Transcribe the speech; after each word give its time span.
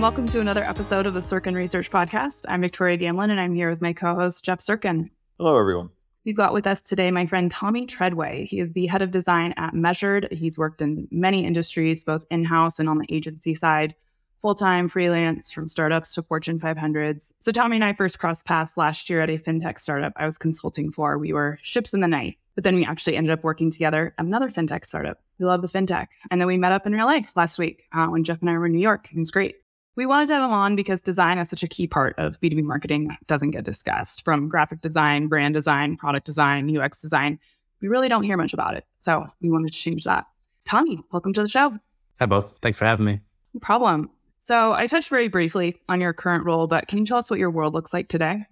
and 0.00 0.02
welcome 0.02 0.26
to 0.26 0.40
another 0.40 0.64
episode 0.64 1.04
of 1.04 1.12
the 1.12 1.20
Sirkin 1.20 1.54
Research 1.54 1.90
Podcast. 1.90 2.46
I'm 2.48 2.62
Victoria 2.62 2.96
Gamlin, 2.96 3.30
and 3.30 3.38
I'm 3.38 3.54
here 3.54 3.68
with 3.68 3.82
my 3.82 3.92
co 3.92 4.14
host, 4.14 4.42
Jeff 4.42 4.58
Sirkin. 4.58 5.10
Hello, 5.36 5.58
everyone. 5.58 5.90
We've 6.24 6.34
got 6.34 6.54
with 6.54 6.66
us 6.66 6.80
today 6.80 7.10
my 7.10 7.26
friend 7.26 7.50
Tommy 7.50 7.84
Treadway. 7.84 8.46
He 8.46 8.60
is 8.60 8.72
the 8.72 8.86
head 8.86 9.02
of 9.02 9.10
design 9.10 9.52
at 9.58 9.74
Measured. 9.74 10.28
He's 10.32 10.56
worked 10.56 10.80
in 10.80 11.06
many 11.10 11.44
industries, 11.44 12.02
both 12.02 12.24
in 12.30 12.46
house 12.46 12.78
and 12.78 12.88
on 12.88 12.96
the 12.96 13.14
agency 13.14 13.52
side, 13.52 13.94
full 14.40 14.54
time, 14.54 14.88
freelance, 14.88 15.52
from 15.52 15.68
startups 15.68 16.14
to 16.14 16.22
Fortune 16.22 16.58
500s. 16.58 17.32
So, 17.40 17.52
Tommy 17.52 17.76
and 17.76 17.84
I 17.84 17.92
first 17.92 18.18
crossed 18.18 18.46
paths 18.46 18.78
last 18.78 19.10
year 19.10 19.20
at 19.20 19.28
a 19.28 19.36
fintech 19.36 19.78
startup 19.78 20.14
I 20.16 20.24
was 20.24 20.38
consulting 20.38 20.90
for. 20.90 21.18
We 21.18 21.34
were 21.34 21.58
ships 21.60 21.92
in 21.92 22.00
the 22.00 22.08
night, 22.08 22.38
but 22.54 22.64
then 22.64 22.74
we 22.74 22.86
actually 22.86 23.16
ended 23.16 23.34
up 23.34 23.44
working 23.44 23.70
together 23.70 24.14
at 24.16 24.24
another 24.24 24.48
fintech 24.48 24.86
startup. 24.86 25.20
We 25.38 25.44
love 25.44 25.60
the 25.60 25.68
fintech. 25.68 26.06
And 26.30 26.40
then 26.40 26.48
we 26.48 26.56
met 26.56 26.72
up 26.72 26.86
in 26.86 26.94
real 26.94 27.04
life 27.04 27.36
last 27.36 27.58
week 27.58 27.84
uh, 27.92 28.06
when 28.06 28.24
Jeff 28.24 28.40
and 28.40 28.48
I 28.48 28.56
were 28.56 28.64
in 28.64 28.72
New 28.72 28.78
York. 28.78 29.10
It 29.12 29.18
was 29.18 29.30
great. 29.30 29.56
We 29.96 30.06
wanted 30.06 30.28
to 30.28 30.34
have 30.34 30.44
him 30.44 30.52
on 30.52 30.76
because 30.76 31.00
design 31.00 31.38
is 31.38 31.50
such 31.50 31.64
a 31.64 31.68
key 31.68 31.88
part 31.88 32.14
of 32.16 32.40
B2B 32.40 32.62
marketing 32.62 33.08
that 33.08 33.26
doesn't 33.26 33.50
get 33.50 33.64
discussed 33.64 34.24
from 34.24 34.48
graphic 34.48 34.80
design, 34.82 35.26
brand 35.26 35.54
design, 35.54 35.96
product 35.96 36.26
design, 36.26 36.74
UX 36.76 37.00
design. 37.00 37.40
We 37.82 37.88
really 37.88 38.08
don't 38.08 38.22
hear 38.22 38.36
much 38.36 38.54
about 38.54 38.76
it. 38.76 38.84
So 39.00 39.26
we 39.40 39.50
wanted 39.50 39.72
to 39.72 39.78
change 39.78 40.04
that. 40.04 40.26
Tommy, 40.64 41.00
welcome 41.10 41.32
to 41.32 41.42
the 41.42 41.48
show. 41.48 41.76
Hi, 42.20 42.26
both. 42.26 42.54
Thanks 42.62 42.78
for 42.78 42.84
having 42.84 43.04
me. 43.04 43.20
No 43.52 43.60
problem. 43.60 44.10
So 44.38 44.72
I 44.72 44.86
touched 44.86 45.08
very 45.08 45.28
briefly 45.28 45.80
on 45.88 46.00
your 46.00 46.12
current 46.12 46.44
role, 46.44 46.68
but 46.68 46.86
can 46.86 46.98
you 46.98 47.06
tell 47.06 47.18
us 47.18 47.28
what 47.28 47.40
your 47.40 47.50
world 47.50 47.74
looks 47.74 47.92
like 47.92 48.08
today? 48.08 48.44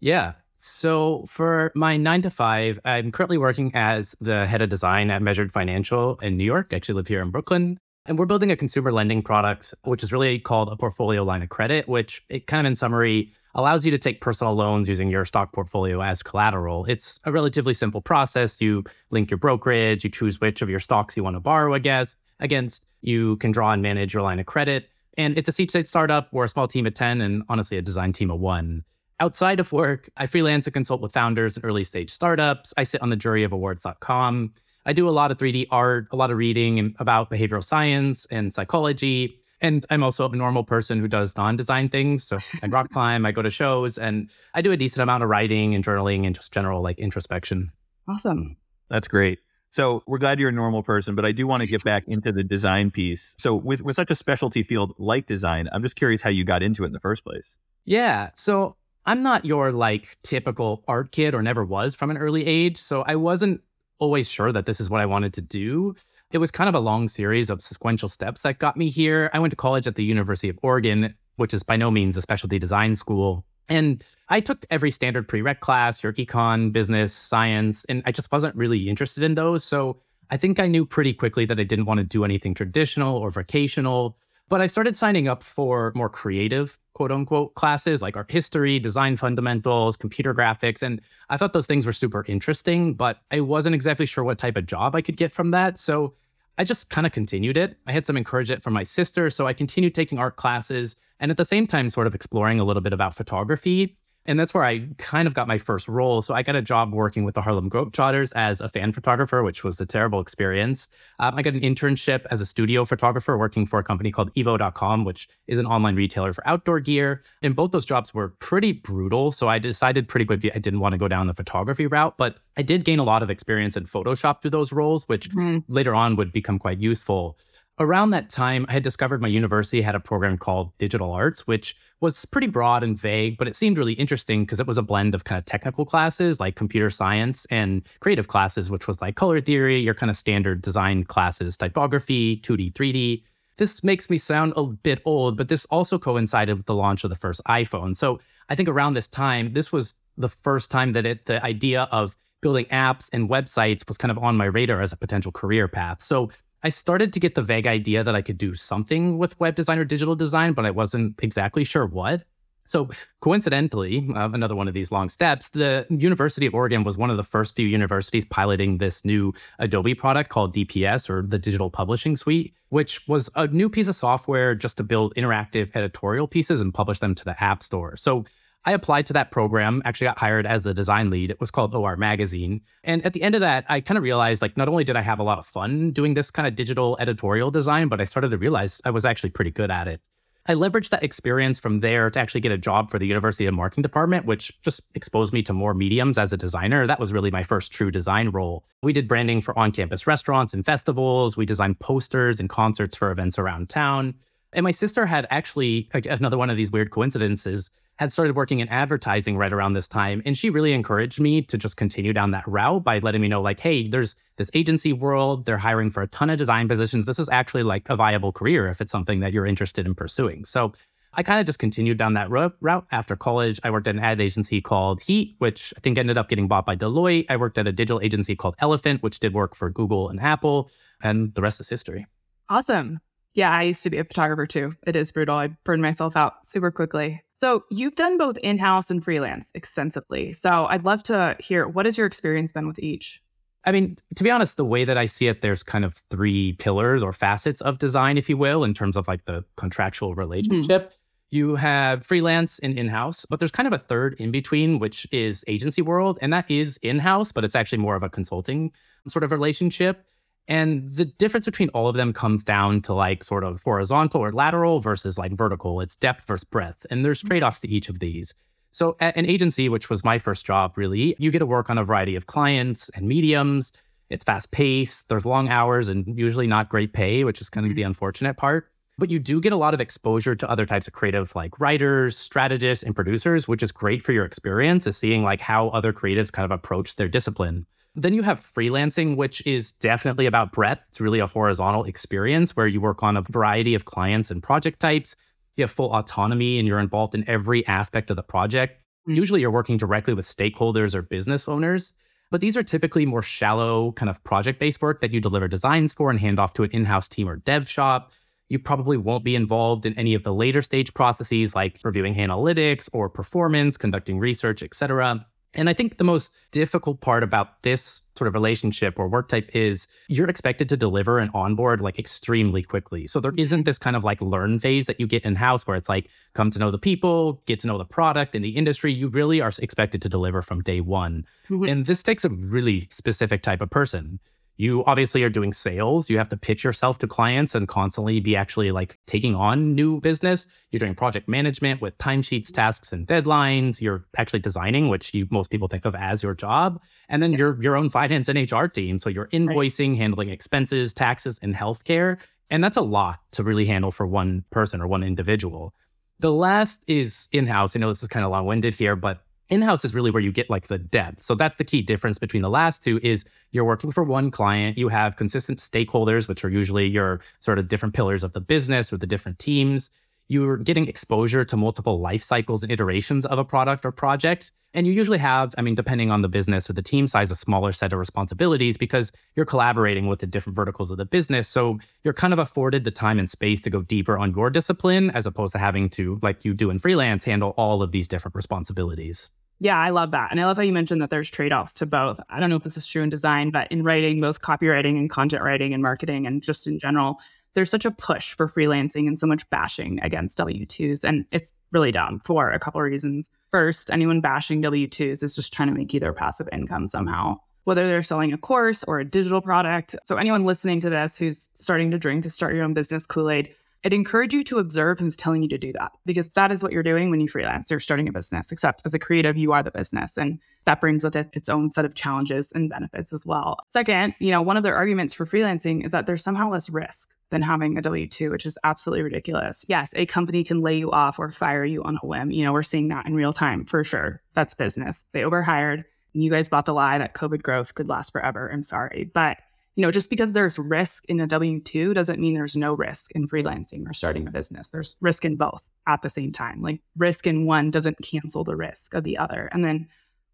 Yeah. 0.00 0.32
So 0.56 1.24
for 1.28 1.72
my 1.74 1.98
nine 1.98 2.22
to 2.22 2.30
five, 2.30 2.80
I'm 2.86 3.12
currently 3.12 3.36
working 3.36 3.70
as 3.74 4.16
the 4.20 4.46
head 4.46 4.62
of 4.62 4.70
design 4.70 5.10
at 5.10 5.20
Measured 5.20 5.52
Financial 5.52 6.16
in 6.22 6.38
New 6.38 6.44
York. 6.44 6.68
I 6.72 6.76
actually 6.76 6.94
live 6.94 7.06
here 7.06 7.20
in 7.20 7.30
Brooklyn. 7.30 7.78
And 8.06 8.18
we're 8.18 8.26
building 8.26 8.52
a 8.52 8.56
consumer 8.56 8.92
lending 8.92 9.22
product, 9.22 9.74
which 9.82 10.02
is 10.02 10.12
really 10.12 10.38
called 10.38 10.68
a 10.68 10.76
portfolio 10.76 11.24
line 11.24 11.42
of 11.42 11.48
credit, 11.48 11.88
which 11.88 12.24
it 12.28 12.46
kind 12.46 12.66
of 12.66 12.70
in 12.70 12.76
summary 12.76 13.32
allows 13.56 13.84
you 13.84 13.90
to 13.90 13.98
take 13.98 14.20
personal 14.20 14.54
loans 14.54 14.88
using 14.88 15.10
your 15.10 15.24
stock 15.24 15.52
portfolio 15.52 16.00
as 16.02 16.22
collateral. 16.22 16.84
It's 16.84 17.18
a 17.24 17.32
relatively 17.32 17.74
simple 17.74 18.00
process. 18.00 18.60
You 18.60 18.84
link 19.10 19.30
your 19.30 19.38
brokerage, 19.38 20.04
you 20.04 20.10
choose 20.10 20.40
which 20.40 20.62
of 20.62 20.68
your 20.68 20.78
stocks 20.78 21.16
you 21.16 21.24
want 21.24 21.36
to 21.36 21.40
borrow 21.40 21.74
against, 21.74 22.16
against. 22.38 22.84
You 23.00 23.36
can 23.38 23.50
draw 23.50 23.72
and 23.72 23.82
manage 23.82 24.14
your 24.14 24.22
line 24.22 24.38
of 24.38 24.46
credit. 24.46 24.88
And 25.18 25.36
it's 25.36 25.48
a 25.48 25.52
seed 25.52 25.70
state 25.70 25.88
startup. 25.88 26.28
We're 26.32 26.44
a 26.44 26.48
small 26.48 26.68
team 26.68 26.86
of 26.86 26.94
10 26.94 27.20
and 27.20 27.42
honestly 27.48 27.78
a 27.78 27.82
design 27.82 28.12
team 28.12 28.30
of 28.30 28.38
one. 28.38 28.84
Outside 29.18 29.58
of 29.58 29.72
work, 29.72 30.10
I 30.18 30.26
freelance 30.26 30.66
and 30.66 30.74
consult 30.74 31.00
with 31.00 31.12
founders 31.12 31.56
and 31.56 31.64
early 31.64 31.84
stage 31.84 32.10
startups. 32.10 32.74
I 32.76 32.84
sit 32.84 33.00
on 33.00 33.08
the 33.08 33.16
jury 33.16 33.42
of 33.44 33.52
Awwwards.com. 33.52 34.52
I 34.86 34.92
do 34.92 35.08
a 35.08 35.10
lot 35.10 35.30
of 35.30 35.38
3D 35.38 35.66
art, 35.70 36.06
a 36.12 36.16
lot 36.16 36.30
of 36.30 36.38
reading 36.38 36.94
about 36.98 37.28
behavioral 37.28 37.62
science 37.62 38.24
and 38.30 38.54
psychology. 38.54 39.40
And 39.60 39.84
I'm 39.90 40.04
also 40.04 40.30
a 40.30 40.36
normal 40.36 40.62
person 40.62 41.00
who 41.00 41.08
does 41.08 41.36
non 41.36 41.56
design 41.56 41.88
things. 41.88 42.22
So 42.24 42.38
I 42.62 42.68
rock 42.68 42.90
climb, 42.90 43.26
I 43.26 43.32
go 43.32 43.42
to 43.42 43.50
shows, 43.50 43.98
and 43.98 44.30
I 44.54 44.62
do 44.62 44.70
a 44.70 44.76
decent 44.76 45.02
amount 45.02 45.24
of 45.24 45.28
writing 45.28 45.74
and 45.74 45.84
journaling 45.84 46.24
and 46.24 46.34
just 46.34 46.52
general 46.52 46.82
like 46.82 46.98
introspection. 46.98 47.72
Awesome. 48.08 48.56
That's 48.88 49.08
great. 49.08 49.40
So 49.70 50.04
we're 50.06 50.18
glad 50.18 50.38
you're 50.38 50.50
a 50.50 50.52
normal 50.52 50.84
person, 50.84 51.16
but 51.16 51.24
I 51.24 51.32
do 51.32 51.46
want 51.46 51.62
to 51.62 51.66
get 51.66 51.82
back 51.82 52.04
into 52.06 52.30
the 52.30 52.44
design 52.44 52.90
piece. 52.90 53.34
So 53.38 53.56
with, 53.56 53.82
with 53.82 53.96
such 53.96 54.10
a 54.10 54.14
specialty 54.14 54.62
field 54.62 54.94
like 54.98 55.26
design, 55.26 55.68
I'm 55.72 55.82
just 55.82 55.96
curious 55.96 56.20
how 56.20 56.30
you 56.30 56.44
got 56.44 56.62
into 56.62 56.84
it 56.84 56.86
in 56.86 56.92
the 56.92 57.00
first 57.00 57.24
place. 57.24 57.58
Yeah. 57.84 58.30
So 58.34 58.76
I'm 59.04 59.22
not 59.22 59.44
your 59.44 59.72
like 59.72 60.16
typical 60.22 60.84
art 60.86 61.12
kid 61.12 61.34
or 61.34 61.42
never 61.42 61.64
was 61.64 61.94
from 61.94 62.10
an 62.10 62.16
early 62.16 62.46
age. 62.46 62.76
So 62.76 63.02
I 63.02 63.16
wasn't 63.16 63.60
always 63.98 64.28
sure 64.28 64.52
that 64.52 64.66
this 64.66 64.80
is 64.80 64.90
what 64.90 65.00
I 65.00 65.06
wanted 65.06 65.32
to 65.34 65.40
do. 65.40 65.94
It 66.32 66.38
was 66.38 66.50
kind 66.50 66.68
of 66.68 66.74
a 66.74 66.80
long 66.80 67.08
series 67.08 67.50
of 67.50 67.62
sequential 67.62 68.08
steps 68.08 68.42
that 68.42 68.58
got 68.58 68.76
me 68.76 68.88
here. 68.88 69.30
I 69.32 69.38
went 69.38 69.52
to 69.52 69.56
college 69.56 69.86
at 69.86 69.94
the 69.94 70.04
University 70.04 70.48
of 70.48 70.58
Oregon, 70.62 71.14
which 71.36 71.54
is 71.54 71.62
by 71.62 71.76
no 71.76 71.90
means 71.90 72.16
a 72.16 72.22
specialty 72.22 72.58
design 72.58 72.96
school. 72.96 73.44
And 73.68 74.02
I 74.28 74.40
took 74.40 74.64
every 74.70 74.90
standard 74.90 75.28
prereq 75.28 75.60
class, 75.60 76.02
your 76.02 76.12
econ, 76.12 76.72
business, 76.72 77.12
science, 77.12 77.84
and 77.86 78.02
I 78.06 78.12
just 78.12 78.30
wasn't 78.30 78.54
really 78.54 78.88
interested 78.88 79.22
in 79.22 79.34
those. 79.34 79.64
So 79.64 80.00
I 80.30 80.36
think 80.36 80.60
I 80.60 80.66
knew 80.66 80.84
pretty 80.86 81.12
quickly 81.12 81.46
that 81.46 81.58
I 81.58 81.64
didn't 81.64 81.86
want 81.86 81.98
to 81.98 82.04
do 82.04 82.24
anything 82.24 82.54
traditional 82.54 83.16
or 83.16 83.30
vocational. 83.30 84.16
But 84.48 84.60
I 84.60 84.66
started 84.66 84.94
signing 84.94 85.28
up 85.28 85.42
for 85.42 85.92
more 85.94 86.08
creative 86.08 86.78
quote 86.96 87.12
unquote 87.12 87.54
classes 87.56 88.00
like 88.00 88.16
art 88.16 88.30
history, 88.30 88.78
design 88.78 89.18
fundamentals, 89.18 89.98
computer 89.98 90.34
graphics. 90.34 90.82
And 90.82 91.02
I 91.28 91.36
thought 91.36 91.52
those 91.52 91.66
things 91.66 91.84
were 91.84 91.92
super 91.92 92.24
interesting, 92.26 92.94
but 92.94 93.18
I 93.30 93.40
wasn't 93.40 93.74
exactly 93.74 94.06
sure 94.06 94.24
what 94.24 94.38
type 94.38 94.56
of 94.56 94.64
job 94.64 94.94
I 94.94 95.02
could 95.02 95.18
get 95.18 95.30
from 95.30 95.50
that. 95.50 95.76
So 95.76 96.14
I 96.56 96.64
just 96.64 96.88
kind 96.88 97.06
of 97.06 97.12
continued 97.12 97.58
it. 97.58 97.76
I 97.86 97.92
had 97.92 98.06
some 98.06 98.16
encouragement 98.16 98.62
from 98.62 98.72
my 98.72 98.82
sister. 98.82 99.28
So 99.28 99.46
I 99.46 99.52
continued 99.52 99.94
taking 99.94 100.18
art 100.18 100.36
classes 100.36 100.96
and 101.20 101.30
at 101.30 101.36
the 101.36 101.44
same 101.44 101.66
time, 101.66 101.90
sort 101.90 102.06
of 102.06 102.14
exploring 102.14 102.60
a 102.60 102.64
little 102.64 102.82
bit 102.82 102.94
about 102.94 103.14
photography. 103.14 103.96
And 104.26 104.38
that's 104.38 104.52
where 104.52 104.64
I 104.64 104.88
kind 104.98 105.26
of 105.26 105.34
got 105.34 105.48
my 105.48 105.58
first 105.58 105.88
role. 105.88 106.22
So 106.22 106.34
I 106.34 106.42
got 106.42 106.56
a 106.56 106.62
job 106.62 106.92
working 106.92 107.24
with 107.24 107.34
the 107.34 107.42
Harlem 107.42 107.70
Globetrotters 107.70 108.32
as 108.34 108.60
a 108.60 108.68
fan 108.68 108.92
photographer, 108.92 109.42
which 109.42 109.64
was 109.64 109.80
a 109.80 109.86
terrible 109.86 110.20
experience. 110.20 110.88
Um, 111.18 111.34
I 111.36 111.42
got 111.42 111.54
an 111.54 111.60
internship 111.60 112.26
as 112.30 112.40
a 112.40 112.46
studio 112.46 112.84
photographer 112.84 113.38
working 113.38 113.66
for 113.66 113.78
a 113.78 113.84
company 113.84 114.10
called 114.10 114.32
Evo.com, 114.34 115.04
which 115.04 115.28
is 115.46 115.58
an 115.58 115.66
online 115.66 115.96
retailer 115.96 116.32
for 116.32 116.46
outdoor 116.46 116.80
gear. 116.80 117.22
And 117.42 117.54
both 117.54 117.70
those 117.70 117.86
jobs 117.86 118.12
were 118.12 118.28
pretty 118.40 118.72
brutal. 118.72 119.32
So 119.32 119.48
I 119.48 119.58
decided 119.58 120.08
pretty 120.08 120.26
quickly 120.26 120.52
I 120.52 120.58
didn't 120.58 120.80
want 120.80 120.92
to 120.92 120.98
go 120.98 121.08
down 121.08 121.26
the 121.26 121.34
photography 121.34 121.86
route, 121.86 122.16
but 122.16 122.38
I 122.56 122.62
did 122.62 122.84
gain 122.84 122.98
a 122.98 123.04
lot 123.04 123.22
of 123.22 123.30
experience 123.30 123.76
in 123.76 123.84
Photoshop 123.84 124.42
through 124.42 124.50
those 124.50 124.72
roles, 124.72 125.08
which 125.08 125.30
mm-hmm. 125.30 125.58
later 125.72 125.94
on 125.94 126.16
would 126.16 126.32
become 126.32 126.58
quite 126.58 126.78
useful 126.78 127.38
around 127.78 128.10
that 128.10 128.30
time, 128.30 128.64
I 128.68 128.72
had 128.72 128.82
discovered 128.82 129.20
my 129.20 129.28
university 129.28 129.82
had 129.82 129.94
a 129.94 130.00
program 130.00 130.38
called 130.38 130.76
Digital 130.78 131.12
Arts, 131.12 131.46
which 131.46 131.76
was 132.00 132.24
pretty 132.24 132.46
broad 132.46 132.82
and 132.82 132.98
vague, 132.98 133.36
but 133.36 133.48
it 133.48 133.54
seemed 133.54 133.78
really 133.78 133.92
interesting 133.94 134.44
because 134.44 134.60
it 134.60 134.66
was 134.66 134.78
a 134.78 134.82
blend 134.82 135.14
of 135.14 135.24
kind 135.24 135.38
of 135.38 135.44
technical 135.44 135.84
classes 135.84 136.40
like 136.40 136.56
computer 136.56 136.90
science 136.90 137.46
and 137.50 137.86
creative 138.00 138.28
classes, 138.28 138.70
which 138.70 138.86
was 138.86 139.02
like 139.02 139.16
color 139.16 139.40
theory, 139.40 139.78
your 139.78 139.94
kind 139.94 140.10
of 140.10 140.16
standard 140.16 140.62
design 140.62 141.04
classes, 141.04 141.56
typography, 141.56 142.38
2D, 142.38 142.72
3D. 142.72 143.22
This 143.58 143.82
makes 143.84 144.10
me 144.10 144.18
sound 144.18 144.52
a 144.56 144.64
bit 144.64 145.00
old, 145.04 145.36
but 145.36 145.48
this 145.48 145.64
also 145.66 145.98
coincided 145.98 146.56
with 146.56 146.66
the 146.66 146.74
launch 146.74 147.04
of 147.04 147.10
the 147.10 147.16
first 147.16 147.40
iPhone. 147.48 147.96
So 147.96 148.20
I 148.48 148.54
think 148.54 148.68
around 148.68 148.94
this 148.94 149.08
time, 149.08 149.52
this 149.52 149.72
was 149.72 149.94
the 150.18 150.28
first 150.28 150.70
time 150.70 150.92
that 150.92 151.06
it, 151.06 151.26
the 151.26 151.42
idea 151.44 151.88
of 151.92 152.16
building 152.42 152.66
apps 152.66 153.08
and 153.12 153.28
websites 153.28 153.86
was 153.88 153.96
kind 153.96 154.10
of 154.10 154.18
on 154.18 154.36
my 154.36 154.44
radar 154.44 154.80
as 154.80 154.92
a 154.92 154.96
potential 154.96 155.32
career 155.32 155.68
path. 155.68 156.02
So 156.02 156.30
I 156.62 156.68
started 156.70 157.12
to 157.12 157.20
get 157.20 157.34
the 157.34 157.42
vague 157.42 157.66
idea 157.66 158.02
that 158.02 158.14
I 158.14 158.22
could 158.22 158.38
do 158.38 158.54
something 158.54 159.18
with 159.18 159.38
web 159.38 159.54
design 159.54 159.78
or 159.78 159.84
digital 159.84 160.16
design, 160.16 160.52
but 160.52 160.66
I 160.66 160.70
wasn't 160.70 161.14
exactly 161.22 161.64
sure 161.64 161.86
what. 161.86 162.24
So, 162.66 162.88
coincidentally, 163.20 164.08
uh, 164.14 164.30
another 164.32 164.56
one 164.56 164.66
of 164.66 164.74
these 164.74 164.90
long 164.90 165.08
steps, 165.08 165.50
the 165.50 165.86
University 165.88 166.46
of 166.46 166.54
Oregon 166.54 166.82
was 166.82 166.98
one 166.98 167.10
of 167.10 167.16
the 167.16 167.22
first 167.22 167.54
few 167.54 167.66
universities 167.66 168.24
piloting 168.24 168.78
this 168.78 169.04
new 169.04 169.32
Adobe 169.60 169.94
product 169.94 170.30
called 170.30 170.52
DPS 170.54 171.08
or 171.08 171.22
the 171.22 171.38
Digital 171.38 171.70
Publishing 171.70 172.16
Suite, 172.16 172.54
which 172.70 173.06
was 173.06 173.30
a 173.36 173.46
new 173.46 173.70
piece 173.70 173.86
of 173.86 173.94
software 173.94 174.56
just 174.56 174.76
to 174.78 174.82
build 174.82 175.14
interactive 175.14 175.70
editorial 175.76 176.26
pieces 176.26 176.60
and 176.60 176.74
publish 176.74 176.98
them 176.98 177.14
to 177.14 177.24
the 177.24 177.40
App 177.42 177.62
Store. 177.62 177.96
So, 177.96 178.24
I 178.66 178.72
applied 178.72 179.06
to 179.06 179.12
that 179.12 179.30
program, 179.30 179.80
actually 179.84 180.08
got 180.08 180.18
hired 180.18 180.44
as 180.44 180.64
the 180.64 180.74
design 180.74 181.08
lead. 181.08 181.30
It 181.30 181.40
was 181.40 181.52
called 181.52 181.72
OR 181.72 181.96
Magazine. 181.96 182.60
And 182.82 183.04
at 183.06 183.12
the 183.12 183.22
end 183.22 183.36
of 183.36 183.40
that, 183.40 183.64
I 183.68 183.80
kind 183.80 183.96
of 183.96 184.02
realized 184.02 184.42
like 184.42 184.56
not 184.56 184.68
only 184.68 184.82
did 184.82 184.96
I 184.96 185.02
have 185.02 185.20
a 185.20 185.22
lot 185.22 185.38
of 185.38 185.46
fun 185.46 185.92
doing 185.92 186.14
this 186.14 186.32
kind 186.32 186.48
of 186.48 186.56
digital 186.56 186.96
editorial 187.00 187.52
design, 187.52 187.86
but 187.86 188.00
I 188.00 188.04
started 188.04 188.32
to 188.32 188.38
realize 188.38 188.80
I 188.84 188.90
was 188.90 189.04
actually 189.04 189.30
pretty 189.30 189.52
good 189.52 189.70
at 189.70 189.86
it. 189.86 190.00
I 190.48 190.54
leveraged 190.54 190.90
that 190.90 191.02
experience 191.02 191.58
from 191.58 191.80
there 191.80 192.10
to 192.10 192.18
actually 192.18 192.40
get 192.40 192.52
a 192.52 192.58
job 192.58 192.90
for 192.90 192.98
the 192.98 193.06
University 193.06 193.46
of 193.46 193.54
Marketing 193.54 193.82
Department, 193.82 194.26
which 194.26 194.52
just 194.62 194.80
exposed 194.94 195.32
me 195.32 195.42
to 195.42 195.52
more 195.52 195.74
mediums 195.74 196.18
as 196.18 196.32
a 196.32 196.36
designer. 196.36 196.86
That 196.86 197.00
was 197.00 197.12
really 197.12 197.30
my 197.30 197.42
first 197.42 197.72
true 197.72 197.90
design 197.90 198.30
role. 198.30 198.64
We 198.82 198.92
did 198.92 199.08
branding 199.08 199.42
for 199.42 199.56
on 199.58 199.72
campus 199.72 200.06
restaurants 200.06 200.54
and 200.54 200.64
festivals. 200.64 201.36
We 201.36 201.46
designed 201.46 201.80
posters 201.80 202.38
and 202.38 202.48
concerts 202.48 202.96
for 202.96 203.10
events 203.10 203.38
around 203.38 203.68
town. 203.68 204.14
And 204.52 204.62
my 204.62 204.70
sister 204.70 205.04
had 205.04 205.26
actually, 205.30 205.88
another 205.92 206.38
one 206.38 206.50
of 206.50 206.56
these 206.56 206.70
weird 206.70 206.90
coincidences, 206.90 207.70
had 207.98 208.12
started 208.12 208.36
working 208.36 208.60
in 208.60 208.68
advertising 208.68 209.36
right 209.36 209.52
around 209.52 209.72
this 209.72 209.88
time. 209.88 210.22
And 210.26 210.36
she 210.36 210.50
really 210.50 210.72
encouraged 210.72 211.18
me 211.18 211.42
to 211.42 211.56
just 211.56 211.76
continue 211.76 212.12
down 212.12 212.30
that 212.32 212.46
route 212.46 212.84
by 212.84 212.98
letting 212.98 213.22
me 213.22 213.28
know, 213.28 213.40
like, 213.40 213.58
hey, 213.58 213.88
there's 213.88 214.16
this 214.36 214.50
agency 214.52 214.92
world. 214.92 215.46
They're 215.46 215.56
hiring 215.56 215.90
for 215.90 216.02
a 216.02 216.06
ton 216.06 216.28
of 216.28 216.38
design 216.38 216.68
positions. 216.68 217.06
This 217.06 217.18
is 217.18 217.28
actually 217.30 217.62
like 217.62 217.88
a 217.88 217.96
viable 217.96 218.32
career 218.32 218.68
if 218.68 218.80
it's 218.80 218.92
something 218.92 219.20
that 219.20 219.32
you're 219.32 219.46
interested 219.46 219.86
in 219.86 219.94
pursuing. 219.94 220.44
So 220.44 220.72
I 221.14 221.22
kind 221.22 221.40
of 221.40 221.46
just 221.46 221.58
continued 221.58 221.96
down 221.96 222.12
that 222.12 222.30
route 222.30 222.86
after 222.92 223.16
college. 223.16 223.58
I 223.64 223.70
worked 223.70 223.88
at 223.88 223.94
an 223.94 224.04
ad 224.04 224.20
agency 224.20 224.60
called 224.60 225.00
Heat, 225.00 225.34
which 225.38 225.72
I 225.74 225.80
think 225.80 225.96
ended 225.96 226.18
up 226.18 226.28
getting 226.28 226.46
bought 226.46 226.66
by 226.66 226.76
Deloitte. 226.76 227.24
I 227.30 227.38
worked 227.38 227.56
at 227.56 227.66
a 227.66 227.72
digital 227.72 228.02
agency 228.02 228.36
called 228.36 228.56
Elephant, 228.58 229.02
which 229.02 229.18
did 229.18 229.32
work 229.32 229.54
for 229.54 229.70
Google 229.70 230.10
and 230.10 230.20
Apple. 230.20 230.70
And 231.02 231.34
the 231.34 231.40
rest 231.40 231.58
is 231.60 231.70
history. 231.70 232.06
Awesome. 232.50 233.00
Yeah, 233.36 233.50
I 233.50 233.62
used 233.62 233.82
to 233.84 233.90
be 233.90 233.98
a 233.98 234.04
photographer 234.04 234.46
too. 234.46 234.74
It 234.86 234.96
is 234.96 235.12
brutal. 235.12 235.36
I 235.36 235.48
burned 235.64 235.82
myself 235.82 236.16
out 236.16 236.46
super 236.46 236.70
quickly. 236.70 237.22
So 237.38 237.64
you've 237.70 237.94
done 237.94 238.16
both 238.16 238.38
in-house 238.38 238.90
and 238.90 239.04
freelance 239.04 239.50
extensively. 239.54 240.32
So 240.32 240.66
I'd 240.70 240.86
love 240.86 241.02
to 241.04 241.36
hear 241.38 241.68
what 241.68 241.84
has 241.84 241.98
your 241.98 242.06
experience 242.06 242.50
been 242.50 242.66
with 242.66 242.78
each? 242.78 243.22
I 243.66 243.72
mean, 243.72 243.98
to 244.14 244.24
be 244.24 244.30
honest, 244.30 244.56
the 244.56 244.64
way 244.64 244.86
that 244.86 244.96
I 244.96 245.04
see 245.04 245.28
it, 245.28 245.42
there's 245.42 245.62
kind 245.62 245.84
of 245.84 246.00
three 246.10 246.54
pillars 246.54 247.02
or 247.02 247.12
facets 247.12 247.60
of 247.60 247.78
design, 247.78 248.16
if 248.16 248.30
you 248.30 248.38
will, 248.38 248.64
in 248.64 248.72
terms 248.72 248.96
of 248.96 249.06
like 249.06 249.26
the 249.26 249.44
contractual 249.56 250.14
relationship. 250.14 250.88
Mm-hmm. 250.88 250.96
You 251.30 251.56
have 251.56 252.06
freelance 252.06 252.58
and 252.60 252.78
in 252.78 252.88
house, 252.88 253.26
but 253.28 253.38
there's 253.38 253.50
kind 253.50 253.66
of 253.66 253.72
a 253.74 253.78
third 253.78 254.14
in 254.18 254.30
between, 254.30 254.78
which 254.78 255.06
is 255.12 255.44
agency 255.46 255.82
world. 255.82 256.18
And 256.22 256.32
that 256.32 256.50
is 256.50 256.78
in 256.78 257.00
house, 257.00 257.32
but 257.32 257.44
it's 257.44 257.56
actually 257.56 257.78
more 257.78 257.96
of 257.96 258.02
a 258.02 258.08
consulting 258.08 258.72
sort 259.08 259.24
of 259.24 259.32
relationship. 259.32 260.06
And 260.48 260.94
the 260.94 261.04
difference 261.04 261.46
between 261.46 261.70
all 261.70 261.88
of 261.88 261.96
them 261.96 262.12
comes 262.12 262.44
down 262.44 262.80
to 262.82 262.94
like 262.94 263.24
sort 263.24 263.42
of 263.42 263.62
horizontal 263.62 264.20
or 264.20 264.32
lateral 264.32 264.80
versus 264.80 265.18
like 265.18 265.32
vertical. 265.32 265.80
It's 265.80 265.96
depth 265.96 266.26
versus 266.26 266.44
breadth. 266.44 266.86
And 266.90 267.04
there's 267.04 267.20
mm-hmm. 267.20 267.28
trade 267.28 267.42
offs 267.42 267.60
to 267.60 267.68
each 267.68 267.88
of 267.88 267.98
these. 267.98 268.34
So 268.70 268.96
at 269.00 269.16
an 269.16 269.26
agency, 269.26 269.68
which 269.68 269.90
was 269.90 270.04
my 270.04 270.18
first 270.18 270.46
job, 270.46 270.76
really, 270.76 271.16
you 271.18 271.30
get 271.30 271.38
to 271.40 271.46
work 271.46 271.70
on 271.70 271.78
a 271.78 271.84
variety 271.84 272.14
of 272.14 272.26
clients 272.26 272.90
and 272.90 273.08
mediums. 273.08 273.72
It's 274.10 274.22
fast 274.22 274.52
paced, 274.52 275.08
there's 275.08 275.26
long 275.26 275.48
hours 275.48 275.88
and 275.88 276.06
usually 276.16 276.46
not 276.46 276.68
great 276.68 276.92
pay, 276.92 277.24
which 277.24 277.40
is 277.40 277.50
kind 277.50 277.66
of 277.66 277.74
the 277.74 277.82
mm-hmm. 277.82 277.88
unfortunate 277.88 278.36
part. 278.36 278.70
But 278.98 279.10
you 279.10 279.18
do 279.18 279.40
get 279.40 279.52
a 279.52 279.56
lot 279.56 279.74
of 279.74 279.80
exposure 279.80 280.34
to 280.34 280.50
other 280.50 280.64
types 280.64 280.86
of 280.86 280.94
creative 280.94 281.34
like 281.34 281.58
writers, 281.58 282.16
strategists, 282.16 282.84
and 282.84 282.94
producers, 282.94 283.48
which 283.48 283.62
is 283.62 283.72
great 283.72 284.02
for 284.02 284.12
your 284.12 284.24
experience, 284.24 284.86
is 284.86 284.96
seeing 284.96 285.22
like 285.22 285.40
how 285.40 285.68
other 285.70 285.92
creatives 285.92 286.32
kind 286.32 286.44
of 286.44 286.50
approach 286.50 286.96
their 286.96 287.08
discipline. 287.08 287.66
Then 287.96 288.12
you 288.12 288.22
have 288.22 288.40
freelancing, 288.40 289.16
which 289.16 289.44
is 289.46 289.72
definitely 289.72 290.26
about 290.26 290.52
breadth. 290.52 290.82
It's 290.88 291.00
really 291.00 291.18
a 291.18 291.26
horizontal 291.26 291.84
experience 291.84 292.54
where 292.54 292.66
you 292.66 292.80
work 292.80 293.02
on 293.02 293.16
a 293.16 293.22
variety 293.22 293.74
of 293.74 293.86
clients 293.86 294.30
and 294.30 294.42
project 294.42 294.80
types 294.80 295.16
you 295.56 295.62
have 295.62 295.70
full 295.70 295.92
autonomy 295.92 296.58
and 296.58 296.68
you're 296.68 296.78
involved 296.78 297.14
in 297.14 297.28
every 297.28 297.66
aspect 297.66 298.10
of 298.10 298.16
the 298.16 298.22
project. 298.22 298.80
Usually 299.06 299.40
you're 299.40 299.50
working 299.50 299.78
directly 299.78 300.14
with 300.14 300.26
stakeholders 300.26 300.94
or 300.94 301.02
business 301.02 301.48
owners, 301.48 301.94
but 302.30 302.40
these 302.40 302.56
are 302.56 302.62
typically 302.62 303.06
more 303.06 303.22
shallow 303.22 303.92
kind 303.92 304.10
of 304.10 304.22
project 304.24 304.58
based 304.58 304.82
work 304.82 305.00
that 305.00 305.12
you 305.12 305.20
deliver 305.20 305.48
designs 305.48 305.94
for 305.94 306.10
and 306.10 306.20
hand 306.20 306.38
off 306.38 306.52
to 306.54 306.64
an 306.64 306.70
in 306.72 306.84
house 306.84 307.08
team 307.08 307.28
or 307.28 307.36
dev 307.36 307.68
shop. 307.68 308.12
You 308.48 308.58
probably 308.58 308.96
won't 308.96 309.24
be 309.24 309.34
involved 309.34 309.86
in 309.86 309.98
any 309.98 310.14
of 310.14 310.22
the 310.22 310.34
later 310.34 310.62
stage 310.62 310.92
processes 310.94 311.54
like 311.54 311.80
reviewing 311.82 312.14
analytics 312.14 312.88
or 312.92 313.08
performance, 313.08 313.76
conducting 313.76 314.18
research, 314.18 314.62
etc. 314.62 315.26
And 315.56 315.68
I 315.68 315.72
think 315.72 315.98
the 315.98 316.04
most 316.04 316.32
difficult 316.52 317.00
part 317.00 317.22
about 317.22 317.62
this 317.62 318.02
sort 318.14 318.28
of 318.28 318.34
relationship 318.34 318.98
or 318.98 319.08
work 319.08 319.28
type 319.28 319.50
is 319.54 319.88
you're 320.08 320.28
expected 320.28 320.68
to 320.68 320.76
deliver 320.76 321.18
and 321.18 321.30
onboard 321.34 321.80
like 321.80 321.98
extremely 321.98 322.62
quickly. 322.62 323.06
So 323.06 323.20
there 323.20 323.32
isn't 323.36 323.64
this 323.64 323.78
kind 323.78 323.96
of 323.96 324.04
like 324.04 324.20
learn 324.20 324.58
phase 324.58 324.86
that 324.86 325.00
you 325.00 325.06
get 325.06 325.24
in 325.24 325.34
house 325.34 325.66
where 325.66 325.76
it's 325.76 325.88
like 325.88 326.08
come 326.34 326.50
to 326.50 326.58
know 326.58 326.70
the 326.70 326.78
people, 326.78 327.42
get 327.46 327.58
to 327.60 327.66
know 327.66 327.78
the 327.78 327.84
product 327.84 328.34
and 328.34 328.44
the 328.44 328.50
industry. 328.50 328.92
You 328.92 329.08
really 329.08 329.40
are 329.40 329.52
expected 329.58 330.02
to 330.02 330.08
deliver 330.08 330.42
from 330.42 330.62
day 330.62 330.80
one. 330.80 331.24
Mm-hmm. 331.48 331.64
And 331.64 331.86
this 331.86 332.02
takes 332.02 332.24
a 332.24 332.30
really 332.30 332.88
specific 332.90 333.42
type 333.42 333.60
of 333.60 333.70
person 333.70 334.20
you 334.56 334.84
obviously 334.86 335.22
are 335.22 335.28
doing 335.28 335.52
sales. 335.52 336.08
You 336.08 336.16
have 336.18 336.30
to 336.30 336.36
pitch 336.36 336.64
yourself 336.64 336.98
to 336.98 337.06
clients 337.06 337.54
and 337.54 337.68
constantly 337.68 338.20
be 338.20 338.36
actually 338.36 338.70
like 338.72 338.98
taking 339.06 339.34
on 339.34 339.74
new 339.74 340.00
business. 340.00 340.46
You're 340.70 340.80
doing 340.80 340.94
project 340.94 341.28
management 341.28 341.82
with 341.82 341.96
timesheets, 341.98 342.50
tasks, 342.50 342.92
and 342.92 343.06
deadlines. 343.06 343.80
You're 343.80 344.06
actually 344.16 344.40
designing, 344.40 344.88
which 344.88 345.12
you 345.12 345.28
most 345.30 345.50
people 345.50 345.68
think 345.68 345.84
of 345.84 345.94
as 345.94 346.22
your 346.22 346.34
job. 346.34 346.80
And 347.08 347.22
then 347.22 347.32
yeah. 347.32 347.38
your 347.38 347.62
your 347.62 347.76
own 347.76 347.90
finance 347.90 348.28
and 348.28 348.50
HR 348.50 348.64
team. 348.66 348.98
So 348.98 349.10
you're 349.10 349.28
invoicing, 349.28 349.90
right. 349.90 349.98
handling 349.98 350.30
expenses, 350.30 350.94
taxes, 350.94 351.38
and 351.42 351.54
healthcare. 351.54 352.18
And 352.48 352.64
that's 352.64 352.76
a 352.76 352.82
lot 352.82 353.20
to 353.32 353.44
really 353.44 353.66
handle 353.66 353.90
for 353.90 354.06
one 354.06 354.44
person 354.50 354.80
or 354.80 354.86
one 354.86 355.02
individual. 355.02 355.74
The 356.20 356.32
last 356.32 356.82
is 356.86 357.28
in-house. 357.32 357.76
I 357.76 357.80
know 357.80 357.90
this 357.90 358.02
is 358.02 358.08
kind 358.08 358.24
of 358.24 358.30
long-winded 358.30 358.74
here, 358.74 358.96
but 358.96 359.25
in-house 359.48 359.84
is 359.84 359.94
really 359.94 360.10
where 360.10 360.22
you 360.22 360.32
get 360.32 360.50
like 360.50 360.66
the 360.68 360.78
depth. 360.78 361.22
So 361.22 361.34
that's 361.34 361.56
the 361.56 361.64
key 361.64 361.82
difference 361.82 362.18
between 362.18 362.42
the 362.42 362.50
last 362.50 362.82
two 362.82 363.00
is 363.02 363.24
you're 363.52 363.64
working 363.64 363.90
for 363.90 364.04
one 364.04 364.30
client 364.30 364.76
you 364.76 364.88
have 364.88 365.16
consistent 365.16 365.58
stakeholders 365.58 366.28
which 366.28 366.44
are 366.44 366.48
usually 366.50 366.86
your 366.86 367.20
sort 367.40 367.58
of 367.58 367.68
different 367.68 367.94
pillars 367.94 368.24
of 368.24 368.32
the 368.32 368.40
business 368.40 368.92
or 368.92 368.96
the 368.96 369.06
different 369.06 369.38
teams 369.38 369.90
you're 370.28 370.56
getting 370.56 370.88
exposure 370.88 371.44
to 371.44 371.56
multiple 371.56 372.00
life 372.00 372.22
cycles 372.22 372.62
and 372.62 372.72
iterations 372.72 373.24
of 373.26 373.38
a 373.38 373.44
product 373.44 373.84
or 373.84 373.92
project. 373.92 374.50
And 374.74 374.86
you 374.86 374.92
usually 374.92 375.18
have, 375.18 375.54
I 375.56 375.62
mean, 375.62 375.74
depending 375.74 376.10
on 376.10 376.22
the 376.22 376.28
business 376.28 376.68
or 376.68 376.74
the 376.74 376.82
team 376.82 377.06
size, 377.06 377.30
a 377.30 377.36
smaller 377.36 377.72
set 377.72 377.92
of 377.92 377.98
responsibilities 377.98 378.76
because 378.76 379.12
you're 379.34 379.46
collaborating 379.46 380.06
with 380.06 380.18
the 380.18 380.26
different 380.26 380.56
verticals 380.56 380.90
of 380.90 380.98
the 380.98 381.06
business. 381.06 381.48
So 381.48 381.78
you're 382.04 382.12
kind 382.12 382.32
of 382.32 382.38
afforded 382.38 382.84
the 382.84 382.90
time 382.90 383.18
and 383.18 383.30
space 383.30 383.62
to 383.62 383.70
go 383.70 383.82
deeper 383.82 384.18
on 384.18 384.34
your 384.34 384.50
discipline 384.50 385.10
as 385.10 385.26
opposed 385.26 385.52
to 385.52 385.58
having 385.58 385.88
to, 385.90 386.18
like 386.22 386.44
you 386.44 386.52
do 386.52 386.70
in 386.70 386.78
freelance, 386.78 387.24
handle 387.24 387.54
all 387.56 387.80
of 387.82 387.92
these 387.92 388.08
different 388.08 388.34
responsibilities. 388.34 389.30
Yeah, 389.58 389.78
I 389.78 389.88
love 389.88 390.10
that. 390.10 390.30
And 390.30 390.38
I 390.38 390.44
love 390.44 390.58
how 390.58 390.62
you 390.62 390.72
mentioned 390.72 391.00
that 391.00 391.08
there's 391.08 391.30
trade 391.30 391.52
offs 391.52 391.72
to 391.74 391.86
both. 391.86 392.20
I 392.28 392.40
don't 392.40 392.50
know 392.50 392.56
if 392.56 392.62
this 392.62 392.76
is 392.76 392.86
true 392.86 393.02
in 393.02 393.08
design, 393.08 393.50
but 393.50 393.72
in 393.72 393.82
writing, 393.82 394.20
both 394.20 394.42
copywriting 394.42 394.98
and 394.98 395.08
content 395.08 395.42
writing 395.42 395.72
and 395.72 395.82
marketing 395.82 396.26
and 396.26 396.42
just 396.42 396.66
in 396.66 396.78
general, 396.78 397.18
there's 397.56 397.70
such 397.70 397.86
a 397.86 397.90
push 397.90 398.34
for 398.34 398.46
freelancing 398.46 399.08
and 399.08 399.18
so 399.18 399.26
much 399.26 399.48
bashing 399.48 399.98
against 400.02 400.36
W 400.36 400.66
2s. 400.66 401.02
And 401.02 401.24
it's 401.32 401.56
really 401.72 401.90
dumb 401.90 402.20
for 402.20 402.50
a 402.52 402.58
couple 402.60 402.80
of 402.80 402.84
reasons. 402.84 403.30
First, 403.50 403.90
anyone 403.90 404.20
bashing 404.20 404.60
W 404.60 404.86
2s 404.86 405.22
is 405.22 405.34
just 405.34 405.54
trying 405.54 405.68
to 405.68 405.74
make 405.74 405.92
you 405.94 405.98
their 405.98 406.12
passive 406.12 406.48
income 406.52 406.86
somehow, 406.86 407.38
whether 407.64 407.86
they're 407.86 408.02
selling 408.02 408.34
a 408.34 408.38
course 408.38 408.84
or 408.84 409.00
a 409.00 409.06
digital 409.06 409.40
product. 409.40 409.96
So, 410.04 410.16
anyone 410.16 410.44
listening 410.44 410.80
to 410.80 410.90
this 410.90 411.16
who's 411.16 411.48
starting 411.54 411.90
to 411.92 411.98
drink 411.98 412.24
to 412.24 412.30
start 412.30 412.54
your 412.54 412.62
own 412.62 412.74
business 412.74 413.06
Kool 413.06 413.30
Aid, 413.30 413.54
I'd 413.86 413.92
encourage 413.92 414.34
you 414.34 414.42
to 414.42 414.58
observe 414.58 414.98
who's 414.98 415.16
telling 415.16 415.44
you 415.44 415.48
to 415.48 415.58
do 415.58 415.72
that 415.74 415.92
because 416.04 416.28
that 416.30 416.50
is 416.50 416.60
what 416.60 416.72
you're 416.72 416.82
doing 416.82 417.08
when 417.08 417.20
you 417.20 417.28
freelance. 417.28 417.70
You're 417.70 417.78
starting 417.78 418.08
a 418.08 418.12
business, 418.12 418.50
except 418.50 418.82
as 418.84 418.92
a 418.94 418.98
creative, 418.98 419.36
you 419.36 419.52
are 419.52 419.62
the 419.62 419.70
business. 419.70 420.18
And 420.18 420.40
that 420.64 420.80
brings 420.80 421.04
with 421.04 421.14
it 421.14 421.28
its 421.34 421.48
own 421.48 421.70
set 421.70 421.84
of 421.84 421.94
challenges 421.94 422.50
and 422.50 422.68
benefits 422.68 423.12
as 423.12 423.24
well. 423.24 423.60
Second, 423.68 424.16
you 424.18 424.32
know, 424.32 424.42
one 424.42 424.56
of 424.56 424.64
their 424.64 424.74
arguments 424.74 425.14
for 425.14 425.24
freelancing 425.24 425.84
is 425.84 425.92
that 425.92 426.04
there's 426.04 426.24
somehow 426.24 426.50
less 426.50 426.68
risk 426.68 427.14
than 427.30 427.42
having 427.42 427.78
a 427.78 427.82
W 427.82 428.08
2, 428.08 428.32
which 428.32 428.44
is 428.44 428.58
absolutely 428.64 429.04
ridiculous. 429.04 429.64
Yes, 429.68 429.92
a 429.94 430.04
company 430.04 430.42
can 430.42 430.62
lay 430.62 430.78
you 430.78 430.90
off 430.90 431.20
or 431.20 431.30
fire 431.30 431.64
you 431.64 431.84
on 431.84 431.96
a 432.02 432.04
whim. 432.04 432.32
You 432.32 432.44
know, 432.44 432.52
we're 432.52 432.64
seeing 432.64 432.88
that 432.88 433.06
in 433.06 433.14
real 433.14 433.32
time 433.32 433.66
for 433.66 433.84
sure. 433.84 434.20
That's 434.34 434.52
business. 434.52 435.04
They 435.12 435.22
overhired. 435.22 435.84
And 436.12 436.24
you 436.24 436.30
guys 436.32 436.48
bought 436.48 436.66
the 436.66 436.74
lie 436.74 436.98
that 436.98 437.14
COVID 437.14 437.40
growth 437.40 437.76
could 437.76 437.88
last 437.88 438.10
forever. 438.10 438.50
I'm 438.52 438.64
sorry. 438.64 439.08
But, 439.14 439.36
you 439.76 439.82
know, 439.82 439.90
just 439.90 440.08
because 440.08 440.32
there's 440.32 440.58
risk 440.58 441.04
in 441.06 441.20
a 441.20 441.26
W 441.26 441.60
2 441.60 441.92
doesn't 441.92 442.18
mean 442.18 442.34
there's 442.34 442.56
no 442.56 442.74
risk 442.74 443.12
in 443.12 443.28
freelancing 443.28 443.88
or 443.88 443.92
starting 443.92 444.26
a 444.26 444.30
business. 444.30 444.68
There's 444.68 444.96
risk 445.00 445.24
in 445.24 445.36
both 445.36 445.68
at 445.86 446.00
the 446.00 446.08
same 446.08 446.32
time. 446.32 446.62
Like 446.62 446.80
risk 446.96 447.26
in 447.26 447.44
one 447.44 447.70
doesn't 447.70 447.98
cancel 448.02 448.42
the 448.42 448.56
risk 448.56 448.94
of 448.94 449.04
the 449.04 449.18
other. 449.18 449.50
And 449.52 449.62
then 449.62 449.86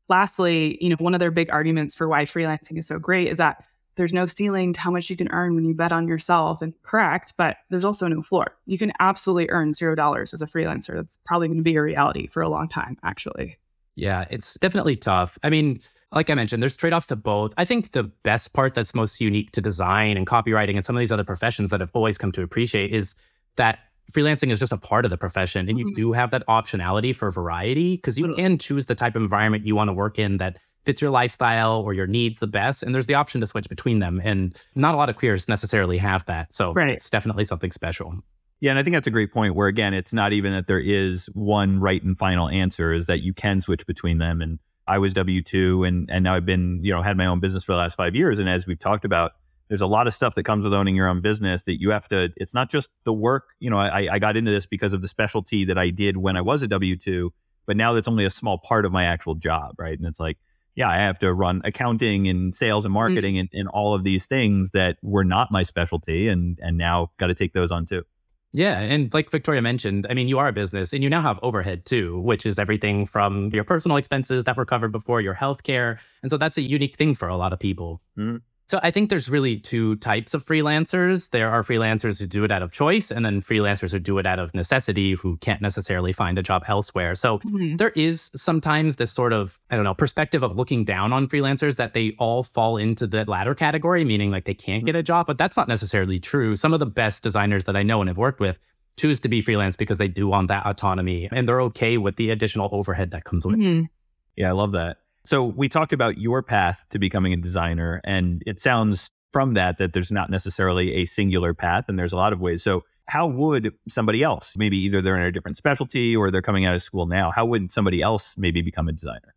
lastly, 0.09 0.79
you 0.81 0.89
know, 0.89 0.97
one 1.01 1.13
of 1.13 1.21
their 1.21 1.33
big 1.33 1.51
arguments 1.51 1.95
for 1.95 2.09
why 2.09 2.25
freelancing 2.25 2.79
is 2.79 2.87
so 2.87 3.01
great 3.01 3.29
is 3.29 3.39
that 3.39 3.65
there's 3.97 4.13
no 4.13 4.27
ceiling 4.27 4.73
to 4.73 4.81
how 4.81 4.91
much 4.91 5.11
you 5.11 5.17
can 5.17 5.31
earn 5.33 5.55
when 5.55 5.65
you 5.65 5.75
bet 5.75 5.93
on 5.93 6.09
yourself 6.09 6.63
and 6.63 6.73
correct, 6.83 7.35
but 7.37 7.57
there's 7.69 7.85
also 7.85 8.07
no 8.09 8.23
floor. 8.23 8.57
You 8.67 8.79
can 8.79 8.93
absolutely 9.01 9.51
earn 9.51 9.75
zero 9.75 9.95
dollars 9.95 10.33
as 10.33 10.41
a 10.41 10.47
freelancer. 10.47 10.95
That's 10.95 11.19
probably 11.27 11.49
going 11.49 11.59
to 11.59 11.65
be 11.65 11.77
a 11.77 11.83
reality 11.83 12.27
for 12.29 12.43
a 12.43 12.49
long 12.49 12.69
time, 12.69 12.97
actually. 13.03 13.59
Yeah, 13.95 14.25
it's 14.31 14.55
definitely 14.55 14.97
tough. 14.97 15.39
I 15.43 15.51
mean, 15.51 15.81
like 16.13 16.31
I 16.31 16.35
mentioned, 16.35 16.63
there's 16.63 16.77
trade 16.77 16.93
offs 16.93 17.09
to 17.09 17.17
both. 17.17 17.53
I 17.59 17.65
think 17.65 17.93
the 17.93 18.05
best 18.05 18.53
part 18.55 18.75
that's 18.75 18.95
most 18.95 19.21
unique 19.21 19.53
to 19.53 19.61
design 19.61 20.17
and 20.17 20.27
copywriting 20.27 20.77
and 20.77 20.85
some 20.85 20.97
of 20.97 21.01
these 21.01 21.13
other 21.13 21.25
professions 21.25 21.71
that 21.71 21.83
I've 21.83 21.91
always 21.93 22.17
come 22.17 22.33
to 22.33 22.43
appreciate 22.43 22.95
is 22.95 23.15
that 23.57 23.81
freelancing 24.13 24.51
is 24.51 24.59
just 24.59 24.73
a 24.73 24.79
part 24.79 25.05
of 25.05 25.11
the 25.11 25.17
profession 25.17 25.69
and 25.69 25.79
you 25.79 25.87
mm-hmm. 25.87 25.95
do 25.95 26.13
have 26.13 26.31
that 26.31 26.47
optionality 26.49 27.15
for 27.15 27.31
variety 27.31 27.97
because 27.97 28.19
you 28.19 28.35
can 28.35 28.59
choose 28.59 28.87
the 28.87 28.95
type 28.95 29.15
of 29.15 29.23
environment 29.23 29.67
you 29.67 29.77
want 29.77 29.89
to 29.89 29.93
work 29.93 30.19
in 30.19 30.39
that 30.39 30.59
fits 30.85 31.01
your 31.01 31.11
lifestyle 31.11 31.81
or 31.81 31.95
your 31.95 32.07
needs 32.07 32.41
the 32.41 32.47
best. 32.47 32.83
And 32.83 32.95
there's 32.95 33.07
the 33.07 33.15
option 33.15 33.41
to 33.41 33.47
switch 33.47 33.69
between 33.69 34.01
them. 34.01 34.21
And 34.25 34.61
not 34.75 34.95
a 34.95 34.97
lot 34.97 35.09
of 35.09 35.17
queers 35.17 35.49
necessarily 35.49 35.99
have 35.99 36.25
that. 36.27 36.53
So 36.53 36.73
right. 36.73 36.91
it's 36.91 37.09
definitely 37.09 37.45
something 37.45 37.71
special. 37.71 38.15
Yeah, 38.63 38.71
and 38.71 38.79
I 38.79 38.85
think 38.85 38.95
that's 38.95 39.09
a 39.09 39.11
great 39.11 39.33
point 39.33 39.57
where 39.57 39.67
again, 39.67 39.93
it's 39.93 40.13
not 40.13 40.33
even 40.33 40.53
that 40.53 40.69
there 40.69 40.79
is 40.79 41.27
one 41.35 41.81
right 41.81 42.01
and 42.01 42.17
final 42.17 42.49
answer, 42.49 42.93
is 42.93 43.07
that 43.07 43.21
you 43.21 43.35
can 43.35 43.61
switch 43.61 43.85
between 43.89 44.19
them. 44.19 44.41
And 44.41 44.61
I 44.87 44.99
was 44.99 45.13
W 45.15 45.43
two 45.43 45.83
and 45.83 46.09
and 46.09 46.23
now 46.23 46.37
I've 46.37 46.47
been, 46.47 46.79
you 46.81 46.93
know, 46.93 47.03
had 47.03 47.17
my 47.17 47.27
own 47.27 47.41
business 47.41 47.65
for 47.65 47.73
the 47.73 47.79
last 47.79 47.97
five 47.97 48.15
years. 48.15 48.39
And 48.39 48.49
as 48.49 48.65
we've 48.65 48.79
talked 48.79 49.05
about, 49.05 49.33
there's 49.67 49.81
a 49.81 49.87
lot 49.89 50.07
of 50.07 50.15
stuff 50.15 50.37
that 50.37 50.45
comes 50.45 50.63
with 50.63 50.73
owning 50.73 50.95
your 50.95 51.09
own 51.09 51.21
business 51.21 51.65
that 51.65 51.81
you 51.81 51.91
have 51.91 52.07
to 52.11 52.33
it's 52.37 52.55
not 52.55 52.71
just 52.71 52.89
the 53.03 53.13
work, 53.13 53.49
you 53.59 53.69
know, 53.69 53.79
I, 53.79 54.07
I 54.13 54.19
got 54.21 54.37
into 54.37 54.53
this 54.53 54.65
because 54.65 54.93
of 54.93 55.03
the 55.03 55.09
specialty 55.09 55.65
that 55.65 55.77
I 55.77 55.91
did 55.91 56.17
when 56.17 56.37
I 56.37 56.41
was 56.41 56.63
a 56.63 56.69
W 56.69 56.97
two, 56.97 57.33
but 57.67 57.77
now 57.77 57.95
that's 57.95 58.07
only 58.07 58.27
a 58.27 58.31
small 58.31 58.59
part 58.59 58.87
of 58.87 58.93
my 58.93 59.07
actual 59.07 59.35
job, 59.35 59.75
right? 59.77 59.99
And 59.99 60.07
it's 60.07 60.21
like 60.21 60.39
yeah, 60.77 60.89
I 60.89 60.99
have 60.99 61.19
to 61.19 61.35
run 61.35 61.63
accounting 61.65 62.29
and 62.29 62.55
sales 62.55 62.85
and 62.85 62.93
mm. 62.93 62.95
marketing 62.95 63.35
mm. 63.35 63.41
and, 63.41 63.49
and 63.53 63.69
all 63.69 63.93
of 63.93 64.05
these 64.05 64.27
things 64.27 64.71
that 64.71 64.99
were 65.03 65.25
not 65.25 65.51
my 65.51 65.65
specialty 65.65 66.29
and 66.29 66.61
and 66.63 66.79
now 66.79 67.11
got 67.19 67.27
to 67.27 67.35
take 67.35 67.55
those 67.55 67.73
on 67.73 67.87
too. 67.87 68.05
Yeah. 68.53 68.79
And 68.79 69.13
like 69.15 69.31
Victoria 69.31 69.63
mentioned, 69.63 70.07
I 70.11 70.15
mean, 70.15 70.29
you 70.29 70.39
are 70.39 70.49
a 70.49 70.53
business 70.53 70.93
and 70.93 71.03
you 71.03 71.09
now 71.09 71.23
have 71.23 71.39
overhead 71.43 71.87
too, 71.87 72.21
which 72.21 72.45
is 72.45 72.59
everything 72.59 73.07
from 73.07 73.49
your 73.51 73.65
personal 73.65 73.97
expenses 73.97 74.45
that 74.45 74.57
were 74.57 74.67
covered 74.67 74.93
before, 74.93 75.21
your 75.21 75.35
healthcare. 75.35 75.99
And 76.23 76.31
so 76.31 76.37
that's 76.37 76.59
a 76.59 76.63
unique 76.63 76.97
thing 76.97 77.15
for 77.15 77.29
a 77.29 77.37
lot 77.37 77.53
of 77.53 77.59
people. 77.59 78.03
Mm. 78.19 78.43
So 78.73 78.81
I 78.83 78.91
think 78.91 79.11
there's 79.11 79.29
really 79.29 79.59
two 79.59 79.97
types 79.97 80.33
of 80.33 80.43
freelancers. 80.43 81.29
There 81.29 81.51
are 81.51 81.63
freelancers 81.63 82.19
who 82.19 82.27
do 82.27 82.43
it 82.43 82.51
out 82.51 82.63
of 82.63 82.73
choice, 82.73 83.11
and 83.11 83.23
then 83.23 83.43
freelancers 83.43 83.93
who 83.93 83.99
do 83.99 84.17
it 84.17 84.25
out 84.25 84.39
of 84.39 84.55
necessity 84.55 85.13
who 85.13 85.37
can't 85.43 85.61
necessarily 85.61 86.15
find 86.15 86.39
a 86.39 86.43
job 86.43 86.65
elsewhere. 86.67 87.15
So 87.15 87.41
mm-hmm. 87.41 87.77
there 87.77 87.91
is 87.91 88.31
sometimes 88.35 88.97
this 88.97 89.13
sort 89.13 89.35
of, 89.35 89.61
I 89.69 89.75
don't 89.75 89.85
know, 89.85 89.93
perspective 89.93 90.43
of 90.43 90.57
looking 90.57 90.87
down 90.87 91.13
on 91.13 91.29
freelancers 91.29 91.77
that 91.77 91.93
they 91.93 92.17
all 92.19 92.43
fall 92.43 92.79
into 92.79 93.07
the 93.07 93.27
latter 93.27 93.55
category, 93.55 94.07
meaning 94.07 94.31
like 94.31 94.47
they 94.47 94.55
can't 94.55 94.87
get 94.87 94.97
a 94.97 95.03
job, 95.03 95.27
but 95.27 95.37
that's 95.37 95.59
not 95.59 95.69
necessarily 95.69 96.19
true. 96.19 96.57
Some 96.57 96.73
of 96.73 96.81
the 96.81 96.87
best 96.87 97.23
designers 97.23 97.67
that 97.67 97.77
I 97.77 97.83
know 97.83 98.01
and 98.01 98.09
have 98.09 98.17
worked 98.17 98.41
with 98.41 98.59
choose 98.97 99.21
to 99.21 99.29
be 99.29 99.43
freelance 99.43 99.77
because 99.77 99.99
they 99.99 100.09
do 100.09 100.29
want 100.29 100.49
that 100.49 100.65
autonomy 100.65 101.29
and 101.31 101.47
they're 101.47 101.61
okay 101.61 101.99
with 101.99 102.17
the 102.17 102.31
additional 102.31 102.71
overhead 102.73 103.11
that 103.11 103.25
comes 103.25 103.45
with 103.45 103.59
mm-hmm. 103.59 103.85
it. 103.85 103.91
Yeah, 104.35 104.49
I 104.49 104.53
love 104.53 104.73
that. 104.73 104.97
So 105.25 105.45
we 105.45 105.69
talked 105.69 105.93
about 105.93 106.19
your 106.19 106.43
path 106.43 106.81
to 106.91 106.99
becoming 106.99 107.33
a 107.33 107.37
designer, 107.37 108.01
and 108.05 108.43
it 108.47 108.61
sounds 108.61 109.09
from 109.33 109.55
that 109.55 109.79
that 109.79 109.93
there's 109.93 110.11
not 110.11 110.31
necessarily 110.31 110.95
a 110.95 111.05
singular 111.05 111.55
path, 111.55 111.85
and 111.89 111.99
there's 111.99 112.13
a 112.13 112.17
lot 112.17 112.33
of 112.33 112.41
ways. 112.41 112.63
So 112.63 112.85
how 113.07 113.27
would 113.27 113.73
somebody 113.89 114.23
else, 114.23 114.55
maybe 114.57 114.77
either 114.79 115.03
they're 115.03 115.17
in 115.17 115.23
a 115.23 115.33
different 115.33 115.57
specialty 115.57 116.17
or 116.17 116.31
they're 116.31 116.43
coming 116.43 116.65
out 116.67 116.75
of 116.75 116.83
school 116.83 117.07
now, 117.07 117.31
how 117.31 117.47
would 117.47 117.71
somebody 117.71 118.03
else 118.03 118.35
maybe 118.37 118.63
become 118.63 118.89
a 118.89 118.93
designer? 118.93 119.35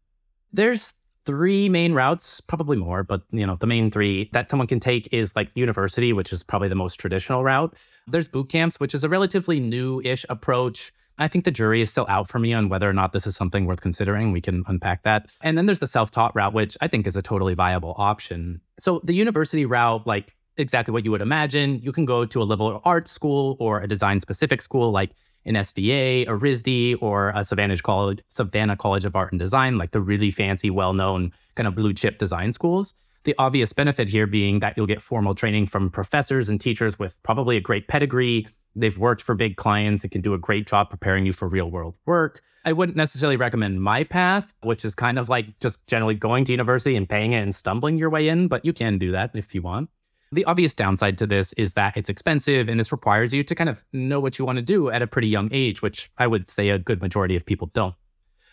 There's 0.54 0.94
three 1.26 1.70
main 1.70 1.94
routes, 1.94 2.40
probably 2.42 2.78
more, 2.78 3.04
but 3.04 3.22
you 3.32 3.46
know, 3.46 3.58
the 3.60 3.68
main 3.68 3.90
three 3.90 4.30
that 4.34 4.50
someone 4.50 4.68
can 4.68 4.80
take 4.80 5.10
is 5.12 5.36
like 5.36 5.50
university, 5.56 6.14
which 6.14 6.32
is 6.32 6.44
probably 6.44 6.68
the 6.68 6.76
most 6.76 7.00
traditional 7.00 7.44
route. 7.44 7.84
There's 8.08 8.28
boot 8.28 8.50
camps, 8.50 8.80
which 8.80 8.94
is 8.94 9.04
a 9.04 9.10
relatively 9.10 9.60
new-ish 9.60 10.26
approach. 10.30 10.94
I 11.18 11.28
think 11.28 11.46
the 11.46 11.52
jury 11.52 11.82
is 11.82 11.90
still 11.90 12.06
out 12.10 12.28
for 12.28 12.40
me 12.40 12.54
on 12.54 12.70
whether 12.70 12.90
or 12.90 12.94
not 12.94 13.14
this 13.14 13.26
is 13.26 13.36
something 13.36 13.66
worth 13.66 13.82
considering. 13.82 14.32
We 14.32 14.42
can 14.42 14.64
unpack 14.68 15.04
that. 15.04 15.32
And 15.42 15.58
then 15.58 15.66
there's 15.66 15.80
the 15.80 15.88
self-taught 15.88 16.36
route, 16.36 16.54
which 16.54 16.78
I 16.82 16.88
think 16.88 17.08
is 17.08 17.16
a 17.16 17.22
totally 17.22 17.54
viable 17.54 17.96
option. 17.98 18.60
So 18.80 19.02
the 19.04 19.14
university 19.14 19.66
route, 19.66 20.06
like 20.06 20.36
exactly 20.58 20.92
what 20.92 21.06
you 21.06 21.12
would 21.12 21.22
imagine, 21.22 21.80
you 21.80 21.92
can 21.92 22.06
go 22.06 22.26
to 22.26 22.42
a 22.42 22.44
liberal 22.44 22.82
arts 22.84 23.12
school 23.12 23.56
or 23.60 23.82
a 23.82 23.88
design 23.88 24.20
specific 24.20 24.62
school 24.62 24.92
like 24.92 25.12
an 25.46 25.56
SVA, 25.56 26.24
a 26.24 26.32
RISD, 26.32 26.98
or 27.02 27.30
a 27.36 27.46
Savannah 27.46 27.78
College, 27.78 28.20
Savannah 28.30 28.76
College 28.76 29.06
of 29.06 29.16
Art 29.16 29.32
and 29.32 29.40
Design, 29.40 29.78
like 29.78 29.92
the 29.92 30.02
really 30.02 30.32
fancy, 30.32 30.70
well-known 30.70 31.32
kind 31.56 31.68
of 31.68 31.76
blue 31.76 31.94
chip 31.94 32.18
design 32.18 32.52
schools. 32.52 32.96
The 33.26 33.36
obvious 33.38 33.72
benefit 33.72 34.08
here 34.08 34.28
being 34.28 34.60
that 34.60 34.76
you'll 34.76 34.88
get 34.88 35.02
formal 35.02 35.36
training 35.36 35.68
from 35.68 35.90
professors 35.90 36.50
and 36.50 36.60
teachers 36.60 36.98
with 37.00 37.16
probably 37.24 37.58
a 37.58 37.62
great 37.62 37.88
pedigree. 37.88 38.48
They've 38.76 38.98
worked 38.98 39.22
for 39.22 39.36
big 39.36 39.56
clients 39.56 40.04
and 40.04 40.12
can 40.12 40.22
do 40.22 40.34
a 40.34 40.38
great 40.38 40.68
job 40.68 40.90
preparing 40.90 41.26
you 41.26 41.34
for 41.34 41.48
real 41.48 41.72
world 41.72 41.96
work. 42.06 42.42
I 42.66 42.74
wouldn't 42.74 42.98
necessarily 42.98 43.38
recommend 43.38 43.82
my 43.82 44.04
path, 44.04 44.52
which 44.62 44.84
is 44.84 44.96
kind 44.96 45.20
of 45.20 45.30
like 45.30 45.60
just 45.60 45.86
generally 45.88 46.16
going 46.16 46.46
to 46.46 46.52
university 46.52 46.96
and 46.96 47.08
paying 47.08 47.34
it 47.34 47.42
and 47.42 47.54
stumbling 47.54 47.98
your 47.98 48.10
way 48.10 48.28
in, 48.28 48.48
but 48.48 48.66
you 48.66 48.74
can 48.74 48.98
do 48.98 49.12
that 49.12 49.32
if 49.36 49.54
you 49.54 49.62
want. 49.62 49.90
The 50.32 50.44
obvious 50.46 50.74
downside 50.74 51.18
to 51.20 51.28
this 51.28 51.54
is 51.54 51.74
that 51.74 51.96
it's 51.96 52.10
expensive 52.10 52.68
and 52.68 52.80
this 52.80 52.92
requires 52.92 53.34
you 53.34 53.44
to 53.44 53.56
kind 53.56 53.70
of 53.70 53.86
know 53.94 54.20
what 54.20 54.40
you 54.40 54.46
want 54.46 54.58
to 54.58 54.64
do 54.64 54.90
at 54.90 55.04
a 55.04 55.08
pretty 55.08 55.28
young 55.28 55.50
age, 55.52 55.84
which 55.84 56.12
I 56.18 56.26
would 56.26 56.50
say 56.50 56.70
a 56.70 56.80
good 56.80 57.02
majority 57.02 57.36
of 57.36 57.46
people 57.46 57.70
don't. 57.74 57.96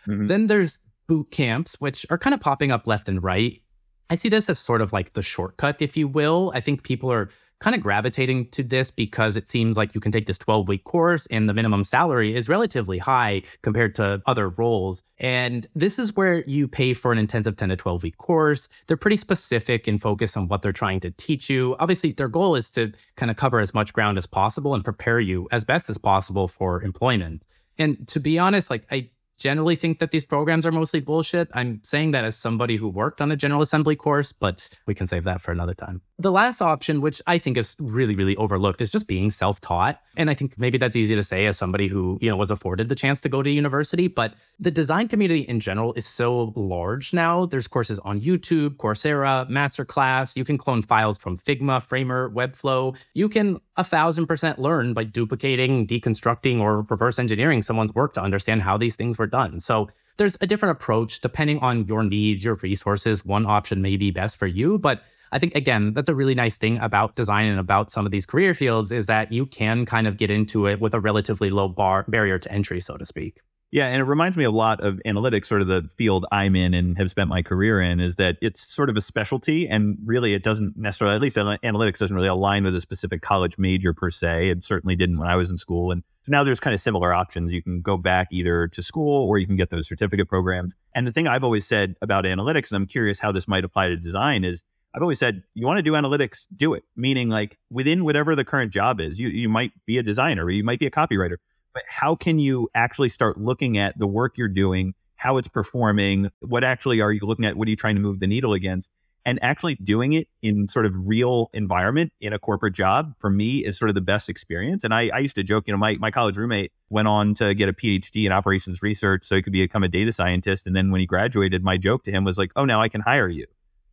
Mm-hmm. 0.07 0.27
Then 0.27 0.47
there's 0.47 0.79
boot 1.07 1.31
camps, 1.31 1.81
which 1.81 2.05
are 2.11 2.19
kind 2.19 2.35
of 2.35 2.41
popping 2.41 2.71
up 2.71 2.87
left 2.87 3.09
and 3.09 3.23
right. 3.23 3.63
I 4.11 4.15
see 4.15 4.29
this 4.29 4.51
as 4.51 4.59
sort 4.59 4.83
of 4.83 4.93
like 4.93 5.15
the 5.15 5.23
shortcut, 5.23 5.77
if 5.81 5.97
you 5.97 6.07
will. 6.07 6.53
I 6.55 6.61
think 6.61 6.83
people 6.83 7.11
are 7.11 7.31
kind 7.63 7.77
of 7.77 7.81
gravitating 7.81 8.49
to 8.49 8.65
this 8.65 8.91
because 8.91 9.37
it 9.37 9.49
seems 9.49 9.77
like 9.77 9.95
you 9.95 10.01
can 10.01 10.11
take 10.11 10.27
this 10.27 10.37
12 10.39 10.67
week 10.67 10.83
course 10.83 11.27
and 11.31 11.49
the 11.49 11.55
minimum 11.55 11.85
salary 11.85 12.35
is 12.35 12.49
relatively 12.49 12.99
high 12.99 13.41
compared 13.63 13.95
to 13.95 14.21
other 14.27 14.49
roles. 14.49 15.05
And 15.19 15.69
this 15.77 15.97
is 15.97 16.17
where 16.17 16.43
you 16.49 16.67
pay 16.67 16.93
for 16.93 17.13
an 17.13 17.19
intensive 17.19 17.57
10 17.57 17.69
to 17.69 17.77
12 17.77 18.03
week 18.03 18.19
course. 18.19 18.69
They're 18.89 18.97
pretty 18.97 19.17
specific 19.17 19.87
and 19.87 20.03
focused 20.03 20.37
on 20.37 20.49
what 20.49 20.63
they're 20.63 20.73
trying 20.73 20.99
to 21.01 21.13
teach 21.13 21.49
you. 21.49 21.77
Obviously, 21.79 22.11
their 22.11 22.29
goal 22.29 22.57
is 22.57 22.69
to 22.71 22.93
kind 23.17 23.31
of 23.31 23.37
cover 23.37 23.61
as 23.61 23.73
much 23.73 23.93
ground 23.93 24.19
as 24.19 24.27
possible 24.27 24.75
and 24.75 24.83
prepare 24.83 25.21
you 25.21 25.47
as 25.53 25.63
best 25.65 25.89
as 25.89 25.99
possible 25.99 26.49
for 26.49 26.83
employment. 26.83 27.45
And 27.79 28.09
to 28.09 28.19
be 28.19 28.41
honest, 28.41 28.71
like 28.71 28.87
I 28.91 29.09
generally 29.39 29.77
think 29.77 29.99
that 29.99 30.11
these 30.11 30.25
programs 30.25 30.65
are 30.67 30.73
mostly 30.73 31.01
bullshit. 31.01 31.49
I'm 31.53 31.81
saying 31.83 32.13
that 32.13 32.25
as 32.25 32.37
somebody 32.37 32.77
who 32.77 32.89
worked 32.89 33.21
on 33.21 33.33
a 33.33 33.37
General 33.37 33.63
Assembly 33.63 33.97
course, 33.97 34.33
but 34.33 34.69
we 34.87 34.95
can 34.95 35.07
save 35.07 35.25
that 35.25 35.41
for 35.41 35.51
another 35.51 35.75
time. 35.75 36.01
The 36.23 36.31
last 36.31 36.63
option, 36.63 37.01
which 37.01 37.21
I 37.27 37.37
think 37.37 37.57
is 37.57 37.75
really, 37.81 38.15
really 38.15 38.37
overlooked, 38.37 38.81
is 38.81 38.93
just 38.93 39.09
being 39.09 39.33
self 39.33 39.61
taught. 39.61 40.01
And 40.17 40.31
I 40.31 40.35
think 40.35 40.57
maybe 40.57 40.79
that's 40.79 40.95
easy 40.95 41.17
to 41.17 41.23
say 41.25 41.47
as 41.47 41.59
somebody 41.59 41.89
who, 41.89 42.17
you 42.23 42.31
know, 42.31 42.37
was 42.37 42.53
afforded 42.53 42.89
the 42.89 42.95
chance 42.95 43.21
to 43.23 43.29
go 43.29 43.43
to 43.43 43.51
university. 43.51 44.07
But 44.07 44.35
the 44.61 44.71
design 44.71 45.09
community 45.09 45.41
in 45.41 45.59
general 45.59 45.93
is 45.95 46.07
so 46.07 46.53
large 46.55 47.13
now. 47.13 47.47
There's 47.47 47.67
courses 47.67 47.99
on 48.01 48.21
YouTube, 48.21 48.77
Coursera, 48.77 49.51
Masterclass. 49.51 50.37
You 50.37 50.45
can 50.45 50.59
clone 50.59 50.83
files 50.83 51.19
from 51.19 51.39
Figma, 51.39 51.83
Framer, 51.83 52.31
Webflow. 52.31 52.97
You 53.15 53.29
can 53.29 53.61
a 53.77 53.83
thousand 53.83 54.29
percent 54.29 54.61
learn 54.61 54.95
by 54.95 55.03
duplicating, 55.03 55.89
deconstructing, 55.89 56.61
or 56.61 56.83
reverse 56.83 57.19
engineering 57.19 57.63
someone's 57.63 57.95
work 57.97 58.13
to 58.15 58.23
understand 58.23 58.63
how 58.63 58.79
these 58.79 58.95
things 58.95 59.19
were 59.19 59.27
done. 59.27 59.59
So 59.59 59.89
there's 60.19 60.39
a 60.41 60.47
different 60.47 60.79
approach 60.79 61.21
depending 61.21 61.59
on 61.59 61.85
your 61.89 62.05
needs, 62.05 62.45
your 62.45 62.55
resources. 62.57 63.25
One 63.25 63.45
option 63.45 63.83
may 63.83 63.97
be 63.97 64.13
best 64.13 64.37
for 64.37 64.47
you, 64.47 64.79
but 64.79 65.03
I 65.33 65.39
think 65.39 65.55
again, 65.55 65.95
that's 65.95 66.11
a 66.11 66.15
really 66.15 66.35
nice 66.35 66.59
thing 66.59 66.79
about 66.79 67.17
design 67.17 67.47
and 67.47 67.59
about 67.59 67.91
some 67.91 68.05
of 68.05 68.13
these 68.13 68.27
career 68.27 68.53
fields 68.53 68.93
is 68.93 69.07
that 69.07 69.33
you 69.33 69.47
can 69.47 69.87
kind 69.87 70.07
of 70.07 70.19
get 70.19 70.31
into 70.31 70.67
it 70.67 70.81
with 70.81 70.93
a 70.95 71.01
relatively 71.01 71.51
low 71.51 71.69
bar 71.69 72.05
barrier 72.07 72.39
to 72.39 72.53
entry, 72.53 72.81
so 72.81 72.97
to 72.99 73.07
speak. 73.07 73.41
Yeah, 73.71 73.87
and 73.87 74.03
it 74.03 74.05
reminds 74.05 74.37
me 74.37 74.45
a 74.45 74.51
lot 74.51 74.83
of 74.83 75.01
analytics, 75.07 75.47
sort 75.47 75.63
of 75.63 75.67
the 75.67 75.89
field 75.97 76.27
I'm 76.31 76.55
in 76.55 76.75
and 76.75 76.99
have 76.99 77.09
spent 77.09 77.31
my 77.31 77.41
career 77.41 77.81
in, 77.81 78.01
is 78.01 78.17
that 78.17 78.37
it's 78.43 78.71
sort 78.71 78.91
of 78.91 78.99
a 78.99 79.01
specialty. 79.01 79.67
And 79.67 79.97
really, 80.05 80.35
it 80.35 80.43
doesn't 80.43 80.77
necessarily, 80.77 81.17
at 81.17 81.23
least 81.23 81.37
analytics 81.37 81.97
doesn't 81.97 82.15
really 82.15 82.29
align 82.29 82.65
with 82.65 82.77
a 82.77 82.83
specific 82.83 83.23
college 83.23 83.57
major 83.57 83.95
per 83.95 84.11
se. 84.11 84.51
It 84.51 84.63
certainly 84.63 84.95
didn't 84.95 85.19
when 85.19 85.29
I 85.29 85.37
was 85.37 85.51
in 85.51 85.57
school. 85.57 85.91
And 85.91 86.03
so 86.25 86.33
now 86.33 86.45
there's 86.45 86.61
kind 86.61 86.75
of 86.75 86.83
similar 86.83 87.15
options. 87.15 87.55
You 87.55 87.63
can 87.63 87.81
go 87.81 87.97
back 87.97 88.29
either 88.31 88.69
to 88.69 88.83
school 88.83 89.27
or 89.27 89.39
you 89.39 89.47
can 89.47 89.57
get 89.57 89.71
those 89.71 89.89
certificate 89.89 90.29
programs. 90.29 90.75
And 90.95 91.07
the 91.07 91.13
thing 91.13 91.27
I've 91.27 91.43
always 91.43 91.67
said 91.67 91.95
about 92.03 92.27
analytics, 92.27 92.71
and 92.71 92.77
I'm 92.77 92.87
curious 92.87 93.19
how 93.19 93.33
this 93.33 93.49
might 93.49 93.65
apply 93.65 93.89
to 93.89 93.97
design, 93.97 94.45
is 94.45 94.65
I've 94.95 95.03
always 95.03 95.19
said, 95.19 95.43
you 95.55 95.67
want 95.67 95.79
to 95.79 95.83
do 95.83 95.93
analytics, 95.93 96.47
do 96.55 96.75
it. 96.75 96.85
Meaning, 96.97 97.29
like 97.29 97.59
within 97.71 98.05
whatever 98.05 98.37
the 98.37 98.45
current 98.45 98.73
job 98.73 99.01
is, 99.01 99.19
you, 99.19 99.29
you 99.29 99.49
might 99.49 99.73
be 99.87 99.99
a 99.99 100.03
designer, 100.03 100.45
or 100.45 100.51
you 100.51 100.65
might 100.65 100.79
be 100.79 100.87
a 100.87 100.91
copywriter, 100.91 101.37
but 101.73 101.83
how 101.89 102.15
can 102.15 102.39
you 102.39 102.69
actually 102.75 103.09
start 103.09 103.39
looking 103.39 103.79
at 103.79 103.99
the 103.99 104.07
work 104.07 104.37
you're 104.37 104.49
doing, 104.49 104.95
how 105.17 105.39
it's 105.39 105.49
performing, 105.49 106.31
what 106.41 106.65
actually 106.65 107.01
are 107.01 107.13
you 107.13 107.21
looking 107.23 107.47
at, 107.47 107.57
what 107.57 107.67
are 107.69 107.71
you 107.71 107.77
trying 107.77 107.97
to 107.97 108.03
move 108.03 108.21
the 108.21 108.27
needle 108.27 108.53
against? 108.53 108.91
And 109.25 109.39
actually 109.41 109.77
doing 109.77 110.15
it 110.15 110.27
in 110.43 110.69
sort 110.69 110.85
of 110.85 110.95
real 110.97 111.49
environment 111.55 112.13
in 112.21 112.33
a 112.33 112.41
corporate 112.41 112.75
job 112.75 113.15
for 113.21 113.31
me 113.31 113.59
is 113.59 113.79
sort 113.79 113.89
of 113.89 113.95
the 113.95 114.01
best 114.01 114.29
experience. 114.29 114.83
And 114.83 114.93
I, 114.93 115.11
I 115.15 115.21
used 115.21 115.37
to 115.37 115.45
joke, 115.45 115.69
you 115.69 115.73
know, 115.73 115.79
my, 115.79 115.95
my 116.01 116.11
college 116.11 116.37
roommate 116.37 116.73
went 116.91 117.07
on 117.07 117.33
to 117.35 117.55
get 117.55 117.69
a 117.69 117.73
PhD 117.73 118.27
in 118.27 118.33
operations 118.33 118.83
research 118.83 119.25
so 119.25 119.37
he 119.37 119.43
could 119.43 119.53
become 119.53 119.85
a 119.85 119.89
data 119.89 120.13
scientist. 120.13 120.67
And 120.67 120.75
then 120.75 120.91
when 120.91 121.01
he 121.01 121.07
graduated, 121.07 121.63
my 121.63 121.77
joke 121.77 122.03
to 122.05 122.11
him 122.11 122.25
was 122.25 122.37
like, 122.37 122.51
oh, 122.57 122.65
now 122.65 122.83
I 122.83 122.89
can 122.89 123.01
hire 123.01 123.29
you 123.29 123.47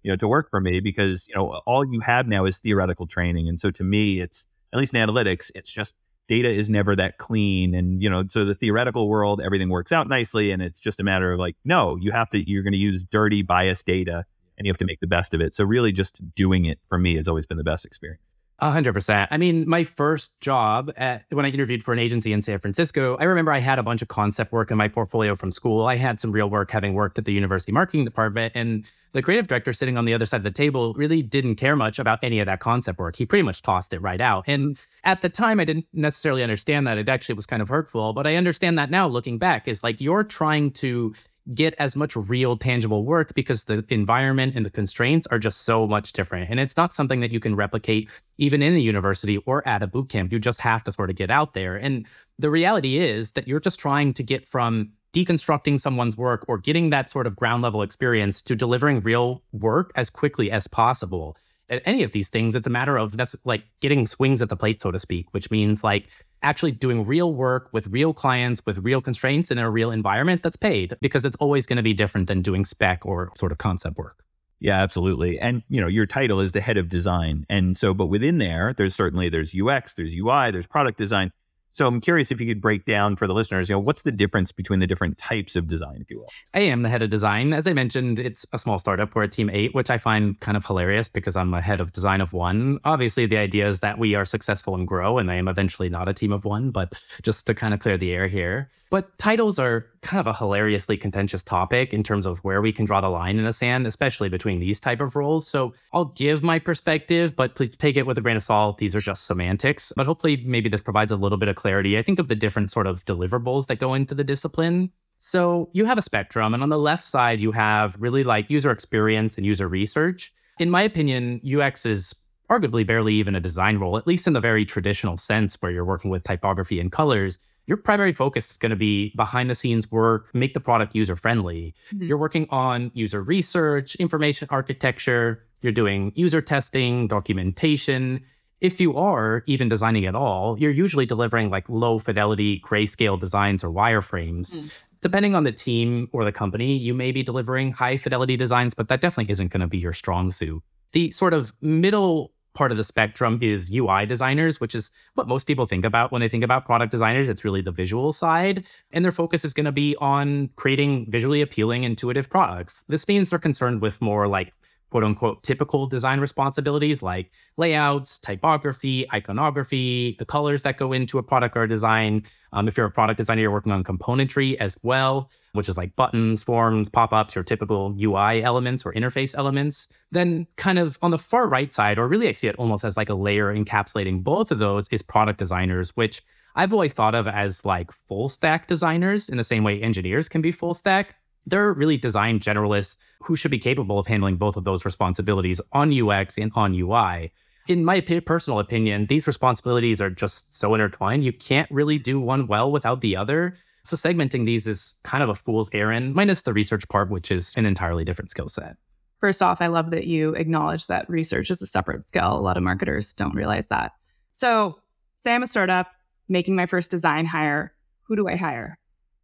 you 0.03 0.11
know, 0.11 0.15
to 0.17 0.27
work 0.27 0.49
for 0.49 0.61
me 0.61 0.79
because, 0.79 1.27
you 1.27 1.35
know, 1.35 1.61
all 1.65 1.85
you 1.85 1.99
have 1.99 2.27
now 2.27 2.45
is 2.45 2.59
theoretical 2.59 3.07
training. 3.07 3.47
And 3.47 3.59
so 3.59 3.71
to 3.71 3.83
me, 3.83 4.21
it's 4.21 4.45
at 4.73 4.79
least 4.79 4.93
in 4.93 5.07
analytics, 5.07 5.51
it's 5.55 5.71
just 5.71 5.95
data 6.27 6.49
is 6.49 6.69
never 6.69 6.95
that 6.95 7.17
clean. 7.17 7.73
And, 7.73 8.01
you 8.01 8.09
know, 8.09 8.23
so 8.27 8.45
the 8.45 8.53
theoretical 8.53 9.09
world, 9.09 9.41
everything 9.43 9.69
works 9.69 9.91
out 9.91 10.07
nicely. 10.07 10.51
And 10.51 10.61
it's 10.61 10.79
just 10.79 10.99
a 10.99 11.03
matter 11.03 11.33
of 11.33 11.39
like, 11.39 11.55
no, 11.65 11.97
you 11.99 12.11
have 12.11 12.29
to, 12.29 12.49
you're 12.49 12.63
going 12.63 12.73
to 12.73 12.79
use 12.79 13.03
dirty 13.03 13.41
biased 13.41 13.85
data 13.85 14.25
and 14.57 14.65
you 14.65 14.71
have 14.71 14.77
to 14.77 14.85
make 14.85 14.99
the 14.99 15.07
best 15.07 15.33
of 15.33 15.41
it. 15.41 15.55
So 15.55 15.63
really 15.63 15.91
just 15.91 16.21
doing 16.35 16.65
it 16.65 16.79
for 16.87 16.99
me 16.99 17.15
has 17.15 17.27
always 17.27 17.45
been 17.45 17.57
the 17.57 17.63
best 17.63 17.85
experience. 17.85 18.21
A 18.61 18.71
hundred 18.71 18.91
percent. 18.91 19.29
I 19.31 19.37
mean, 19.37 19.67
my 19.69 19.85
first 19.85 20.31
job 20.41 20.91
at, 20.97 21.23
when 21.29 21.45
I 21.45 21.49
interviewed 21.49 21.81
for 21.81 21.93
an 21.93 21.99
agency 21.99 22.33
in 22.33 22.41
San 22.41 22.59
Francisco, 22.59 23.15
I 23.17 23.23
remember 23.23 23.53
I 23.53 23.59
had 23.59 23.79
a 23.79 23.83
bunch 23.83 24.01
of 24.01 24.09
concept 24.09 24.51
work 24.51 24.69
in 24.69 24.75
my 24.75 24.89
portfolio 24.89 25.35
from 25.35 25.53
school. 25.53 25.85
I 25.85 25.95
had 25.95 26.19
some 26.19 26.33
real 26.33 26.49
work 26.49 26.69
having 26.69 26.93
worked 26.93 27.17
at 27.17 27.23
the 27.23 27.31
university 27.31 27.71
marketing 27.71 28.03
department, 28.03 28.51
and 28.55 28.85
the 29.13 29.21
creative 29.21 29.47
director 29.47 29.71
sitting 29.71 29.97
on 29.97 30.03
the 30.03 30.13
other 30.13 30.25
side 30.25 30.37
of 30.37 30.43
the 30.43 30.51
table 30.51 30.93
really 30.95 31.21
didn't 31.21 31.55
care 31.55 31.77
much 31.77 31.99
about 31.99 32.19
any 32.21 32.41
of 32.41 32.47
that 32.47 32.59
concept 32.59 32.99
work. 32.99 33.15
He 33.15 33.25
pretty 33.25 33.43
much 33.43 33.61
tossed 33.61 33.93
it 33.93 34.01
right 34.01 34.19
out. 34.21 34.43
And 34.45 34.77
at 35.05 35.21
the 35.21 35.29
time, 35.29 35.61
I 35.61 35.65
didn't 35.65 35.87
necessarily 35.93 36.43
understand 36.43 36.85
that. 36.85 36.97
It 36.97 37.07
actually 37.07 37.35
was 37.35 37.45
kind 37.45 37.61
of 37.61 37.69
hurtful, 37.69 38.11
but 38.11 38.27
I 38.27 38.35
understand 38.35 38.77
that 38.77 38.91
now 38.91 39.07
looking 39.07 39.37
back 39.37 39.69
is 39.69 39.83
like 39.83 40.01
you're 40.01 40.25
trying 40.25 40.71
to 40.73 41.15
get 41.53 41.73
as 41.79 41.95
much 41.95 42.15
real 42.15 42.57
tangible 42.57 43.05
work 43.05 43.33
because 43.33 43.63
the 43.63 43.83
environment 43.89 44.53
and 44.55 44.65
the 44.65 44.69
constraints 44.69 45.25
are 45.27 45.39
just 45.39 45.61
so 45.61 45.87
much 45.87 46.13
different. 46.13 46.49
And 46.49 46.59
it's 46.59 46.77
not 46.77 46.93
something 46.93 47.21
that 47.21 47.31
you 47.31 47.39
can 47.39 47.55
replicate 47.55 48.09
even 48.37 48.61
in 48.61 48.73
a 48.73 48.79
university 48.79 49.37
or 49.45 49.67
at 49.67 49.81
a 49.81 49.87
boot 49.87 50.09
camp. 50.09 50.31
You 50.31 50.39
just 50.39 50.61
have 50.61 50.83
to 50.83 50.91
sort 50.91 51.09
of 51.09 51.15
get 51.15 51.31
out 51.31 51.53
there. 51.53 51.75
And 51.75 52.05
the 52.37 52.49
reality 52.49 52.97
is 52.97 53.31
that 53.31 53.47
you're 53.47 53.59
just 53.59 53.79
trying 53.79 54.13
to 54.13 54.23
get 54.23 54.45
from 54.45 54.91
deconstructing 55.13 55.79
someone's 55.79 56.15
work 56.15 56.45
or 56.47 56.57
getting 56.57 56.91
that 56.91 57.09
sort 57.09 57.25
of 57.25 57.35
ground 57.35 57.63
level 57.63 57.81
experience 57.81 58.41
to 58.43 58.55
delivering 58.55 59.01
real 59.01 59.41
work 59.51 59.91
as 59.95 60.09
quickly 60.09 60.51
as 60.51 60.67
possible 60.67 61.35
at 61.69 61.81
any 61.85 62.03
of 62.03 62.11
these 62.11 62.29
things, 62.29 62.55
it's 62.55 62.67
a 62.67 62.69
matter 62.69 62.97
of 62.97 63.15
that's 63.17 63.35
like 63.45 63.63
getting 63.79 64.05
swings 64.05 64.41
at 64.41 64.49
the 64.49 64.55
plate, 64.55 64.81
so 64.81 64.91
to 64.91 64.99
speak, 64.99 65.27
which 65.31 65.51
means 65.51 65.83
like 65.83 66.07
actually 66.41 66.71
doing 66.71 67.05
real 67.05 67.33
work 67.33 67.69
with 67.73 67.87
real 67.87 68.13
clients 68.13 68.61
with 68.65 68.77
real 68.79 69.01
constraints 69.01 69.51
in 69.51 69.57
a 69.57 69.69
real 69.69 69.91
environment 69.91 70.41
that's 70.41 70.55
paid 70.55 70.95
because 71.01 71.25
it's 71.25 71.35
always 71.37 71.65
going 71.65 71.77
to 71.77 71.83
be 71.83 71.93
different 71.93 72.27
than 72.27 72.41
doing 72.41 72.65
spec 72.65 73.05
or 73.05 73.31
sort 73.35 73.51
of 73.51 73.57
concept 73.57 73.97
work. 73.97 74.23
Yeah, 74.59 74.81
absolutely. 74.81 75.39
And 75.39 75.63
you 75.69 75.79
know, 75.79 75.87
your 75.87 76.05
title 76.05 76.39
is 76.39 76.51
the 76.51 76.61
head 76.61 76.77
of 76.77 76.89
design. 76.89 77.45
And 77.49 77.77
so 77.77 77.93
but 77.93 78.07
within 78.07 78.37
there, 78.37 78.73
there's 78.77 78.95
certainly 78.95 79.29
there's 79.29 79.53
UX, 79.55 79.93
there's 79.93 80.15
UI, 80.15 80.51
there's 80.51 80.67
product 80.67 80.97
design. 80.97 81.31
So 81.79 81.87
I'm 81.87 82.01
curious 82.01 82.29
if 82.29 82.41
you 82.41 82.47
could 82.47 82.59
break 82.59 82.83
down 82.83 83.15
for 83.15 83.25
the 83.25 83.33
listeners, 83.33 83.69
you 83.69 83.75
know, 83.75 83.79
what's 83.79 84.01
the 84.01 84.11
difference 84.11 84.51
between 84.51 84.81
the 84.81 84.85
different 84.85 85.17
types 85.17 85.55
of 85.55 85.65
design, 85.65 85.99
if 86.01 86.11
you 86.11 86.19
will? 86.19 86.27
I 86.53 86.59
am 86.59 86.81
the 86.81 86.89
head 86.89 87.01
of 87.01 87.09
design. 87.09 87.53
As 87.53 87.67
I 87.67 87.71
mentioned, 87.71 88.19
it's 88.19 88.45
a 88.51 88.57
small 88.57 88.77
startup. 88.77 89.15
We're 89.15 89.23
a 89.23 89.29
team 89.29 89.49
eight, 89.49 89.73
which 89.73 89.89
I 89.89 89.97
find 89.97 90.37
kind 90.41 90.57
of 90.57 90.65
hilarious 90.65 91.07
because 91.07 91.37
I'm 91.37 91.53
a 91.53 91.61
head 91.61 91.79
of 91.79 91.93
design 91.93 92.19
of 92.19 92.33
one. 92.33 92.79
Obviously, 92.83 93.27
the 93.27 93.37
idea 93.37 93.65
is 93.65 93.79
that 93.79 93.97
we 93.97 94.13
are 94.13 94.25
successful 94.25 94.75
and 94.75 94.85
grow, 94.85 95.19
and 95.19 95.31
I 95.31 95.35
am 95.35 95.47
eventually 95.47 95.87
not 95.87 96.09
a 96.09 96.13
team 96.13 96.33
of 96.33 96.43
one, 96.43 96.71
but 96.71 97.01
just 97.21 97.47
to 97.47 97.55
kind 97.55 97.73
of 97.73 97.79
clear 97.79 97.97
the 97.97 98.11
air 98.11 98.27
here. 98.27 98.69
But 98.89 99.15
titles 99.19 99.59
are 99.59 99.85
kind 100.01 100.19
of 100.19 100.25
a 100.25 100.33
hilariously 100.35 100.97
contentious 100.97 101.43
topic 101.43 101.93
in 101.93 102.01
terms 102.01 102.25
of 102.25 102.39
where 102.39 102.61
we 102.61 102.73
can 102.73 102.85
draw 102.85 103.01
the 103.01 103.09
line 103.09 103.37
in 103.37 103.45
the 103.45 103.53
sand, 103.53 103.85
especially 103.85 104.29
between 104.29 104.59
these 104.59 104.79
type 104.79 104.99
of 104.99 105.15
roles. 105.15 105.47
So 105.47 105.73
I'll 105.93 106.05
give 106.05 106.41
my 106.41 106.57
perspective, 106.57 107.35
but 107.35 107.53
please 107.53 107.75
take 107.77 107.97
it 107.97 108.07
with 108.07 108.17
a 108.17 108.21
grain 108.21 108.37
of 108.37 108.43
salt. 108.43 108.79
These 108.79 108.95
are 108.95 108.99
just 108.99 109.25
semantics. 109.25 109.93
But 109.95 110.07
hopefully 110.07 110.43
maybe 110.45 110.69
this 110.69 110.81
provides 110.81 111.11
a 111.11 111.17
little 111.17 111.37
bit 111.37 111.49
of 111.49 111.55
clarity. 111.55 111.99
I 111.99 112.01
think 112.01 112.17
of 112.17 112.29
the 112.29 112.35
different 112.35 112.71
sort 112.71 112.87
of 112.87 113.05
deliverables 113.05 113.67
that 113.67 113.77
go 113.77 113.93
into 113.93 114.15
the 114.15 114.23
discipline. 114.23 114.91
So 115.19 115.69
you 115.73 115.85
have 115.85 115.97
a 115.97 116.01
spectrum, 116.01 116.53
and 116.53 116.63
on 116.63 116.69
the 116.69 116.79
left 116.79 117.03
side, 117.03 117.41
you 117.41 117.51
have 117.51 117.95
really 117.99 118.23
like 118.23 118.49
user 118.49 118.71
experience 118.71 119.37
and 119.37 119.45
user 119.45 119.67
research. 119.67 120.33
In 120.59 120.69
my 120.69 120.81
opinion, 120.81 121.41
UX 121.45 121.85
is 121.85 122.15
arguably 122.49 122.87
barely 122.87 123.13
even 123.15 123.35
a 123.35 123.39
design 123.39 123.77
role, 123.77 123.97
at 123.97 124.07
least 124.07 124.27
in 124.27 124.33
the 124.33 124.39
very 124.39 124.65
traditional 124.65 125.17
sense 125.17 125.61
where 125.61 125.71
you're 125.71 125.85
working 125.85 126.09
with 126.09 126.23
typography 126.23 126.79
and 126.79 126.91
colors 126.91 127.37
your 127.67 127.77
primary 127.77 128.13
focus 128.13 128.49
is 128.49 128.57
going 128.57 128.71
to 128.71 128.75
be 128.75 129.13
behind 129.15 129.49
the 129.49 129.55
scenes 129.55 129.91
work, 129.91 130.29
make 130.33 130.53
the 130.53 130.59
product 130.59 130.95
user 130.95 131.15
friendly. 131.15 131.75
Mm-hmm. 131.93 132.05
You're 132.05 132.17
working 132.17 132.47
on 132.49 132.91
user 132.93 133.21
research, 133.21 133.95
information 133.95 134.47
architecture, 134.51 135.43
you're 135.61 135.73
doing 135.73 136.11
user 136.15 136.41
testing, 136.41 137.07
documentation. 137.07 138.23
If 138.61 138.81
you 138.81 138.97
are 138.97 139.43
even 139.45 139.69
designing 139.69 140.05
at 140.05 140.15
all, 140.15 140.59
you're 140.59 140.71
usually 140.71 141.05
delivering 141.05 141.49
like 141.49 141.67
low 141.69 141.99
fidelity 141.99 142.61
grayscale 142.65 143.19
designs 143.19 143.63
or 143.63 143.69
wireframes. 143.69 144.55
Mm. 144.55 144.71
Depending 145.01 145.33
on 145.35 145.43
the 145.43 145.51
team 145.51 146.09
or 146.11 146.25
the 146.25 146.31
company, 146.31 146.75
you 146.75 146.93
may 146.93 147.11
be 147.11 147.23
delivering 147.23 147.71
high 147.71 147.97
fidelity 147.97 148.35
designs, 148.35 148.73
but 148.73 148.89
that 148.89 148.99
definitely 148.99 149.31
isn't 149.31 149.47
going 149.49 149.61
to 149.61 149.67
be 149.67 149.77
your 149.77 149.93
strong 149.93 150.31
suit. 150.31 150.61
The 150.91 151.11
sort 151.11 151.33
of 151.33 151.53
middle 151.61 152.33
part 152.53 152.71
of 152.71 152.77
the 152.77 152.83
spectrum 152.83 153.39
is 153.41 153.71
UI 153.71 154.05
designers, 154.05 154.59
which 154.59 154.75
is 154.75 154.91
what 155.13 155.27
most 155.27 155.45
people 155.47 155.65
think 155.65 155.85
about 155.85 156.11
when 156.11 156.19
they 156.21 156.29
think 156.29 156.43
about 156.43 156.65
product 156.65 156.91
designers. 156.91 157.29
It's 157.29 157.45
really 157.45 157.61
the 157.61 157.71
visual 157.71 158.11
side. 158.11 158.65
And 158.91 159.05
their 159.05 159.11
focus 159.11 159.45
is 159.45 159.53
going 159.53 159.65
to 159.65 159.71
be 159.71 159.95
on 159.97 160.49
creating 160.55 161.07
visually 161.09 161.41
appealing, 161.41 161.83
intuitive 161.83 162.29
products. 162.29 162.83
This 162.87 163.07
means 163.07 163.29
they're 163.29 163.39
concerned 163.39 163.81
with 163.81 164.01
more 164.01 164.27
like 164.27 164.53
quote 164.89 165.03
unquote 165.03 165.43
typical 165.43 165.87
design 165.87 166.19
responsibilities 166.19 167.01
like 167.01 167.31
layouts, 167.57 168.19
typography, 168.19 169.09
iconography, 169.13 170.15
the 170.19 170.25
colors 170.25 170.63
that 170.63 170.77
go 170.77 170.93
into 170.93 171.17
a 171.17 171.23
product 171.23 171.55
or 171.55 171.63
a 171.63 171.69
design. 171.69 172.23
Um, 172.53 172.67
if 172.67 172.77
you're 172.77 172.87
a 172.87 172.91
product 172.91 173.17
designer, 173.17 173.41
you're 173.41 173.51
working 173.51 173.71
on 173.71 173.83
componentry 173.83 174.55
as 174.57 174.77
well, 174.81 175.29
which 175.53 175.69
is 175.69 175.77
like 175.77 175.95
buttons, 175.95 176.41
forms, 176.41 176.89
pop 176.89 177.13
ups, 177.13 177.37
or 177.37 177.43
typical 177.43 177.95
UI 177.99 178.43
elements 178.43 178.85
or 178.85 178.93
interface 178.93 179.37
elements. 179.37 179.87
Then, 180.11 180.47
kind 180.55 180.79
of 180.79 180.97
on 181.01 181.11
the 181.11 181.17
far 181.17 181.47
right 181.47 181.71
side, 181.71 181.99
or 181.99 182.07
really 182.07 182.27
I 182.27 182.31
see 182.31 182.47
it 182.47 182.55
almost 182.55 182.83
as 182.83 182.97
like 182.97 183.09
a 183.09 183.13
layer 183.13 183.53
encapsulating 183.53 184.23
both 184.23 184.51
of 184.51 184.57
those, 184.57 184.87
is 184.89 185.03
product 185.03 185.37
designers, 185.37 185.95
which 185.95 186.23
I've 186.55 186.73
always 186.73 186.93
thought 186.93 187.13
of 187.13 187.27
as 187.27 187.63
like 187.65 187.91
full 187.91 188.29
stack 188.29 188.67
designers 188.67 189.29
in 189.29 189.37
the 189.37 189.43
same 189.43 189.63
way 189.63 189.81
engineers 189.81 190.27
can 190.27 190.41
be 190.41 190.51
full 190.51 190.73
stack 190.73 191.15
they're 191.49 191.73
really 191.73 191.97
design 191.97 192.39
generalists 192.39 192.97
who 193.21 193.35
should 193.35 193.51
be 193.51 193.59
capable 193.59 193.99
of 193.99 194.07
handling 194.07 194.37
both 194.37 194.55
of 194.55 194.63
those 194.63 194.85
responsibilities 194.85 195.59
on 195.73 195.93
UX 195.93 196.37
and 196.37 196.51
on 196.55 196.73
UI. 196.73 197.31
In 197.67 197.85
my 197.85 198.01
personal 198.01 198.59
opinion, 198.59 199.05
these 199.07 199.27
responsibilities 199.27 200.01
are 200.01 200.09
just 200.09 200.53
so 200.55 200.73
intertwined. 200.73 201.23
You 201.23 201.33
can't 201.33 201.69
really 201.69 201.99
do 201.99 202.19
one 202.19 202.47
well 202.47 202.71
without 202.71 203.01
the 203.01 203.15
other. 203.15 203.55
So 203.83 203.95
segmenting 203.95 204.45
these 204.45 204.65
is 204.65 204.95
kind 205.03 205.23
of 205.23 205.29
a 205.29 205.35
fool's 205.35 205.69
errand, 205.73 206.15
minus 206.15 206.41
the 206.41 206.53
research 206.53 206.87
part, 206.89 207.11
which 207.11 207.31
is 207.31 207.53
an 207.55 207.65
entirely 207.65 208.03
different 208.03 208.31
skill 208.31 208.49
set. 208.49 208.77
First 209.19 209.41
off, 209.41 209.61
I 209.61 209.67
love 209.67 209.91
that 209.91 210.07
you 210.07 210.33
acknowledge 210.35 210.87
that 210.87 211.09
research 211.09 211.51
is 211.51 211.61
a 211.61 211.67
separate 211.67 212.07
skill. 212.07 212.37
A 212.37 212.39
lot 212.39 212.57
of 212.57 212.63
marketers 212.63 213.13
don't 213.13 213.35
realize 213.35 213.67
that. 213.67 213.91
So, 214.33 214.79
say 215.15 215.33
I'm 215.33 215.43
a 215.43 215.47
startup 215.47 215.87
making 216.29 216.55
my 216.55 216.65
first 216.65 216.89
design 216.89 217.25
hire. 217.25 217.73
Who 218.03 218.15
do 218.15 218.27
I 218.27 218.37
hire? 218.37 218.78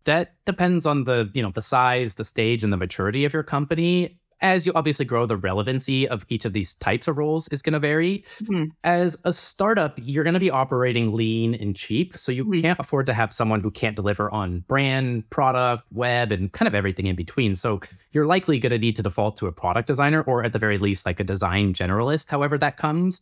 That 0.05 0.35
depends 0.45 0.85
on 0.85 1.03
the 1.03 1.29
you 1.33 1.41
know 1.41 1.51
the 1.51 1.61
size 1.61 2.15
the 2.15 2.23
stage 2.23 2.63
and 2.63 2.71
the 2.71 2.77
maturity 2.77 3.25
of 3.25 3.33
your 3.33 3.43
company. 3.43 4.19
As 4.41 4.65
you 4.65 4.73
obviously 4.75 5.05
grow 5.05 5.25
the 5.25 5.37
relevancy 5.37 6.07
of 6.07 6.25
each 6.27 6.43
of 6.43 6.51
these 6.51 6.73
types 6.75 7.07
of 7.07 7.17
roles 7.17 7.47
is 7.49 7.61
going 7.61 7.73
to 7.73 7.79
vary. 7.79 8.23
Mm-hmm. 8.27 8.65
as 8.83 9.17
a 9.23 9.31
startup 9.31 9.97
you're 10.03 10.25
going 10.25 10.33
to 10.35 10.39
be 10.39 10.51
operating 10.51 11.13
lean 11.13 11.55
and 11.55 11.75
cheap 11.75 12.17
so 12.17 12.31
you 12.31 12.43
mm-hmm. 12.43 12.61
can't 12.61 12.79
afford 12.79 13.05
to 13.05 13.13
have 13.13 13.33
someone 13.33 13.61
who 13.61 13.71
can't 13.71 13.95
deliver 13.95 14.29
on 14.31 14.59
brand 14.67 15.27
product 15.29 15.83
web 15.91 16.31
and 16.31 16.51
kind 16.51 16.67
of 16.67 16.75
everything 16.75 17.07
in 17.07 17.15
between. 17.15 17.55
So 17.55 17.79
you're 18.11 18.27
likely 18.27 18.59
going 18.59 18.71
to 18.71 18.77
need 18.77 18.97
to 18.97 19.03
default 19.03 19.37
to 19.37 19.47
a 19.47 19.51
product 19.51 19.87
designer 19.87 20.21
or 20.23 20.43
at 20.43 20.53
the 20.53 20.59
very 20.59 20.77
least 20.77 21.05
like 21.05 21.19
a 21.19 21.23
design 21.23 21.73
generalist 21.73 22.29
however 22.29 22.57
that 22.57 22.77
comes. 22.77 23.21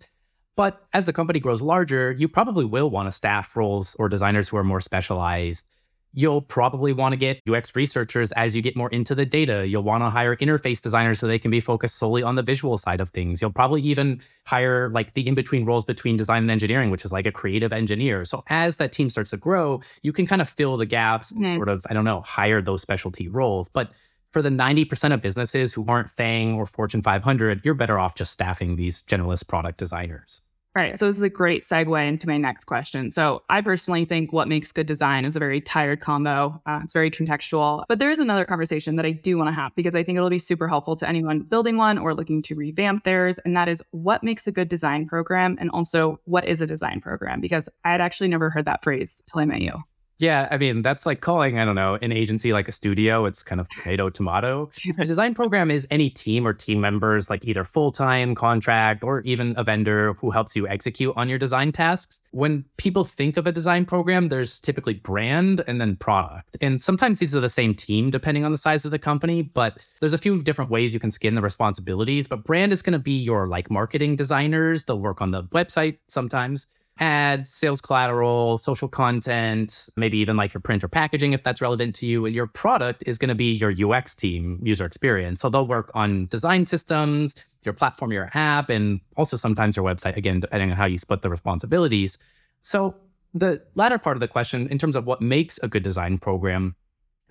But 0.56 0.86
as 0.94 1.06
the 1.06 1.14
company 1.14 1.40
grows 1.40 1.62
larger 1.62 2.12
you 2.12 2.28
probably 2.28 2.66
will 2.66 2.90
want 2.90 3.08
to 3.08 3.12
staff 3.12 3.56
roles 3.56 3.96
or 3.96 4.10
designers 4.10 4.50
who 4.50 4.58
are 4.58 4.64
more 4.64 4.82
specialized 4.82 5.68
You'll 6.14 6.42
probably 6.42 6.94
want 6.94 7.14
to 7.14 7.18
get 7.18 7.42
UX 7.50 7.76
researchers 7.76 8.32
as 8.34 8.56
you 8.56 8.62
get 8.62 8.76
more 8.76 8.90
into 8.90 9.16
the 9.16 9.26
data. 9.26 9.66
You'll 9.68 9.84
want 9.84 10.04
to 10.04 10.10
hire 10.10 10.36
interface 10.36 10.82
designers 10.82 11.20
so 11.20 11.28
they 11.28 11.40
can 11.40 11.50
be 11.50 11.60
focused 11.60 11.98
solely 11.98 12.22
on 12.22 12.36
the 12.36 12.44
visual 12.44 12.78
side 12.78 13.02
of 13.02 13.10
things. 13.10 13.42
You'll 13.42 13.52
probably 13.52 13.82
even 13.82 14.22
hire 14.46 14.90
like 14.90 15.14
the 15.16 15.28
in 15.28 15.34
between 15.34 15.66
roles 15.66 15.86
between 15.86 16.16
design 16.16 16.44
and 16.44 16.52
engineering, 16.52 16.92
which 16.92 17.04
is 17.04 17.12
like 17.12 17.26
a 17.26 17.32
creative 17.32 17.74
engineer. 17.74 18.26
So 18.26 18.44
as 18.48 18.78
that 18.78 18.92
team 18.92 19.10
starts 19.10 19.32
to 19.32 19.38
grow, 19.38 19.82
you 20.04 20.14
can 20.14 20.28
kind 20.28 20.42
of 20.42 20.48
fill 20.48 20.78
the 20.78 20.86
gaps, 20.86 21.32
mm-hmm. 21.32 21.56
sort 21.56 21.70
of, 21.70 21.86
I 21.90 21.94
don't 21.94 22.06
know, 22.06 22.22
hire 22.22 22.62
those 22.62 22.82
specialty 22.82 23.28
roles. 23.28 23.68
But 23.68 23.92
for 24.34 24.42
the 24.42 24.50
90% 24.50 25.14
of 25.14 25.22
businesses 25.22 25.74
who 25.74 25.86
aren't 25.88 26.10
FANG 26.10 26.56
or 26.56 26.66
Fortune 26.66 27.02
500, 27.02 27.62
you're 27.64 27.76
better 27.76 28.00
off 28.00 28.16
just 28.16 28.32
staffing 28.32 28.76
these 28.76 29.04
generalist 29.04 29.48
product 29.48 29.78
designers. 29.78 30.42
Right. 30.76 30.98
So 30.98 31.06
this 31.06 31.18
is 31.18 31.22
a 31.22 31.30
great 31.30 31.64
segue 31.64 32.08
into 32.08 32.28
my 32.28 32.38
next 32.38 32.66
question. 32.66 33.12
So 33.12 33.44
I 33.48 33.62
personally 33.62 34.06
think 34.06 34.34
what 34.34 34.48
makes 34.48 34.72
good 34.72 34.88
design 34.88 35.24
is 35.24 35.36
a 35.36 35.40
very 35.40 35.62
tired 35.62 36.00
combo. 36.00 36.60
Uh, 36.66 36.80
it's 36.84 36.94
very 36.94 37.12
contextual. 37.12 37.84
But 37.88 38.00
there 38.00 38.10
is 38.10 38.18
another 38.18 38.44
conversation 38.44 38.96
that 38.96 39.06
I 39.06 39.12
do 39.12 39.38
want 39.38 39.50
to 39.50 39.54
have 39.54 39.76
because 39.76 39.94
I 39.94 40.02
think 40.02 40.16
it'll 40.16 40.32
be 40.32 40.40
super 40.40 40.68
helpful 40.68 40.96
to 40.96 41.08
anyone 41.08 41.42
building 41.42 41.78
one 41.78 42.00
or 42.00 42.16
looking 42.16 42.42
to 42.44 42.56
revamp 42.56 43.04
theirs. 43.04 43.38
And 43.40 43.56
that 43.56 43.70
is 43.70 43.84
what 43.92 44.24
makes 44.24 44.48
a 44.48 44.52
good 44.52 44.68
design 44.68 45.08
program 45.08 45.58
and 45.60 45.70
also 45.70 46.20
what 46.26 46.46
is 46.46 46.60
a 46.60 46.66
design 46.66 47.02
program? 47.02 47.40
Because 47.40 47.70
I 47.86 47.92
had 47.92 48.02
actually 48.02 48.30
never 48.30 48.50
heard 48.50 48.66
that 48.66 48.84
phrase 48.84 49.22
till 49.28 49.42
I 49.42 49.46
met 49.46 49.62
you. 49.62 49.84
Yeah, 50.20 50.48
I 50.52 50.58
mean, 50.58 50.84
that's 50.84 51.06
like 51.06 51.22
calling, 51.22 51.60
I 51.60 51.66
don't 51.66 51.76
know, 51.76 51.98
an 52.02 52.12
agency 52.12 52.54
like 52.54 52.68
a 52.68 52.72
studio. 52.72 53.26
It's 53.26 53.42
kind 53.42 53.60
of 53.60 53.68
tomato, 53.70 54.10
tomato. 54.10 54.70
a 54.98 55.06
design 55.06 55.34
program 55.34 55.72
is 55.72 55.88
any 55.90 56.10
team 56.10 56.46
or 56.46 56.54
team 56.54 56.80
members, 56.80 57.30
like 57.30 57.44
either 57.46 57.64
full 57.64 57.92
time, 57.92 58.36
contract, 58.36 59.04
or 59.04 59.22
even 59.22 59.54
a 59.58 59.64
vendor 59.64 60.14
who 60.14 60.32
helps 60.32 60.56
you 60.56 60.68
execute 60.68 61.14
on 61.18 61.30
your 61.30 61.40
design 61.40 61.72
tasks. 61.72 62.20
When 62.32 62.64
people 62.78 63.04
think 63.04 63.38
of 63.38 63.48
a 63.48 63.52
design 63.52 63.86
program, 63.86 64.30
there's 64.30 64.60
typically 64.60 64.96
brand 64.96 65.64
and 65.68 65.82
then 65.82 65.96
product. 65.96 66.58
And 66.62 66.82
sometimes 66.82 67.20
these 67.20 67.36
are 67.36 67.42
the 67.42 67.50
same 67.50 67.74
team, 67.74 68.12
depending 68.12 68.46
on 68.46 68.52
the 68.52 68.58
size 68.58 68.86
of 68.86 68.92
the 68.92 69.00
company, 69.00 69.42
but 69.42 69.86
there's 70.00 70.14
a 70.14 70.18
few 70.18 70.42
different 70.42 70.72
ways 70.72 70.94
you 70.94 71.00
can 71.00 71.12
skin 71.12 71.36
the 71.36 71.42
responsibilities. 71.42 72.28
But 72.28 72.44
brand 72.44 72.72
is 72.72 72.82
going 72.82 72.94
to 72.94 73.00
be 73.00 73.18
your 73.18 73.48
like 73.48 73.70
marketing 73.72 74.16
designers, 74.16 74.86
they'll 74.86 75.00
work 75.00 75.22
on 75.22 75.32
the 75.32 75.44
website 75.46 75.98
sometimes 76.08 76.68
ads, 77.00 77.50
sales 77.50 77.82
collateral, 77.82 78.58
social 78.58 78.88
content, 78.88 79.90
maybe 79.96 80.18
even 80.18 80.38
like 80.38 80.54
your 80.54 80.62
print 80.62 80.84
or 80.84 80.88
packaging 80.88 81.34
if 81.34 81.44
that's 81.44 81.62
relevant 81.62 81.96
to 81.96 82.06
you. 82.06 82.26
And 82.26 82.36
your 82.36 82.48
product 82.48 83.04
is 83.08 83.18
going 83.18 83.30
to 83.30 83.36
be 83.36 83.52
your 83.54 83.72
UX 83.72 84.14
team, 84.14 84.60
user 84.64 84.86
experience. 84.86 85.42
So 85.42 85.50
they'll 85.50 85.68
work 85.68 85.92
on 85.96 86.28
design 86.28 86.66
systems, 86.66 87.36
your 87.64 87.74
platform, 87.74 88.12
your 88.12 88.30
app, 88.34 88.70
and 88.70 89.00
also 89.18 89.38
sometimes 89.38 89.76
your 89.76 89.86
website, 89.86 90.18
again, 90.18 90.40
depending 90.40 90.72
on 90.72 90.78
how 90.78 90.86
you 90.86 90.98
split 90.98 91.22
the 91.22 91.30
responsibilities. 91.30 92.18
So 92.62 92.96
the 93.34 93.62
latter 93.76 93.98
part 93.98 94.16
of 94.16 94.22
the 94.22 94.28
question, 94.28 94.68
in 94.68 94.78
terms 94.78 94.96
of 94.96 95.06
what 95.06 95.22
makes 95.22 95.58
a 95.64 95.68
good 95.68 95.84
design 95.84 96.20
program, 96.20 96.76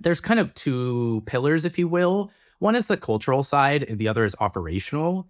there's 0.00 0.20
kind 0.20 0.40
of 0.40 0.52
two 0.54 1.22
pillars, 1.26 1.64
if 1.64 1.78
you 1.78 1.86
will. 1.86 2.30
One 2.58 2.74
is 2.74 2.88
the 2.88 2.96
cultural 2.96 3.42
side, 3.42 3.84
and 3.84 3.98
the 3.98 4.08
other 4.08 4.24
is 4.24 4.34
operational 4.40 5.28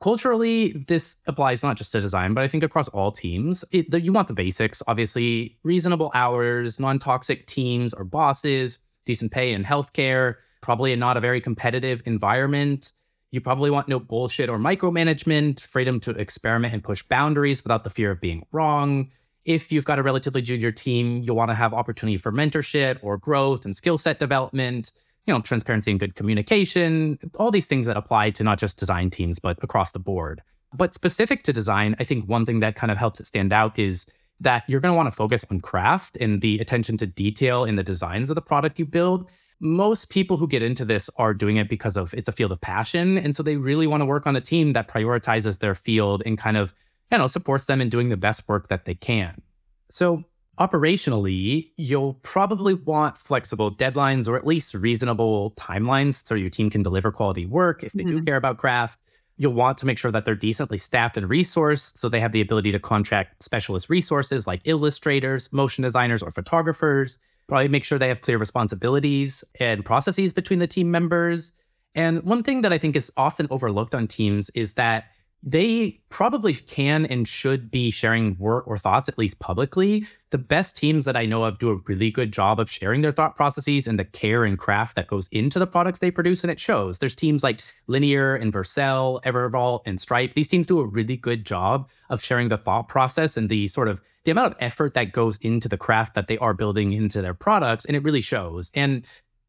culturally 0.00 0.84
this 0.88 1.16
applies 1.26 1.62
not 1.62 1.76
just 1.76 1.92
to 1.92 2.00
design 2.00 2.34
but 2.34 2.44
i 2.44 2.48
think 2.48 2.62
across 2.62 2.88
all 2.88 3.10
teams. 3.10 3.64
It, 3.70 3.90
the, 3.90 4.00
you 4.00 4.12
want 4.12 4.28
the 4.28 4.34
basics 4.34 4.82
obviously. 4.86 5.56
Reasonable 5.62 6.10
hours 6.14 6.78
non-toxic 6.78 7.46
teams 7.46 7.94
or 7.94 8.04
bosses 8.04 8.78
decent 9.04 9.32
pay 9.32 9.52
and 9.52 9.64
healthcare 9.64 10.36
probably 10.60 10.94
not 10.96 11.16
a 11.16 11.20
very 11.20 11.40
competitive 11.40 12.02
environment. 12.06 12.92
You 13.30 13.40
probably 13.40 13.70
want 13.70 13.88
no 13.88 14.00
bullshit 14.00 14.48
or 14.48 14.58
micromanagement 14.58 15.60
freedom 15.60 16.00
to 16.00 16.10
experiment 16.12 16.74
and 16.74 16.82
push 16.82 17.02
boundaries 17.02 17.62
without 17.62 17.84
the 17.84 17.90
fear 17.90 18.10
of 18.10 18.20
being 18.20 18.44
wrong. 18.52 19.10
If 19.44 19.70
you've 19.70 19.84
got 19.84 19.98
a 19.98 20.02
relatively 20.02 20.42
junior 20.42 20.72
team 20.72 21.22
you'll 21.22 21.36
want 21.36 21.50
to 21.50 21.54
have 21.54 21.72
opportunity 21.72 22.18
for 22.18 22.32
mentorship 22.32 22.98
or 23.02 23.16
growth 23.16 23.64
and 23.64 23.74
skill 23.74 23.96
set 23.96 24.18
development 24.18 24.92
you 25.26 25.34
know, 25.34 25.40
transparency 25.40 25.90
and 25.90 26.00
good 26.00 26.14
communication, 26.14 27.18
all 27.38 27.50
these 27.50 27.66
things 27.66 27.86
that 27.86 27.96
apply 27.96 28.30
to 28.30 28.44
not 28.44 28.58
just 28.58 28.76
design 28.76 29.10
teams, 29.10 29.38
but 29.38 29.58
across 29.62 29.92
the 29.92 29.98
board. 29.98 30.42
But 30.72 30.94
specific 30.94 31.42
to 31.44 31.52
design, 31.52 31.96
I 31.98 32.04
think 32.04 32.28
one 32.28 32.46
thing 32.46 32.60
that 32.60 32.76
kind 32.76 32.90
of 32.90 32.98
helps 32.98 33.20
it 33.20 33.26
stand 33.26 33.52
out 33.52 33.78
is 33.78 34.06
that 34.40 34.64
you're 34.68 34.80
going 34.80 34.92
to 34.92 34.96
want 34.96 35.08
to 35.08 35.16
focus 35.16 35.44
on 35.50 35.60
craft 35.60 36.16
and 36.20 36.40
the 36.42 36.58
attention 36.58 36.96
to 36.98 37.06
detail 37.06 37.64
in 37.64 37.76
the 37.76 37.82
designs 37.82 38.30
of 38.30 38.34
the 38.34 38.42
product 38.42 38.78
you 38.78 38.86
build. 38.86 39.26
Most 39.60 40.10
people 40.10 40.36
who 40.36 40.46
get 40.46 40.62
into 40.62 40.84
this 40.84 41.08
are 41.16 41.32
doing 41.32 41.56
it 41.56 41.68
because 41.68 41.96
of 41.96 42.12
it's 42.12 42.28
a 42.28 42.32
field 42.32 42.52
of 42.52 42.60
passion. 42.60 43.16
And 43.16 43.34
so 43.34 43.42
they 43.42 43.56
really 43.56 43.86
want 43.86 44.02
to 44.02 44.04
work 44.04 44.26
on 44.26 44.36
a 44.36 44.40
team 44.40 44.74
that 44.74 44.88
prioritizes 44.88 45.60
their 45.60 45.74
field 45.74 46.22
and 46.26 46.36
kind 46.36 46.58
of, 46.58 46.74
you 47.10 47.18
know, 47.18 47.26
supports 47.26 47.64
them 47.64 47.80
in 47.80 47.88
doing 47.88 48.10
the 48.10 48.16
best 48.16 48.46
work 48.48 48.68
that 48.68 48.84
they 48.84 48.94
can. 48.94 49.40
So 49.88 50.24
operationally, 50.58 51.70
you'll 51.76 52.14
probably 52.22 52.74
want 52.74 53.18
flexible 53.18 53.74
deadlines 53.74 54.26
or 54.26 54.36
at 54.36 54.46
least 54.46 54.74
reasonable 54.74 55.52
timelines 55.52 56.26
so 56.26 56.34
your 56.34 56.50
team 56.50 56.70
can 56.70 56.82
deliver 56.82 57.12
quality 57.12 57.46
work 57.46 57.82
if 57.82 57.92
they 57.92 58.04
mm-hmm. 58.04 58.18
do 58.18 58.24
care 58.24 58.36
about 58.36 58.58
craft. 58.58 58.98
You'll 59.38 59.52
want 59.52 59.76
to 59.78 59.86
make 59.86 59.98
sure 59.98 60.10
that 60.10 60.24
they're 60.24 60.34
decently 60.34 60.78
staffed 60.78 61.18
and 61.18 61.28
resourced 61.28 61.98
so 61.98 62.08
they 62.08 62.20
have 62.20 62.32
the 62.32 62.40
ability 62.40 62.72
to 62.72 62.78
contract 62.78 63.42
specialist 63.42 63.90
resources 63.90 64.46
like 64.46 64.62
illustrators, 64.64 65.52
motion 65.52 65.82
designers, 65.82 66.22
or 66.22 66.30
photographers. 66.30 67.18
Probably 67.46 67.68
make 67.68 67.84
sure 67.84 67.98
they 67.98 68.08
have 68.08 68.22
clear 68.22 68.38
responsibilities 68.38 69.44
and 69.60 69.84
processes 69.84 70.32
between 70.32 70.58
the 70.58 70.66
team 70.66 70.90
members. 70.90 71.52
And 71.94 72.22
one 72.22 72.42
thing 72.42 72.62
that 72.62 72.72
I 72.72 72.78
think 72.78 72.96
is 72.96 73.12
often 73.16 73.46
overlooked 73.50 73.94
on 73.94 74.06
teams 74.06 74.50
is 74.54 74.72
that 74.74 75.04
they 75.48 76.00
probably 76.08 76.54
can 76.54 77.06
and 77.06 77.28
should 77.28 77.70
be 77.70 77.92
sharing 77.92 78.36
work 78.36 78.66
or 78.66 78.76
thoughts 78.76 79.08
at 79.08 79.16
least 79.16 79.38
publicly. 79.38 80.04
The 80.30 80.38
best 80.38 80.76
teams 80.76 81.04
that 81.04 81.16
I 81.16 81.24
know 81.24 81.44
of 81.44 81.60
do 81.60 81.70
a 81.70 81.76
really 81.86 82.10
good 82.10 82.32
job 82.32 82.58
of 82.58 82.68
sharing 82.68 83.00
their 83.00 83.12
thought 83.12 83.36
processes 83.36 83.86
and 83.86 83.96
the 83.96 84.04
care 84.04 84.44
and 84.44 84.58
craft 84.58 84.96
that 84.96 85.06
goes 85.06 85.28
into 85.30 85.60
the 85.60 85.66
products 85.66 86.00
they 86.00 86.10
produce, 86.10 86.42
and 86.42 86.50
it 86.50 86.58
shows. 86.58 86.98
There's 86.98 87.14
teams 87.14 87.44
like 87.44 87.60
Linear 87.86 88.34
and 88.34 88.52
Vercel, 88.52 89.22
Evervault, 89.22 89.82
and 89.86 90.00
Stripe. 90.00 90.34
These 90.34 90.48
teams 90.48 90.66
do 90.66 90.80
a 90.80 90.86
really 90.86 91.16
good 91.16 91.46
job 91.46 91.88
of 92.10 92.20
sharing 92.20 92.48
the 92.48 92.58
thought 92.58 92.88
process 92.88 93.36
and 93.36 93.48
the 93.48 93.68
sort 93.68 93.86
of 93.86 94.02
the 94.24 94.32
amount 94.32 94.52
of 94.52 94.58
effort 94.58 94.94
that 94.94 95.12
goes 95.12 95.38
into 95.42 95.68
the 95.68 95.78
craft 95.78 96.16
that 96.16 96.26
they 96.26 96.38
are 96.38 96.54
building 96.54 96.92
into 96.92 97.22
their 97.22 97.34
products, 97.34 97.84
and 97.84 97.96
it 97.96 98.02
really 98.02 98.20
shows. 98.20 98.72
And 98.74 99.06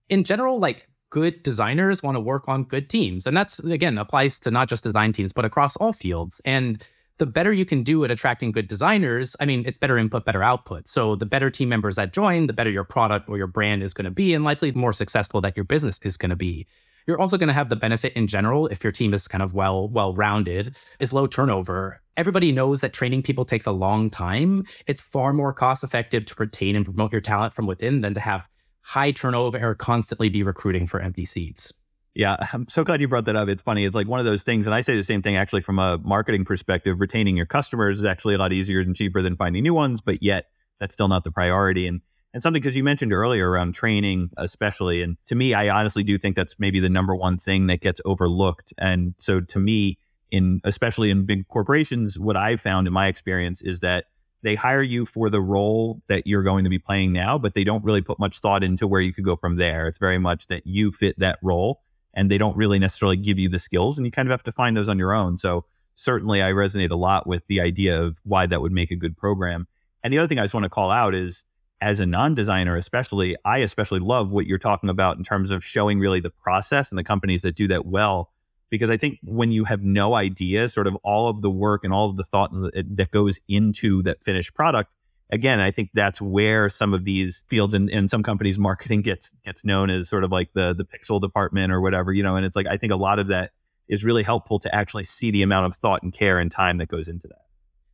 in 0.09 0.23
general, 0.23 0.59
like 0.59 0.87
good 1.09 1.41
designers 1.43 2.03
want 2.03 2.15
to 2.15 2.19
work 2.19 2.43
on 2.47 2.63
good 2.63 2.89
teams. 2.89 3.25
And 3.25 3.35
that's, 3.35 3.59
again, 3.59 3.97
applies 3.97 4.39
to 4.39 4.51
not 4.51 4.69
just 4.69 4.83
design 4.83 5.13
teams, 5.13 5.33
but 5.33 5.45
across 5.45 5.75
all 5.77 5.93
fields. 5.93 6.41
And 6.45 6.85
the 7.17 7.25
better 7.25 7.51
you 7.51 7.65
can 7.65 7.83
do 7.83 8.03
at 8.03 8.11
attracting 8.11 8.51
good 8.51 8.67
designers, 8.67 9.35
I 9.39 9.45
mean, 9.45 9.63
it's 9.65 9.77
better 9.77 9.97
input, 9.97 10.25
better 10.25 10.43
output. 10.43 10.87
So 10.87 11.15
the 11.15 11.25
better 11.25 11.49
team 11.49 11.69
members 11.69 11.95
that 11.95 12.13
join, 12.13 12.47
the 12.47 12.53
better 12.53 12.69
your 12.69 12.83
product 12.83 13.29
or 13.29 13.37
your 13.37 13.47
brand 13.47 13.83
is 13.83 13.93
going 13.93 14.05
to 14.05 14.11
be, 14.11 14.33
and 14.33 14.43
likely 14.43 14.71
the 14.71 14.79
more 14.79 14.93
successful 14.93 15.41
that 15.41 15.57
your 15.57 15.63
business 15.63 15.99
is 16.03 16.17
going 16.17 16.29
to 16.29 16.35
be. 16.35 16.67
You're 17.07 17.19
also 17.19 17.37
going 17.37 17.47
to 17.47 17.53
have 17.53 17.69
the 17.69 17.77
benefit 17.77 18.11
in 18.13 18.27
general, 18.27 18.67
if 18.67 18.83
your 18.83 18.91
team 18.91 19.13
is 19.13 19.29
kind 19.29 19.41
of 19.41 19.53
well 19.53 19.87
well 19.87 20.13
rounded, 20.13 20.77
is 20.99 21.13
low 21.13 21.25
turnover. 21.25 22.01
Everybody 22.17 22.51
knows 22.51 22.81
that 22.81 22.91
training 22.91 23.23
people 23.23 23.45
takes 23.45 23.65
a 23.65 23.71
long 23.71 24.09
time. 24.09 24.65
It's 24.87 24.99
far 24.99 25.31
more 25.31 25.53
cost 25.53 25.85
effective 25.85 26.25
to 26.25 26.35
retain 26.37 26.75
and 26.75 26.83
promote 26.83 27.13
your 27.13 27.21
talent 27.21 27.53
from 27.53 27.65
within 27.65 28.01
than 28.01 28.13
to 28.13 28.19
have 28.19 28.45
high 28.87 29.11
turnover 29.11 29.75
constantly 29.75 30.29
be 30.29 30.43
recruiting 30.43 30.87
for 30.87 31.01
empty 31.01 31.25
seats. 31.25 31.73
Yeah, 32.15 32.37
I'm 32.53 32.69
so 32.69 32.85
glad 32.85 33.01
you 33.01 33.09
brought 33.09 33.25
that 33.25 33.35
up. 33.35 33.49
It's 33.49 33.61
funny. 33.61 33.83
It's 33.83 33.93
like 33.95 34.07
one 34.07 34.21
of 34.21 34.25
those 34.25 34.43
things, 34.43 34.65
and 34.65 34.73
I 34.73 34.79
say 34.79 34.95
the 34.95 35.03
same 35.03 35.21
thing 35.21 35.35
actually 35.35 35.61
from 35.61 35.77
a 35.77 35.97
marketing 35.97 36.45
perspective. 36.45 37.01
Retaining 37.01 37.35
your 37.35 37.45
customers 37.45 37.99
is 37.99 38.05
actually 38.05 38.35
a 38.35 38.37
lot 38.37 38.53
easier 38.53 38.79
and 38.79 38.95
cheaper 38.95 39.21
than 39.21 39.35
finding 39.35 39.63
new 39.63 39.73
ones, 39.73 39.99
but 39.99 40.23
yet 40.23 40.45
that's 40.79 40.93
still 40.93 41.09
not 41.09 41.25
the 41.25 41.31
priority. 41.31 41.85
And 41.85 41.99
and 42.33 42.41
something 42.41 42.61
because 42.61 42.77
you 42.77 42.83
mentioned 42.83 43.11
earlier 43.11 43.49
around 43.49 43.73
training, 43.73 44.29
especially, 44.37 45.01
and 45.01 45.17
to 45.25 45.35
me, 45.35 45.53
I 45.53 45.67
honestly 45.67 46.03
do 46.03 46.17
think 46.17 46.37
that's 46.37 46.55
maybe 46.57 46.79
the 46.79 46.89
number 46.89 47.13
one 47.13 47.37
thing 47.37 47.67
that 47.67 47.81
gets 47.81 47.99
overlooked. 48.05 48.73
And 48.77 49.15
so 49.17 49.41
to 49.41 49.59
me, 49.59 49.97
in 50.31 50.61
especially 50.63 51.09
in 51.09 51.25
big 51.25 51.47
corporations, 51.49 52.17
what 52.17 52.37
I've 52.37 52.61
found 52.61 52.87
in 52.87 52.93
my 52.93 53.07
experience 53.07 53.61
is 53.61 53.81
that 53.81 54.05
they 54.47 54.55
hire 54.55 54.81
you 54.81 55.05
for 55.05 55.29
the 55.29 55.41
role 55.41 56.01
that 56.07 56.25
you're 56.25 56.41
going 56.41 56.63
to 56.63 56.69
be 56.69 56.79
playing 56.79 57.11
now, 57.11 57.37
but 57.37 57.53
they 57.53 57.65
don't 57.65 57.83
really 57.83 58.01
put 58.01 58.17
much 58.17 58.39
thought 58.39 58.63
into 58.63 58.87
where 58.87 59.01
you 59.01 59.11
could 59.11 59.25
go 59.25 59.35
from 59.35 59.57
there. 59.57 59.89
It's 59.89 59.97
very 59.97 60.17
much 60.17 60.47
that 60.47 60.65
you 60.65 60.93
fit 60.93 61.19
that 61.19 61.37
role 61.41 61.81
and 62.13 62.31
they 62.31 62.37
don't 62.37 62.55
really 62.55 62.79
necessarily 62.79 63.17
give 63.17 63.37
you 63.37 63.49
the 63.49 63.59
skills 63.59 63.97
and 63.97 64.07
you 64.07 64.11
kind 64.11 64.25
of 64.25 64.31
have 64.31 64.43
to 64.43 64.53
find 64.53 64.77
those 64.77 64.87
on 64.87 64.97
your 64.97 65.13
own. 65.13 65.35
So 65.35 65.65
certainly 65.95 66.41
I 66.41 66.51
resonate 66.51 66.91
a 66.91 66.95
lot 66.95 67.27
with 67.27 67.45
the 67.47 67.59
idea 67.59 68.01
of 68.01 68.15
why 68.23 68.45
that 68.45 68.61
would 68.61 68.71
make 68.71 68.89
a 68.89 68.95
good 68.95 69.17
program. 69.17 69.67
And 70.01 70.13
the 70.13 70.17
other 70.17 70.29
thing 70.29 70.39
I 70.39 70.43
just 70.43 70.53
want 70.53 70.63
to 70.63 70.69
call 70.69 70.91
out 70.91 71.13
is 71.13 71.43
as 71.81 71.99
a 71.99 72.05
non-designer 72.05 72.77
especially, 72.77 73.35
I 73.43 73.57
especially 73.57 73.99
love 73.99 74.29
what 74.29 74.45
you're 74.45 74.59
talking 74.59 74.89
about 74.89 75.17
in 75.17 75.25
terms 75.25 75.51
of 75.51 75.61
showing 75.61 75.99
really 75.99 76.21
the 76.21 76.29
process 76.29 76.89
and 76.89 76.97
the 76.97 77.03
companies 77.03 77.41
that 77.41 77.57
do 77.57 77.67
that 77.67 77.85
well 77.85 78.31
because 78.69 78.89
I 78.89 78.97
think 78.97 79.19
when 79.23 79.51
you 79.51 79.63
have 79.63 79.81
no 79.81 80.15
idea 80.15 80.69
sort 80.69 80.87
of 80.87 80.95
all 81.03 81.29
of 81.29 81.41
the 81.41 81.49
work 81.49 81.83
and 81.83 81.93
all 81.93 82.09
of 82.09 82.17
the 82.17 82.23
thought 82.23 82.51
that 82.51 83.11
goes 83.11 83.39
into 83.47 84.03
that 84.03 84.23
finished 84.23 84.53
product, 84.53 84.91
again, 85.31 85.59
I 85.59 85.71
think 85.71 85.91
that's 85.93 86.21
where 86.21 86.69
some 86.69 86.93
of 86.93 87.03
these 87.03 87.43
fields 87.47 87.73
and 87.73 88.09
some 88.09 88.23
companies 88.23 88.57
marketing 88.57 89.01
gets 89.01 89.33
gets 89.45 89.63
known 89.65 89.89
as 89.89 90.09
sort 90.09 90.23
of 90.23 90.31
like 90.31 90.49
the 90.53 90.73
the 90.73 90.85
pixel 90.85 91.21
department 91.21 91.71
or 91.71 91.81
whatever, 91.81 92.11
you 92.11 92.23
know, 92.23 92.35
and 92.35 92.45
it's 92.45 92.55
like 92.55 92.67
I 92.67 92.77
think 92.77 92.93
a 92.93 92.97
lot 92.97 93.19
of 93.19 93.27
that 93.27 93.51
is 93.87 94.03
really 94.03 94.23
helpful 94.23 94.59
to 94.59 94.73
actually 94.75 95.03
see 95.03 95.31
the 95.31 95.43
amount 95.43 95.65
of 95.65 95.75
thought 95.75 96.03
and 96.03 96.11
care 96.11 96.39
and 96.39 96.51
time 96.51 96.77
that 96.77 96.87
goes 96.87 97.07
into 97.07 97.27
that. 97.27 97.41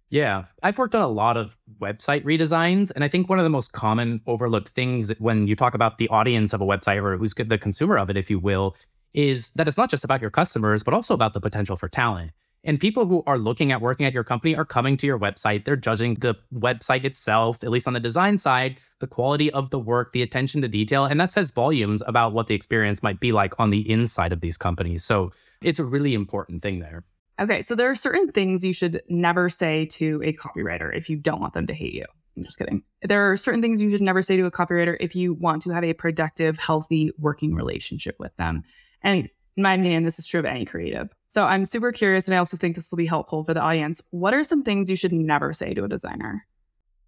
Yeah, 0.09 0.45
I've 0.61 0.77
worked 0.77 0.93
on 0.93 1.01
a 1.01 1.07
lot 1.07 1.37
of 1.37 1.57
website 1.81 2.23
redesigns, 2.23 2.91
and 2.93 3.03
I 3.03 3.07
think 3.07 3.29
one 3.29 3.39
of 3.39 3.43
the 3.43 3.49
most 3.49 3.71
common 3.71 4.21
overlooked 4.27 4.69
things 4.75 5.11
when 5.17 5.47
you 5.47 5.55
talk 5.55 5.73
about 5.73 5.97
the 5.97 6.07
audience 6.09 6.53
of 6.53 6.61
a 6.61 6.65
website 6.65 7.01
or 7.01 7.17
who's 7.17 7.33
the 7.33 7.57
consumer 7.57 7.97
of 7.97 8.11
it, 8.11 8.17
if 8.17 8.29
you 8.29 8.37
will, 8.37 8.75
is 9.13 9.51
that 9.51 9.67
it's 9.67 9.77
not 9.77 9.89
just 9.89 10.03
about 10.03 10.21
your 10.21 10.29
customers, 10.29 10.83
but 10.83 10.93
also 10.93 11.13
about 11.13 11.33
the 11.33 11.41
potential 11.41 11.75
for 11.75 11.87
talent. 11.87 12.31
And 12.65 12.79
people 12.79 13.05
who 13.05 13.23
are 13.27 13.37
looking 13.37 13.73
at 13.73 13.81
working 13.81 14.05
at 14.05 14.13
your 14.13 14.23
company 14.23 14.55
are 14.55 14.65
coming 14.65 14.95
to 14.97 15.05
your 15.05 15.19
website. 15.19 15.65
They're 15.65 15.75
judging 15.75 16.15
the 16.15 16.35
website 16.53 17.03
itself, 17.03 17.61
at 17.63 17.69
least 17.69 17.87
on 17.87 17.93
the 17.93 17.99
design 17.99 18.37
side, 18.37 18.77
the 18.99 19.07
quality 19.07 19.51
of 19.51 19.69
the 19.69 19.79
work, 19.79 20.13
the 20.13 20.21
attention 20.21 20.61
to 20.61 20.69
detail. 20.69 21.03
And 21.03 21.19
that 21.19 21.31
says 21.31 21.51
volumes 21.51 22.01
about 22.07 22.31
what 22.31 22.47
the 22.47 22.55
experience 22.55 23.03
might 23.03 23.19
be 23.19 23.33
like 23.33 23.53
on 23.59 23.69
the 23.69 23.89
inside 23.91 24.31
of 24.31 24.39
these 24.39 24.55
companies. 24.55 25.03
So 25.03 25.33
it's 25.61 25.79
a 25.79 25.83
really 25.83 26.13
important 26.13 26.61
thing 26.61 26.79
there. 26.79 27.03
Okay. 27.39 27.61
So 27.61 27.75
there 27.75 27.89
are 27.91 27.95
certain 27.95 28.31
things 28.31 28.63
you 28.63 28.73
should 28.73 29.01
never 29.09 29.49
say 29.49 29.85
to 29.87 30.21
a 30.23 30.31
copywriter 30.31 30.95
if 30.95 31.09
you 31.09 31.17
don't 31.17 31.41
want 31.41 31.53
them 31.53 31.67
to 31.67 31.73
hate 31.73 31.93
you. 31.93 32.05
I'm 32.37 32.45
just 32.45 32.57
kidding. 32.57 32.81
There 33.01 33.29
are 33.29 33.37
certain 33.37 33.61
things 33.61 33.81
you 33.81 33.91
should 33.91 34.01
never 34.01 34.21
say 34.21 34.37
to 34.37 34.45
a 34.45 34.51
copywriter 34.51 34.95
if 34.99 35.15
you 35.15 35.33
want 35.33 35.61
to 35.63 35.71
have 35.71 35.83
a 35.83 35.93
productive, 35.93 36.57
healthy 36.57 37.11
working 37.19 37.53
relationship 37.53 38.15
with 38.19 38.35
them. 38.37 38.63
And 39.03 39.29
in 39.57 39.63
my 39.63 39.73
opinion, 39.73 40.03
this 40.03 40.17
is 40.17 40.25
true 40.25 40.39
of 40.39 40.45
any 40.45 40.65
creative. 40.65 41.09
So 41.27 41.45
I'm 41.45 41.65
super 41.65 41.91
curious, 41.91 42.25
and 42.25 42.35
I 42.35 42.37
also 42.37 42.57
think 42.57 42.75
this 42.75 42.91
will 42.91 42.97
be 42.97 43.05
helpful 43.05 43.43
for 43.43 43.53
the 43.53 43.61
audience. 43.61 44.01
What 44.11 44.33
are 44.33 44.43
some 44.43 44.63
things 44.63 44.89
you 44.89 44.95
should 44.95 45.13
never 45.13 45.53
say 45.53 45.73
to 45.73 45.83
a 45.83 45.87
designer? 45.87 46.45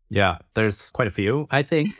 Yeah, 0.09 0.39
there's 0.53 0.91
quite 0.91 1.07
a 1.07 1.11
few. 1.11 1.47
I 1.51 1.63
think 1.63 1.93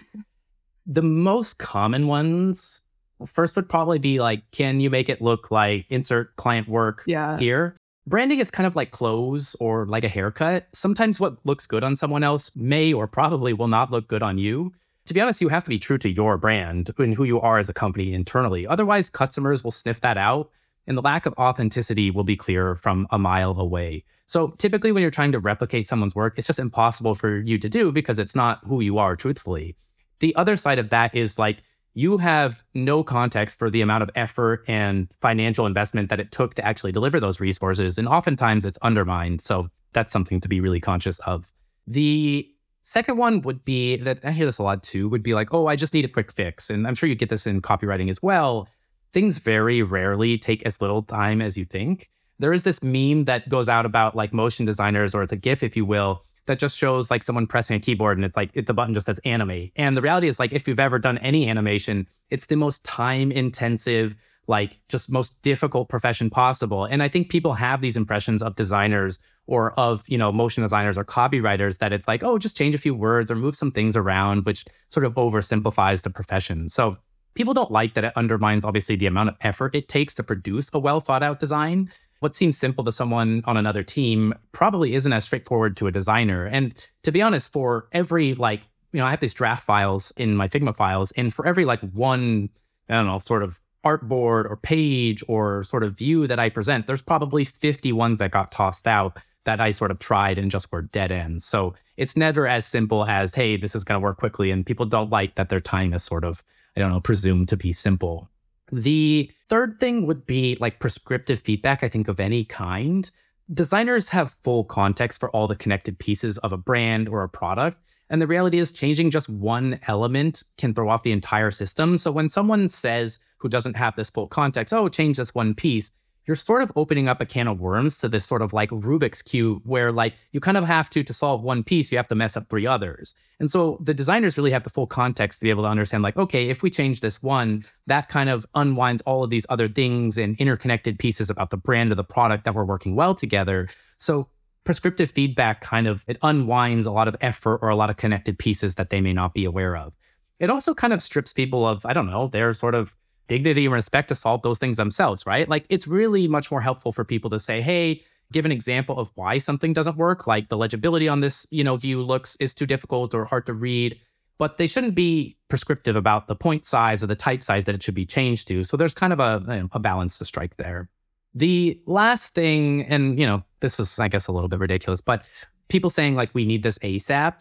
the 0.85 1.01
most 1.01 1.57
common 1.57 2.07
ones 2.07 2.81
first 3.25 3.55
would 3.55 3.69
probably 3.69 3.99
be 3.99 4.19
like, 4.19 4.43
can 4.51 4.79
you 4.79 4.89
make 4.89 5.09
it 5.09 5.21
look 5.21 5.49
like 5.51 5.85
insert 5.89 6.35
client 6.35 6.67
work 6.67 7.03
yeah. 7.07 7.37
here? 7.37 7.77
Branding 8.07 8.39
is 8.39 8.51
kind 8.51 8.67
of 8.67 8.75
like 8.75 8.91
clothes 8.91 9.55
or 9.59 9.87
like 9.87 10.03
a 10.03 10.09
haircut. 10.09 10.67
Sometimes 10.73 11.19
what 11.19 11.37
looks 11.43 11.65
good 11.65 11.83
on 11.83 11.95
someone 11.95 12.23
else 12.23 12.51
may 12.55 12.93
or 12.93 13.07
probably 13.07 13.53
will 13.53 13.67
not 13.67 13.89
look 13.89 14.07
good 14.07 14.21
on 14.21 14.37
you 14.37 14.71
to 15.05 15.13
be 15.13 15.21
honest, 15.21 15.41
you 15.41 15.49
have 15.49 15.63
to 15.63 15.69
be 15.69 15.79
true 15.79 15.97
to 15.99 16.09
your 16.09 16.37
brand 16.37 16.91
and 16.97 17.13
who 17.13 17.23
you 17.23 17.39
are 17.39 17.59
as 17.59 17.69
a 17.69 17.73
company 17.73 18.13
internally. 18.13 18.65
Otherwise, 18.65 19.09
customers 19.09 19.63
will 19.63 19.71
sniff 19.71 20.01
that 20.01 20.17
out 20.17 20.49
and 20.87 20.97
the 20.97 21.01
lack 21.01 21.25
of 21.25 21.33
authenticity 21.37 22.11
will 22.11 22.23
be 22.23 22.35
clear 22.35 22.75
from 22.75 23.07
a 23.11 23.19
mile 23.19 23.59
away. 23.59 24.03
So 24.25 24.49
typically, 24.57 24.91
when 24.91 25.01
you're 25.01 25.11
trying 25.11 25.31
to 25.31 25.39
replicate 25.39 25.87
someone's 25.87 26.15
work, 26.15 26.35
it's 26.37 26.47
just 26.47 26.59
impossible 26.59 27.15
for 27.15 27.39
you 27.39 27.57
to 27.59 27.69
do 27.69 27.91
because 27.91 28.19
it's 28.19 28.35
not 28.35 28.59
who 28.65 28.81
you 28.81 28.97
are 28.97 29.15
truthfully. 29.15 29.75
The 30.19 30.35
other 30.35 30.55
side 30.55 30.79
of 30.79 30.89
that 30.89 31.13
is 31.13 31.37
like 31.37 31.57
you 31.93 32.17
have 32.17 32.63
no 32.73 33.03
context 33.03 33.57
for 33.57 33.69
the 33.69 33.81
amount 33.81 34.03
of 34.03 34.09
effort 34.15 34.63
and 34.67 35.07
financial 35.21 35.65
investment 35.65 36.09
that 36.09 36.19
it 36.19 36.31
took 36.31 36.55
to 36.55 36.65
actually 36.65 36.91
deliver 36.91 37.19
those 37.19 37.39
resources. 37.39 37.97
And 37.97 38.07
oftentimes 38.07 38.65
it's 38.65 38.79
undermined. 38.81 39.41
So 39.41 39.69
that's 39.93 40.11
something 40.11 40.41
to 40.41 40.49
be 40.49 40.59
really 40.59 40.81
conscious 40.81 41.19
of. 41.19 41.51
The 41.87 42.49
Second 42.87 43.17
one 43.17 43.41
would 43.41 43.65
be 43.65 43.97
that 43.97 44.19
I 44.23 44.29
hear 44.29 44.45
this 44.45 44.59
a 44.59 44.63
lot 44.63 44.83
too, 44.83 45.09
would 45.09 45.23
be 45.23 45.33
like, 45.33 45.51
oh, 45.51 45.65
I 45.65 45.75
just 45.75 45.91
need 45.91 46.05
a 46.05 46.07
quick 46.07 46.31
fix. 46.31 46.69
And 46.69 46.85
I'm 46.85 46.93
sure 46.93 47.09
you 47.09 47.15
get 47.15 47.29
this 47.29 47.47
in 47.47 47.59
copywriting 47.59 48.11
as 48.11 48.21
well. 48.21 48.67
Things 49.11 49.39
very 49.39 49.81
rarely 49.81 50.37
take 50.37 50.61
as 50.67 50.79
little 50.79 51.01
time 51.01 51.41
as 51.41 51.57
you 51.57 51.65
think. 51.65 52.11
There 52.37 52.53
is 52.53 52.61
this 52.61 52.83
meme 52.83 53.25
that 53.25 53.49
goes 53.49 53.67
out 53.67 53.87
about 53.87 54.15
like 54.15 54.33
motion 54.33 54.67
designers, 54.67 55.15
or 55.15 55.23
it's 55.23 55.31
a 55.31 55.35
GIF, 55.35 55.63
if 55.63 55.75
you 55.75 55.83
will, 55.83 56.23
that 56.45 56.59
just 56.59 56.77
shows 56.77 57.09
like 57.09 57.23
someone 57.23 57.47
pressing 57.47 57.75
a 57.75 57.79
keyboard 57.79 58.19
and 58.19 58.25
it's 58.25 58.37
like 58.37 58.51
it, 58.53 58.67
the 58.67 58.73
button 58.73 58.93
just 58.93 59.07
says 59.07 59.19
animate. 59.25 59.71
And 59.77 59.97
the 59.97 60.01
reality 60.03 60.27
is 60.27 60.37
like 60.37 60.53
if 60.53 60.67
you've 60.67 60.79
ever 60.79 60.99
done 60.99 61.17
any 61.17 61.49
animation, 61.49 62.07
it's 62.29 62.45
the 62.45 62.55
most 62.55 62.83
time 62.83 63.31
intensive, 63.31 64.15
like 64.47 64.79
just 64.89 65.09
most 65.09 65.41
difficult 65.41 65.89
profession 65.89 66.29
possible. 66.29 66.85
And 66.85 67.01
I 67.01 67.09
think 67.09 67.29
people 67.29 67.53
have 67.53 67.81
these 67.81 67.97
impressions 67.97 68.43
of 68.43 68.55
designers 68.55 69.19
or 69.47 69.77
of, 69.79 70.03
you 70.07 70.17
know, 70.17 70.31
motion 70.31 70.63
designers 70.63 70.97
or 70.97 71.05
copywriters 71.05 71.77
that 71.79 71.93
it's 71.93 72.07
like, 72.07 72.23
oh, 72.23 72.37
just 72.37 72.57
change 72.57 72.75
a 72.75 72.79
few 72.79 72.95
words 72.95 73.29
or 73.29 73.35
move 73.35 73.55
some 73.55 73.71
things 73.71 73.95
around, 73.95 74.45
which 74.45 74.65
sort 74.89 75.05
of 75.05 75.13
oversimplifies 75.15 76.01
the 76.01 76.09
profession. 76.09 76.69
So 76.69 76.95
people 77.35 77.53
don't 77.53 77.71
like 77.71 77.93
that 77.93 78.03
it 78.03 78.13
undermines 78.15 78.65
obviously 78.65 78.95
the 78.95 79.05
amount 79.05 79.29
of 79.29 79.35
effort 79.41 79.75
it 79.75 79.87
takes 79.87 80.13
to 80.15 80.23
produce 80.23 80.69
a 80.73 80.79
well 80.79 80.99
thought 80.99 81.23
out 81.23 81.39
design. 81.39 81.89
What 82.19 82.35
seems 82.35 82.57
simple 82.57 82.83
to 82.85 82.91
someone 82.91 83.43
on 83.45 83.57
another 83.57 83.83
team 83.83 84.33
probably 84.51 84.95
isn't 84.95 85.13
as 85.13 85.25
straightforward 85.25 85.77
to 85.77 85.87
a 85.87 85.91
designer. 85.91 86.45
And 86.45 86.73
to 87.03 87.11
be 87.11 87.21
honest, 87.21 87.51
for 87.51 87.87
every 87.91 88.33
like, 88.35 88.61
you 88.93 88.99
know, 88.99 89.05
I 89.05 89.11
have 89.11 89.19
these 89.19 89.33
draft 89.33 89.65
files 89.65 90.13
in 90.15 90.35
my 90.35 90.47
Figma 90.47 90.75
files, 90.75 91.11
and 91.11 91.33
for 91.33 91.45
every 91.45 91.65
like 91.65 91.81
one, 91.81 92.49
I 92.89 92.93
don't 92.95 93.07
know, 93.07 93.19
sort 93.19 93.43
of 93.43 93.59
artboard 93.85 94.49
or 94.49 94.57
page 94.57 95.23
or 95.27 95.63
sort 95.63 95.83
of 95.83 95.97
view 95.97 96.27
that 96.27 96.39
I 96.39 96.49
present, 96.49 96.87
there's 96.87 97.01
probably 97.01 97.45
50 97.45 97.91
ones 97.93 98.19
that 98.19 98.31
got 98.31 98.51
tossed 98.51 98.87
out 98.87 99.17
that 99.45 99.61
I 99.61 99.71
sort 99.71 99.91
of 99.91 99.99
tried 99.99 100.37
and 100.37 100.49
just 100.49 100.71
were 100.71 100.81
dead 100.81 101.11
ends. 101.11 101.45
So 101.45 101.75
it's 101.97 102.17
never 102.17 102.47
as 102.47 102.65
simple 102.65 103.05
as, 103.05 103.33
hey, 103.33 103.57
this 103.57 103.75
is 103.75 103.83
going 103.83 103.99
to 103.99 104.03
work 104.03 104.17
quickly. 104.17 104.51
And 104.51 104.65
people 104.65 104.85
don't 104.85 105.11
like 105.11 105.35
that 105.35 105.49
their 105.49 105.61
time 105.61 105.93
is 105.93 106.03
sort 106.03 106.23
of, 106.23 106.43
I 106.75 106.79
don't 106.79 106.91
know, 106.91 106.99
presumed 106.99 107.47
to 107.49 107.57
be 107.57 107.71
simple. 107.71 108.29
The 108.71 109.31
third 109.47 109.79
thing 109.79 110.07
would 110.07 110.25
be 110.25 110.57
like 110.59 110.79
prescriptive 110.79 111.39
feedback, 111.39 111.83
I 111.83 111.89
think, 111.89 112.07
of 112.07 112.19
any 112.19 112.43
kind. 112.43 113.09
Designers 113.53 114.09
have 114.09 114.35
full 114.43 114.63
context 114.63 115.19
for 115.19 115.29
all 115.29 115.47
the 115.47 115.55
connected 115.55 115.99
pieces 115.99 116.39
of 116.39 116.51
a 116.51 116.57
brand 116.57 117.07
or 117.07 117.21
a 117.21 117.29
product. 117.29 117.79
And 118.09 118.21
the 118.21 118.27
reality 118.27 118.59
is, 118.59 118.71
changing 118.71 119.11
just 119.11 119.29
one 119.29 119.79
element 119.87 120.43
can 120.57 120.73
throw 120.73 120.89
off 120.89 121.03
the 121.03 121.11
entire 121.11 121.51
system. 121.51 121.97
So 121.97 122.11
when 122.11 122.29
someone 122.29 122.67
says, 122.69 123.19
who 123.45 123.49
doesn't 123.49 123.75
have 123.75 123.95
this 123.95 124.09
full 124.09 124.25
context, 124.25 124.73
oh, 124.73 124.89
change 124.89 125.17
this 125.17 125.35
one 125.35 125.53
piece, 125.53 125.91
you're 126.25 126.35
sort 126.35 126.63
of 126.63 126.71
opening 126.75 127.07
up 127.07 127.21
a 127.21 127.27
can 127.27 127.47
of 127.47 127.59
worms 127.59 127.99
to 127.99 128.09
this 128.09 128.25
sort 128.25 128.41
of 128.41 128.53
like 128.53 128.71
Rubik's 128.71 129.21
cube 129.21 129.61
where 129.65 129.91
like 129.91 130.15
you 130.31 130.39
kind 130.39 130.57
of 130.57 130.63
have 130.63 130.89
to 130.89 131.03
to 131.03 131.13
solve 131.13 131.43
one 131.43 131.63
piece, 131.63 131.91
you 131.91 131.97
have 131.99 132.07
to 132.07 132.15
mess 132.15 132.35
up 132.35 132.49
three 132.49 132.65
others. 132.65 133.13
And 133.39 133.51
so 133.51 133.77
the 133.83 133.93
designers 133.93 134.35
really 134.35 134.49
have 134.49 134.63
the 134.63 134.71
full 134.71 134.87
context 134.87 135.37
to 135.37 135.43
be 135.43 135.51
able 135.51 135.61
to 135.61 135.69
understand 135.69 136.01
like, 136.01 136.17
okay, 136.17 136.49
if 136.49 136.63
we 136.63 136.71
change 136.71 137.01
this 137.01 137.21
one, 137.21 137.63
that 137.85 138.09
kind 138.09 138.31
of 138.31 138.47
unwinds 138.55 139.03
all 139.03 139.23
of 139.23 139.29
these 139.29 139.45
other 139.49 139.67
things 139.67 140.17
and 140.17 140.35
interconnected 140.39 140.97
pieces 140.97 141.29
about 141.29 141.51
the 141.51 141.57
brand 141.57 141.91
of 141.91 141.97
the 141.97 142.03
product 142.03 142.45
that 142.45 142.55
we're 142.55 142.65
working 142.65 142.95
well 142.95 143.13
together. 143.13 143.69
So 143.97 144.27
prescriptive 144.63 145.11
feedback 145.11 145.61
kind 145.61 145.85
of 145.85 146.03
it 146.07 146.17
unwinds 146.23 146.87
a 146.87 146.91
lot 146.91 147.07
of 147.07 147.15
effort 147.21 147.59
or 147.61 147.69
a 147.69 147.75
lot 147.75 147.91
of 147.91 147.97
connected 147.97 148.39
pieces 148.39 148.73
that 148.73 148.89
they 148.89 149.01
may 149.01 149.13
not 149.13 149.35
be 149.35 149.45
aware 149.45 149.77
of. 149.77 149.93
It 150.39 150.49
also 150.49 150.73
kind 150.73 150.91
of 150.91 151.03
strips 151.03 151.31
people 151.31 151.67
of, 151.67 151.85
I 151.85 151.93
don't 151.93 152.07
know, 152.07 152.27
their 152.27 152.51
sort 152.53 152.75
of 152.75 152.95
dignity 153.27 153.65
and 153.65 153.73
respect 153.73 154.07
to 154.09 154.15
solve 154.15 154.41
those 154.41 154.57
things 154.57 154.77
themselves, 154.77 155.25
right? 155.25 155.47
Like 155.49 155.65
it's 155.69 155.87
really 155.87 156.27
much 156.27 156.51
more 156.51 156.61
helpful 156.61 156.91
for 156.91 157.03
people 157.03 157.29
to 157.31 157.39
say, 157.39 157.61
hey, 157.61 158.03
give 158.31 158.45
an 158.45 158.51
example 158.51 158.99
of 158.99 159.11
why 159.15 159.37
something 159.37 159.73
doesn't 159.73 159.97
work, 159.97 160.27
like 160.27 160.49
the 160.49 160.57
legibility 160.57 161.07
on 161.07 161.21
this, 161.21 161.45
you 161.51 161.63
know, 161.63 161.75
view 161.75 162.01
looks 162.01 162.35
is 162.37 162.53
too 162.53 162.65
difficult 162.65 163.13
or 163.13 163.25
hard 163.25 163.45
to 163.45 163.53
read. 163.53 163.99
But 164.37 164.57
they 164.57 164.67
shouldn't 164.67 164.95
be 164.95 165.37
prescriptive 165.47 165.95
about 165.95 166.27
the 166.27 166.35
point 166.35 166.65
size 166.65 167.01
or 167.03 167.07
the 167.07 167.15
type 167.15 167.43
size 167.43 167.65
that 167.65 167.75
it 167.75 167.83
should 167.83 167.95
be 167.95 168.05
changed 168.05 168.47
to. 168.49 168.63
So 168.63 168.75
there's 168.75 168.93
kind 168.93 169.13
of 169.13 169.19
a, 169.19 169.41
you 169.47 169.61
know, 169.61 169.69
a 169.71 169.79
balance 169.79 170.17
to 170.17 170.25
strike 170.25 170.57
there. 170.57 170.89
The 171.33 171.79
last 171.85 172.33
thing, 172.33 172.85
and 172.85 173.17
you 173.19 173.25
know, 173.25 173.43
this 173.61 173.77
was, 173.77 173.97
I 173.97 174.07
guess, 174.07 174.27
a 174.27 174.31
little 174.31 174.49
bit 174.49 174.59
ridiculous, 174.59 175.01
but 175.01 175.27
people 175.69 175.89
saying 175.89 176.15
like 176.15 176.29
we 176.33 176.45
need 176.45 176.63
this 176.63 176.77
ASAP. 176.79 177.35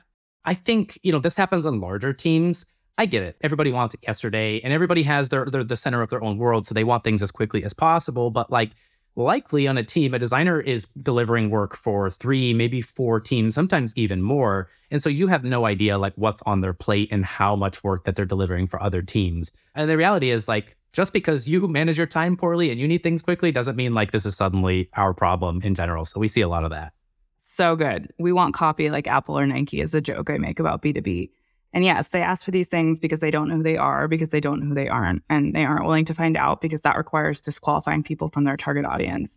I 0.44 0.54
think, 0.54 0.98
you 1.02 1.10
know, 1.10 1.18
this 1.18 1.36
happens 1.36 1.64
on 1.66 1.80
larger 1.80 2.12
teams 2.12 2.66
I 2.96 3.06
get 3.06 3.22
it. 3.22 3.36
Everybody 3.42 3.72
wants 3.72 3.94
it 3.94 4.00
yesterday, 4.02 4.60
and 4.62 4.72
everybody 4.72 5.02
has 5.02 5.28
their 5.28 5.46
they're 5.46 5.64
the 5.64 5.76
center 5.76 6.00
of 6.02 6.10
their 6.10 6.22
own 6.22 6.38
world, 6.38 6.66
so 6.66 6.74
they 6.74 6.84
want 6.84 7.04
things 7.04 7.22
as 7.22 7.30
quickly 7.30 7.64
as 7.64 7.72
possible. 7.72 8.30
But 8.30 8.50
like 8.50 8.70
likely 9.16 9.66
on 9.66 9.78
a 9.78 9.84
team, 9.84 10.14
a 10.14 10.18
designer 10.18 10.60
is 10.60 10.86
delivering 11.02 11.50
work 11.50 11.76
for 11.76 12.10
three, 12.10 12.52
maybe 12.54 12.82
four 12.82 13.20
teams, 13.20 13.54
sometimes 13.54 13.92
even 13.96 14.22
more. 14.22 14.68
And 14.90 15.02
so 15.02 15.08
you 15.08 15.26
have 15.28 15.44
no 15.44 15.66
idea 15.66 15.98
like 15.98 16.12
what's 16.16 16.42
on 16.46 16.60
their 16.60 16.72
plate 16.72 17.08
and 17.10 17.24
how 17.24 17.56
much 17.56 17.82
work 17.82 18.04
that 18.04 18.16
they're 18.16 18.24
delivering 18.24 18.66
for 18.66 18.82
other 18.82 19.02
teams. 19.02 19.52
And 19.74 19.88
the 19.88 19.96
reality 19.96 20.30
is 20.30 20.48
like 20.48 20.76
just 20.92 21.12
because 21.12 21.48
you 21.48 21.66
manage 21.66 21.98
your 21.98 22.06
time 22.06 22.36
poorly 22.36 22.70
and 22.70 22.80
you 22.80 22.86
need 22.86 23.02
things 23.02 23.22
quickly 23.22 23.50
doesn't 23.50 23.76
mean 23.76 23.94
like 23.94 24.12
this 24.12 24.26
is 24.26 24.36
suddenly 24.36 24.88
our 24.94 25.12
problem 25.12 25.60
in 25.62 25.74
general. 25.74 26.04
So 26.04 26.20
we 26.20 26.28
see 26.28 26.40
a 26.40 26.48
lot 26.48 26.64
of 26.64 26.70
that. 26.70 26.92
So 27.36 27.76
good. 27.76 28.12
We 28.18 28.32
want 28.32 28.54
copy 28.54 28.90
like 28.90 29.06
Apple 29.06 29.38
or 29.38 29.46
Nike 29.46 29.80
is 29.80 29.90
the 29.90 30.00
joke 30.00 30.30
I 30.30 30.38
make 30.38 30.58
about 30.58 30.82
B2B. 30.82 31.30
And 31.74 31.84
yes, 31.84 32.08
they 32.08 32.22
ask 32.22 32.44
for 32.44 32.52
these 32.52 32.68
things 32.68 33.00
because 33.00 33.18
they 33.18 33.32
don't 33.32 33.48
know 33.48 33.56
who 33.56 33.62
they 33.64 33.76
are, 33.76 34.06
because 34.06 34.28
they 34.28 34.40
don't 34.40 34.60
know 34.60 34.66
who 34.68 34.74
they 34.74 34.88
aren't, 34.88 35.24
and 35.28 35.54
they 35.54 35.64
aren't 35.64 35.84
willing 35.84 36.04
to 36.04 36.14
find 36.14 36.36
out 36.36 36.60
because 36.60 36.82
that 36.82 36.96
requires 36.96 37.40
disqualifying 37.40 38.04
people 38.04 38.28
from 38.28 38.44
their 38.44 38.56
target 38.56 38.84
audience. 38.86 39.36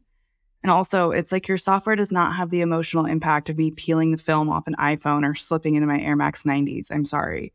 And 0.61 0.71
also, 0.71 1.09
it's 1.09 1.31
like 1.31 1.47
your 1.47 1.57
software 1.57 1.95
does 1.95 2.11
not 2.11 2.35
have 2.35 2.51
the 2.51 2.61
emotional 2.61 3.05
impact 3.05 3.49
of 3.49 3.57
me 3.57 3.71
peeling 3.71 4.11
the 4.11 4.17
film 4.19 4.49
off 4.49 4.67
an 4.67 4.75
iPhone 4.75 5.27
or 5.27 5.33
slipping 5.33 5.73
into 5.73 5.87
my 5.87 5.99
Air 5.99 6.15
Max 6.15 6.43
90s. 6.43 6.91
I'm 6.91 7.05
sorry. 7.05 7.53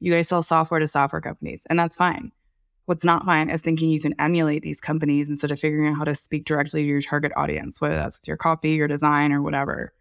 You 0.00 0.12
guys 0.12 0.28
sell 0.28 0.42
software 0.42 0.80
to 0.80 0.88
software 0.88 1.20
companies, 1.20 1.66
and 1.68 1.78
that's 1.78 1.96
fine. 1.96 2.32
What's 2.86 3.04
not 3.04 3.26
fine 3.26 3.50
is 3.50 3.60
thinking 3.60 3.90
you 3.90 4.00
can 4.00 4.18
emulate 4.18 4.62
these 4.62 4.80
companies 4.80 5.28
instead 5.28 5.50
of 5.50 5.60
figuring 5.60 5.88
out 5.88 5.98
how 5.98 6.04
to 6.04 6.14
speak 6.14 6.46
directly 6.46 6.82
to 6.82 6.88
your 6.88 7.02
target 7.02 7.32
audience, 7.36 7.80
whether 7.80 7.96
that's 7.96 8.18
with 8.18 8.28
your 8.28 8.38
copy, 8.38 8.70
your 8.70 8.88
design, 8.88 9.30
or 9.30 9.42
whatever. 9.42 9.92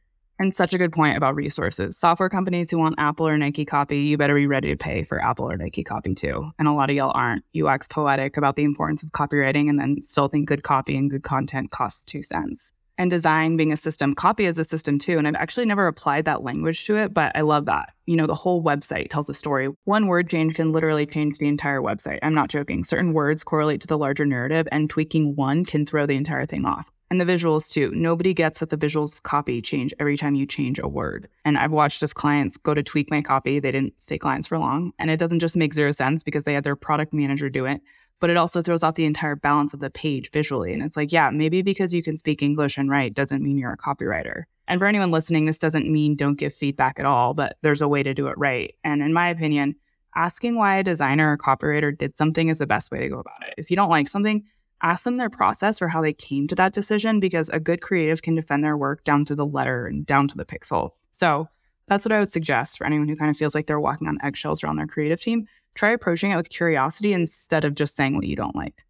And 0.42 0.52
such 0.52 0.74
a 0.74 0.80
good 0.80 0.92
point 0.92 1.18
about 1.18 1.36
resources. 1.36 1.96
Software 1.96 2.28
companies 2.28 2.72
who 2.72 2.80
want 2.80 2.96
Apple 2.98 3.28
or 3.28 3.38
Nike 3.38 3.64
copy, 3.64 4.00
you 4.00 4.18
better 4.18 4.34
be 4.34 4.48
ready 4.48 4.70
to 4.70 4.76
pay 4.76 5.04
for 5.04 5.24
Apple 5.24 5.48
or 5.48 5.56
Nike 5.56 5.84
copy 5.84 6.16
too. 6.16 6.50
And 6.58 6.68
a 6.68 6.72
lot 6.72 6.90
of 6.90 6.96
y'all 6.96 7.12
aren't. 7.14 7.46
You 7.54 7.66
wax 7.66 7.88
poetic 7.88 8.38
about 8.38 8.56
the 8.56 8.64
importance 8.64 9.04
of 9.04 9.12
copywriting 9.12 9.70
and 9.70 9.80
then 9.80 10.02
still 10.02 10.30
think 10.30 10.48
good 10.48 10.64
copy 10.64 10.98
and 10.98 11.12
good 11.12 11.22
content 11.22 11.70
costs 11.70 12.04
two 12.04 12.24
cents. 12.24 12.74
And 12.98 13.12
design 13.12 13.56
being 13.56 13.72
a 13.72 13.78
system, 13.78 14.16
copy 14.16 14.46
is 14.46 14.58
a 14.58 14.66
system 14.66 14.98
too. 14.98 15.20
And 15.20 15.28
I've 15.28 15.36
actually 15.36 15.68
never 15.68 15.86
applied 15.86 16.26
that 16.26 16.42
language 16.42 16.86
to 16.86 16.98
it, 16.98 17.14
but 17.14 17.32
I 17.36 17.42
love 17.42 17.66
that. 17.66 17.94
You 18.08 18.16
know, 18.16 18.26
the 18.26 18.34
whole 18.34 18.64
website 18.64 19.12
tells 19.12 19.30
a 19.30 19.36
story. 19.36 19.70
One 19.84 20.08
word 20.08 20.28
change 20.28 20.56
can 20.56 20.72
literally 20.72 21.06
change 21.06 21.38
the 21.38 21.48
entire 21.50 21.82
website. 21.82 22.18
I'm 22.24 22.34
not 22.34 22.50
joking. 22.50 22.84
Certain 22.84 23.14
words 23.14 23.44
correlate 23.44 23.82
to 23.82 23.88
the 23.88 23.98
larger 23.98 24.26
narrative, 24.26 24.68
and 24.72 24.90
tweaking 24.90 25.36
one 25.36 25.66
can 25.66 25.86
throw 25.86 26.08
the 26.08 26.16
entire 26.16 26.48
thing 26.48 26.66
off 26.66 26.92
and 27.12 27.20
the 27.20 27.26
visuals 27.26 27.70
too. 27.70 27.92
Nobody 27.92 28.34
gets 28.34 28.62
that 28.62 28.70
the 28.70 28.78
visuals 28.78 29.14
of 29.14 29.24
copy 29.24 29.62
change 29.62 29.94
every 30.00 30.16
time 30.16 30.34
you 30.34 30.46
change 30.46 30.80
a 30.80 30.88
word. 30.88 31.28
And 31.44 31.58
I've 31.58 31.72
watched 31.72 32.02
as 32.02 32.14
clients 32.14 32.56
go 32.56 32.74
to 32.74 32.82
tweak 32.82 33.12
my 33.12 33.22
copy. 33.22 33.60
They 33.60 33.72
didn't 33.72 34.02
stay 34.02 34.18
clients 34.18 34.48
for 34.48 34.58
long. 34.58 34.94
And 34.98 35.12
it 35.12 35.18
doesn't 35.18 35.42
just 35.42 35.58
make 35.58 35.74
zero 35.74 35.92
sense 35.92 36.24
because 36.24 36.46
they 36.46 36.54
had 36.54 36.64
their 36.64 36.78
product 36.78 37.14
manager 37.14 37.50
do 37.50 37.66
it, 37.66 37.82
but 38.22 38.30
it 38.30 38.38
also 38.38 38.62
throws 38.62 38.82
off 38.82 38.96
the 38.96 39.04
entire 39.04 39.36
balance 39.36 39.74
of 39.74 39.82
the 39.82 39.90
page 39.90 40.32
visually. 40.32 40.74
And 40.74 40.82
it's 40.82 40.96
like, 40.96 41.12
yeah, 41.12 41.30
maybe 41.32 41.62
because 41.62 41.94
you 41.94 42.02
can 42.02 42.16
speak 42.16 42.42
English 42.42 42.78
and 42.78 42.90
write 42.90 43.14
doesn't 43.14 43.44
mean 43.44 43.58
you're 43.58 43.74
a 43.74 43.78
copywriter. 43.78 44.44
And 44.70 44.80
for 44.80 44.88
anyone 44.88 45.12
listening, 45.12 45.46
this 45.46 45.60
doesn't 45.60 45.92
mean 45.92 46.16
don't 46.16 46.40
give 46.40 46.54
feedback 46.54 46.98
at 46.98 47.06
all, 47.06 47.34
but 47.34 47.58
there's 47.62 47.82
a 47.82 47.90
way 47.90 48.04
to 48.04 48.14
do 48.14 48.28
it 48.28 48.38
right. 48.38 48.74
And 48.86 49.02
in 49.02 49.12
my 49.12 49.28
opinion, 49.28 49.76
asking 50.16 50.56
why 50.56 50.78
a 50.78 50.84
designer 50.84 51.34
or 51.34 51.38
copywriter 51.38 51.98
did 51.98 52.16
something 52.16 52.48
is 52.48 52.60
the 52.60 52.68
best 52.68 52.90
way 52.90 53.00
to 53.00 53.10
go 53.10 53.20
about 53.20 53.46
it. 53.46 53.56
If 53.58 53.70
you 53.70 53.76
don't 53.76 53.90
like 53.90 54.08
something, 54.08 54.46
ask 54.82 55.04
them 55.04 55.18
their 55.18 55.30
process 55.30 55.82
or 55.82 55.88
how 55.88 56.02
they 56.02 56.14
came 56.14 56.48
to 56.48 56.56
that 56.56 56.74
decision 56.74 57.20
because 57.20 57.50
a 57.50 57.60
good 57.60 57.82
creative 57.82 58.22
can 58.22 58.36
defend 58.36 58.64
their 58.64 58.78
work 58.78 59.04
down 59.04 59.26
to 59.26 59.36
the 59.36 59.46
letter 59.46 59.86
and 59.88 60.06
down 60.06 60.28
to 60.28 60.38
the 60.38 60.46
pixel. 60.46 60.92
So 61.12 61.48
that's 61.88 62.06
what 62.06 62.12
I 62.12 62.20
would 62.20 62.32
suggest 62.32 62.78
for 62.78 62.86
anyone 62.86 63.08
who 63.08 63.16
kind 63.16 63.30
of 63.30 63.38
feels 63.38 63.54
like 63.54 63.68
they're 63.68 63.80
walking 63.80 64.08
on 64.08 64.18
eggshells 64.24 64.64
around 64.64 64.78
their 64.78 64.88
creative 64.88 65.22
team. 65.22 65.48
Try 65.76 65.92
approaching 65.92 66.32
it 66.32 66.36
with 66.36 66.50
curiosity 66.50 67.14
instead 67.14 67.66
of 67.66 67.76
just 67.76 67.96
saying 67.96 68.16
what 68.16 68.28
you 68.28 68.36
don't 68.36 68.56
like. 68.56 68.86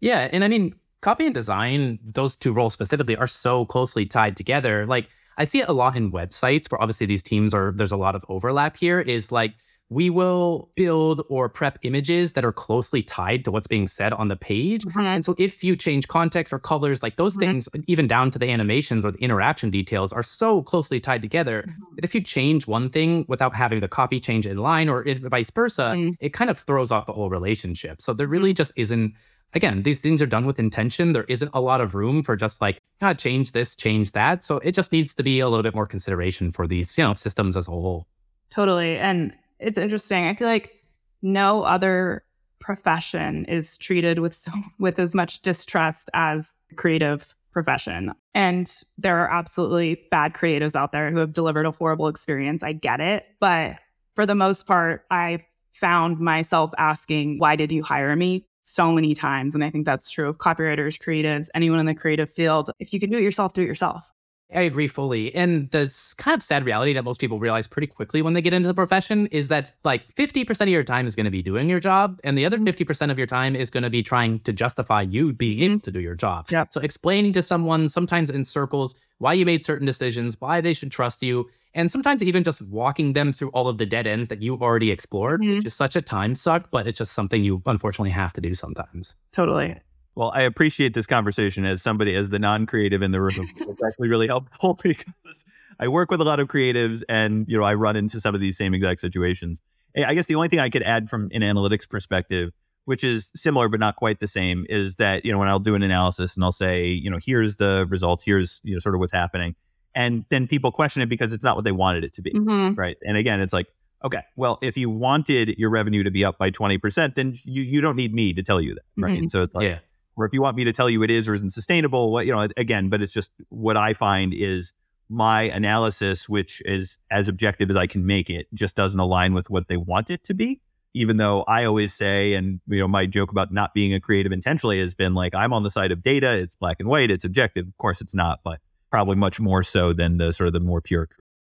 Yeah. 0.00 0.28
And 0.32 0.44
I 0.44 0.48
mean, 0.48 0.74
copy 1.00 1.26
and 1.26 1.34
design, 1.34 1.98
those 2.02 2.36
two 2.36 2.52
roles 2.52 2.72
specifically, 2.72 3.16
are 3.16 3.26
so 3.26 3.64
closely 3.66 4.06
tied 4.06 4.36
together. 4.36 4.86
Like, 4.86 5.08
I 5.36 5.44
see 5.44 5.60
it 5.60 5.68
a 5.68 5.72
lot 5.72 5.96
in 5.96 6.12
websites 6.12 6.70
where 6.70 6.80
obviously 6.80 7.06
these 7.06 7.22
teams 7.22 7.52
are, 7.54 7.72
there's 7.74 7.92
a 7.92 7.96
lot 7.96 8.14
of 8.14 8.24
overlap 8.28 8.76
here, 8.76 9.00
is 9.00 9.32
like, 9.32 9.54
we 9.90 10.10
will 10.10 10.70
build 10.76 11.24
or 11.28 11.48
prep 11.48 11.78
images 11.82 12.32
that 12.32 12.44
are 12.44 12.52
closely 12.52 13.02
tied 13.02 13.44
to 13.44 13.50
what's 13.50 13.66
being 13.66 13.86
said 13.86 14.12
on 14.12 14.28
the 14.28 14.36
page. 14.36 14.84
Mm-hmm. 14.84 15.00
And 15.00 15.24
so 15.24 15.34
if 15.38 15.62
you 15.62 15.76
change 15.76 16.08
context 16.08 16.52
or 16.52 16.58
colors, 16.58 17.02
like 17.02 17.16
those 17.16 17.34
mm-hmm. 17.34 17.52
things, 17.52 17.68
even 17.86 18.06
down 18.06 18.30
to 18.30 18.38
the 18.38 18.50
animations 18.50 19.04
or 19.04 19.12
the 19.12 19.18
interaction 19.18 19.70
details, 19.70 20.12
are 20.12 20.22
so 20.22 20.62
closely 20.62 20.98
tied 20.98 21.22
together 21.22 21.64
mm-hmm. 21.68 21.94
that 21.96 22.04
if 22.04 22.14
you 22.14 22.20
change 22.20 22.66
one 22.66 22.88
thing 22.88 23.24
without 23.28 23.54
having 23.54 23.80
the 23.80 23.88
copy 23.88 24.18
change 24.18 24.46
in 24.46 24.56
line 24.56 24.88
or 24.88 25.06
it, 25.06 25.20
vice 25.20 25.50
versa, 25.50 25.94
mm-hmm. 25.96 26.10
it 26.20 26.30
kind 26.30 26.50
of 26.50 26.58
throws 26.58 26.90
off 26.90 27.06
the 27.06 27.12
whole 27.12 27.30
relationship. 27.30 28.00
So 28.00 28.14
there 28.14 28.26
really 28.26 28.50
mm-hmm. 28.50 28.56
just 28.56 28.72
isn't. 28.76 29.14
Again, 29.52 29.84
these 29.84 30.00
things 30.00 30.20
are 30.20 30.26
done 30.26 30.46
with 30.46 30.58
intention. 30.58 31.12
There 31.12 31.26
isn't 31.28 31.52
a 31.54 31.60
lot 31.60 31.80
of 31.80 31.94
room 31.94 32.24
for 32.24 32.34
just 32.34 32.60
like, 32.60 32.80
God, 33.00 33.20
change 33.20 33.52
this, 33.52 33.76
change 33.76 34.10
that. 34.10 34.42
So 34.42 34.56
it 34.56 34.72
just 34.72 34.90
needs 34.90 35.14
to 35.14 35.22
be 35.22 35.38
a 35.38 35.48
little 35.48 35.62
bit 35.62 35.76
more 35.76 35.86
consideration 35.86 36.50
for 36.50 36.66
these, 36.66 36.98
you 36.98 37.04
know, 37.04 37.14
systems 37.14 37.56
as 37.56 37.68
a 37.68 37.70
whole. 37.70 38.08
Totally. 38.50 38.96
And 38.96 39.32
it's 39.58 39.78
interesting. 39.78 40.26
I 40.26 40.34
feel 40.34 40.48
like 40.48 40.82
no 41.22 41.62
other 41.62 42.24
profession 42.60 43.44
is 43.46 43.76
treated 43.76 44.18
with 44.18 44.34
so 44.34 44.52
with 44.78 44.98
as 44.98 45.14
much 45.14 45.42
distrust 45.42 46.10
as 46.14 46.52
creative 46.76 47.34
profession. 47.52 48.12
And 48.34 48.70
there 48.98 49.18
are 49.18 49.30
absolutely 49.30 50.02
bad 50.10 50.34
creatives 50.34 50.74
out 50.74 50.90
there 50.90 51.10
who 51.10 51.18
have 51.18 51.32
delivered 51.32 51.66
a 51.66 51.70
horrible 51.70 52.08
experience. 52.08 52.62
I 52.62 52.72
get 52.72 53.00
it, 53.00 53.26
but 53.38 53.76
for 54.14 54.26
the 54.26 54.34
most 54.34 54.66
part, 54.66 55.04
I 55.10 55.44
found 55.72 56.18
myself 56.18 56.72
asking, 56.78 57.38
"Why 57.38 57.56
did 57.56 57.70
you 57.70 57.82
hire 57.82 58.16
me?" 58.16 58.46
so 58.64 58.90
many 58.90 59.14
times, 59.14 59.54
and 59.54 59.62
I 59.62 59.70
think 59.70 59.84
that's 59.84 60.10
true 60.10 60.28
of 60.28 60.38
copywriters, 60.38 60.98
creatives, 60.98 61.48
anyone 61.54 61.78
in 61.78 61.86
the 61.86 61.94
creative 61.94 62.30
field. 62.30 62.70
If 62.78 62.92
you 62.94 63.00
can 63.00 63.10
do 63.10 63.18
it 63.18 63.22
yourself, 63.22 63.52
do 63.52 63.62
it 63.62 63.66
yourself. 63.66 64.10
I 64.54 64.62
agree 64.62 64.88
fully. 64.88 65.34
And 65.34 65.70
this 65.70 66.14
kind 66.14 66.34
of 66.34 66.42
sad 66.42 66.64
reality 66.64 66.92
that 66.92 67.04
most 67.04 67.20
people 67.20 67.38
realize 67.38 67.66
pretty 67.66 67.86
quickly 67.86 68.22
when 68.22 68.34
they 68.34 68.42
get 68.42 68.52
into 68.52 68.68
the 68.68 68.74
profession 68.74 69.26
is 69.28 69.48
that 69.48 69.72
like 69.84 70.02
50% 70.14 70.60
of 70.62 70.68
your 70.68 70.84
time 70.84 71.06
is 71.06 71.14
going 71.14 71.24
to 71.24 71.30
be 71.30 71.42
doing 71.42 71.68
your 71.68 71.80
job, 71.80 72.20
and 72.24 72.38
the 72.38 72.46
other 72.46 72.58
mm-hmm. 72.58 72.68
50% 72.68 73.10
of 73.10 73.18
your 73.18 73.26
time 73.26 73.56
is 73.56 73.70
going 73.70 73.82
to 73.82 73.90
be 73.90 74.02
trying 74.02 74.40
to 74.40 74.52
justify 74.52 75.02
you 75.02 75.32
being 75.32 75.62
able 75.62 75.80
to 75.80 75.90
do 75.90 76.00
your 76.00 76.14
job. 76.14 76.50
Yep. 76.50 76.72
So 76.72 76.80
explaining 76.80 77.32
to 77.34 77.42
someone, 77.42 77.88
sometimes 77.88 78.30
in 78.30 78.44
circles, 78.44 78.94
why 79.18 79.32
you 79.32 79.46
made 79.46 79.64
certain 79.64 79.86
decisions, 79.86 80.40
why 80.40 80.60
they 80.60 80.74
should 80.74 80.92
trust 80.92 81.22
you, 81.22 81.48
and 81.74 81.90
sometimes 81.90 82.22
even 82.22 82.44
just 82.44 82.62
walking 82.62 83.12
them 83.12 83.32
through 83.32 83.48
all 83.48 83.68
of 83.68 83.78
the 83.78 83.86
dead 83.86 84.06
ends 84.06 84.28
that 84.28 84.40
you've 84.40 84.62
already 84.62 84.90
explored, 84.90 85.40
mm-hmm. 85.42 85.56
which 85.56 85.66
is 85.66 85.74
such 85.74 85.96
a 85.96 86.02
time 86.02 86.34
suck, 86.34 86.70
but 86.70 86.86
it's 86.86 86.98
just 86.98 87.12
something 87.12 87.42
you 87.42 87.62
unfortunately 87.66 88.10
have 88.10 88.32
to 88.34 88.40
do 88.40 88.54
sometimes. 88.54 89.14
Totally. 89.32 89.76
Well, 90.16 90.30
I 90.34 90.42
appreciate 90.42 90.94
this 90.94 91.06
conversation 91.06 91.64
as 91.64 91.82
somebody, 91.82 92.14
as 92.14 92.30
the 92.30 92.38
non 92.38 92.66
creative 92.66 93.02
in 93.02 93.10
the 93.10 93.20
room. 93.20 93.48
It's 93.56 93.82
actually 93.82 94.08
really 94.08 94.26
helpful 94.28 94.74
because 94.82 95.44
I 95.80 95.88
work 95.88 96.10
with 96.10 96.20
a 96.20 96.24
lot 96.24 96.38
of 96.40 96.48
creatives 96.48 97.02
and, 97.08 97.46
you 97.48 97.58
know, 97.58 97.64
I 97.64 97.74
run 97.74 97.96
into 97.96 98.20
some 98.20 98.34
of 98.34 98.40
these 98.40 98.56
same 98.56 98.74
exact 98.74 99.00
situations. 99.00 99.60
I 99.96 100.14
guess 100.14 100.26
the 100.26 100.34
only 100.34 100.48
thing 100.48 100.58
I 100.60 100.70
could 100.70 100.82
add 100.82 101.08
from 101.08 101.28
an 101.32 101.42
analytics 101.42 101.88
perspective, 101.88 102.50
which 102.84 103.04
is 103.04 103.30
similar 103.34 103.68
but 103.68 103.78
not 103.80 103.96
quite 103.96 104.20
the 104.20 104.26
same, 104.26 104.66
is 104.68 104.96
that, 104.96 105.24
you 105.24 105.32
know, 105.32 105.38
when 105.38 105.48
I'll 105.48 105.60
do 105.60 105.74
an 105.74 105.82
analysis 105.82 106.34
and 106.36 106.44
I'll 106.44 106.52
say, 106.52 106.86
you 106.88 107.10
know, 107.10 107.18
here's 107.24 107.56
the 107.56 107.86
results, 107.88 108.24
here's, 108.24 108.60
you 108.64 108.74
know, 108.74 108.80
sort 108.80 108.94
of 108.94 109.00
what's 109.00 109.12
happening. 109.12 109.54
And 109.94 110.24
then 110.30 110.46
people 110.48 110.72
question 110.72 111.02
it 111.02 111.08
because 111.08 111.32
it's 111.32 111.44
not 111.44 111.54
what 111.56 111.64
they 111.64 111.72
wanted 111.72 112.02
it 112.04 112.12
to 112.14 112.22
be. 112.22 112.32
Mhm. 112.32 112.76
Right. 112.76 112.96
And 113.06 113.16
again, 113.16 113.40
it's 113.40 113.52
like, 113.52 113.66
okay, 114.04 114.22
well, 114.36 114.58
if 114.62 114.76
you 114.76 114.90
wanted 114.90 115.56
your 115.58 115.70
revenue 115.70 116.02
to 116.02 116.10
be 116.10 116.24
up 116.24 116.38
by 116.38 116.50
20%, 116.50 117.14
then 117.14 117.34
you, 117.44 117.62
you 117.62 117.80
don't 117.80 117.96
need 117.96 118.12
me 118.12 118.32
to 118.34 118.42
tell 118.42 118.60
you 118.60 118.74
that. 118.74 118.82
Right. 118.96 119.14
Mhm. 119.14 119.18
And 119.18 119.30
so 119.32 119.42
it's 119.42 119.54
like, 119.54 119.64
yeah. 119.68 119.78
Or 120.16 120.24
if 120.24 120.32
you 120.32 120.42
want 120.42 120.56
me 120.56 120.64
to 120.64 120.72
tell 120.72 120.88
you 120.88 121.02
it 121.02 121.10
is 121.10 121.28
or 121.28 121.34
isn't 121.34 121.50
sustainable, 121.50 122.12
what 122.12 122.26
you 122.26 122.32
know, 122.32 122.48
again, 122.56 122.88
but 122.88 123.02
it's 123.02 123.12
just 123.12 123.30
what 123.48 123.76
I 123.76 123.94
find 123.94 124.32
is 124.34 124.72
my 125.08 125.42
analysis, 125.42 126.28
which 126.28 126.62
is 126.64 126.98
as 127.10 127.28
objective 127.28 127.70
as 127.70 127.76
I 127.76 127.86
can 127.86 128.06
make 128.06 128.30
it, 128.30 128.46
just 128.54 128.76
doesn't 128.76 128.98
align 128.98 129.34
with 129.34 129.50
what 129.50 129.68
they 129.68 129.76
want 129.76 130.10
it 130.10 130.24
to 130.24 130.34
be. 130.34 130.60
Even 130.96 131.16
though 131.16 131.42
I 131.42 131.64
always 131.64 131.92
say, 131.92 132.34
and 132.34 132.60
you 132.68 132.78
know, 132.78 132.86
my 132.86 133.06
joke 133.06 133.32
about 133.32 133.52
not 133.52 133.74
being 133.74 133.92
a 133.92 134.00
creative 134.00 134.30
intentionally 134.30 134.78
has 134.78 134.94
been 134.94 135.12
like, 135.12 135.34
I'm 135.34 135.52
on 135.52 135.64
the 135.64 135.70
side 135.70 135.90
of 135.90 136.02
data. 136.02 136.32
It's 136.34 136.54
black 136.54 136.76
and 136.78 136.88
white. 136.88 137.10
It's 137.10 137.24
objective. 137.24 137.66
Of 137.66 137.76
course, 137.78 138.00
it's 138.00 138.14
not, 138.14 138.40
but 138.44 138.60
probably 138.90 139.16
much 139.16 139.40
more 139.40 139.64
so 139.64 139.92
than 139.92 140.18
the 140.18 140.32
sort 140.32 140.46
of 140.46 140.52
the 140.52 140.60
more 140.60 140.80
pure. 140.80 141.08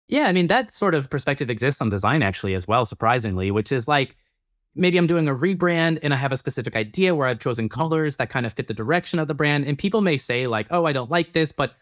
Yeah, 0.08 0.24
I 0.24 0.32
mean, 0.32 0.48
that 0.48 0.72
sort 0.72 0.94
of 0.94 1.08
perspective 1.08 1.50
exists 1.50 1.80
on 1.80 1.88
design 1.88 2.22
actually 2.22 2.54
as 2.54 2.66
well, 2.66 2.84
surprisingly, 2.84 3.50
which 3.50 3.70
is 3.70 3.86
like 3.86 4.16
maybe 4.78 4.96
I'm 4.96 5.06
doing 5.06 5.28
a 5.28 5.34
rebrand 5.34 5.98
and 6.02 6.14
I 6.14 6.16
have 6.16 6.32
a 6.32 6.36
specific 6.36 6.76
idea 6.76 7.14
where 7.14 7.26
I've 7.26 7.40
chosen 7.40 7.68
colors 7.68 8.16
that 8.16 8.30
kind 8.30 8.46
of 8.46 8.52
fit 8.52 8.68
the 8.68 8.74
direction 8.74 9.18
of 9.18 9.28
the 9.28 9.34
brand. 9.34 9.66
And 9.66 9.76
people 9.76 10.00
may 10.00 10.16
say, 10.16 10.46
like, 10.46 10.66
oh, 10.70 10.86
I 10.86 10.92
don't 10.92 11.10
like 11.10 11.32
this. 11.32 11.52
But 11.52 11.74